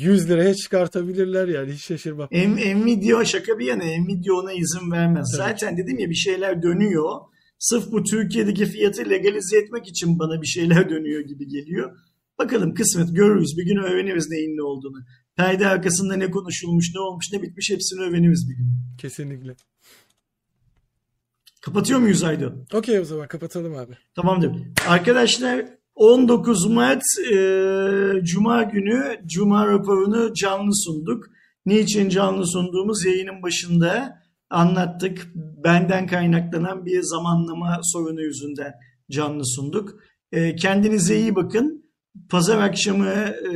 100 0.00 0.28
liraya 0.30 0.54
çıkartabilirler 0.54 1.48
yani 1.48 1.72
hiç 1.72 1.82
şaşırmam. 1.82 2.28
M 2.30 2.74
Nvidia 2.74 3.24
şaka 3.24 3.58
bir 3.58 3.66
yana 3.66 3.84
Nvidia 3.84 4.34
ona 4.34 4.52
izin 4.52 4.90
vermez. 4.90 5.26
Tabii. 5.32 5.48
Zaten 5.48 5.76
dedim 5.76 5.98
ya 5.98 6.10
bir 6.10 6.14
şeyler 6.14 6.62
dönüyor. 6.62 7.20
Sırf 7.58 7.92
bu 7.92 8.02
Türkiye'deki 8.02 8.66
fiyatı 8.66 9.10
legalize 9.10 9.58
etmek 9.58 9.88
için 9.88 10.18
bana 10.18 10.42
bir 10.42 10.46
şeyler 10.46 10.90
dönüyor 10.90 11.20
gibi 11.20 11.48
geliyor. 11.48 11.96
Bakalım 12.38 12.74
kısmet 12.74 13.16
görürüz. 13.16 13.54
Bir 13.58 13.64
gün 13.64 13.76
öğreniriz 13.76 14.30
neyin 14.30 14.56
ne 14.56 14.62
olduğunu. 14.62 15.04
Perde 15.36 15.66
arkasında 15.66 16.16
ne 16.16 16.30
konuşulmuş, 16.30 16.94
ne 16.94 17.00
olmuş, 17.00 17.26
ne 17.32 17.42
bitmiş 17.42 17.70
hepsini 17.70 18.00
öğreniriz 18.00 18.50
bir 18.50 18.56
gün. 18.56 18.66
Kesinlikle. 18.98 19.56
Kapatıyor 21.60 22.00
muyuz 22.00 22.22
Aydo? 22.24 22.52
Okey 22.74 23.00
o 23.00 23.04
zaman 23.04 23.28
kapatalım 23.28 23.76
abi. 23.76 23.92
Tamamdır. 24.14 24.52
Arkadaşlar 24.88 25.64
19 25.94 26.66
Mart 26.66 27.02
e, 27.32 27.36
Cuma 28.22 28.62
günü 28.62 29.20
Cuma 29.26 29.66
raporunu 29.66 30.34
canlı 30.34 30.74
sunduk. 30.74 31.24
Niçin 31.66 32.08
canlı 32.08 32.46
sunduğumuz 32.46 33.04
yayının 33.04 33.42
başında 33.42 34.18
anlattık. 34.50 35.32
Benden 35.64 36.06
kaynaklanan 36.06 36.86
bir 36.86 37.02
zamanlama 37.02 37.80
sorunu 37.82 38.22
yüzünden 38.22 38.72
canlı 39.10 39.46
sunduk. 39.46 39.90
E, 40.32 40.56
kendinize 40.56 41.16
iyi 41.16 41.34
bakın. 41.34 41.90
Pazar 42.30 42.58
akşamı 42.62 43.08
e, 43.08 43.52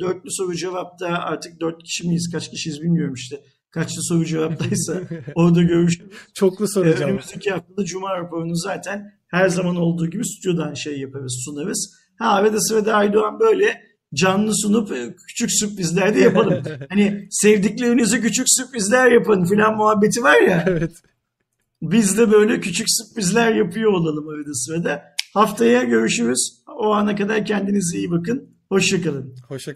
dörtlü 0.00 0.30
soru 0.30 0.54
cevapta 0.54 1.06
artık 1.06 1.60
dört 1.60 1.82
kişi 1.82 2.06
miyiz 2.06 2.30
kaç 2.32 2.50
kişiyiz 2.50 2.82
bilmiyorum 2.82 3.14
işte 3.14 3.40
kaçlı 3.74 4.02
soru 4.02 4.24
cevaptaysa 4.24 5.00
orada 5.34 5.62
görüşürüz. 5.62 6.10
Çoklu 6.34 6.68
soru 6.68 6.84
cevap. 6.84 7.08
Önümüzdeki 7.08 7.50
haftada 7.50 7.84
Cuma 7.84 8.18
raporunu 8.18 8.56
zaten 8.56 9.12
her 9.28 9.48
zaman 9.48 9.76
olduğu 9.76 10.10
gibi 10.10 10.26
stüdyodan 10.26 10.74
şey 10.74 11.00
yaparız, 11.00 11.42
sunarız. 11.44 11.94
Ha 12.18 12.30
arada 12.30 12.60
sırada 12.60 12.94
Aydoğan 12.94 13.40
böyle 13.40 13.82
canlı 14.14 14.52
sunup 14.56 14.92
e, 14.92 15.14
küçük 15.28 15.52
sürprizler 15.52 16.14
de 16.14 16.20
yapalım. 16.20 16.62
hani 16.88 17.28
sevdiklerinize 17.30 18.20
küçük 18.20 18.46
sürprizler 18.48 19.10
yapın 19.10 19.44
filan 19.44 19.76
muhabbeti 19.76 20.22
var 20.22 20.40
ya. 20.40 20.64
Evet. 20.74 20.92
Biz 21.82 22.18
de 22.18 22.32
böyle 22.32 22.60
küçük 22.60 22.86
sürprizler 22.88 23.54
yapıyor 23.54 23.92
olalım 23.92 24.28
arada 24.28 24.54
sırada. 24.54 25.02
Haftaya 25.34 25.82
görüşürüz. 25.82 26.62
O 26.80 26.92
ana 26.92 27.16
kadar 27.16 27.44
kendinize 27.44 27.98
iyi 27.98 28.10
bakın. 28.10 28.48
Hoşçakalın. 28.68 29.34
Hoşça 29.48 29.72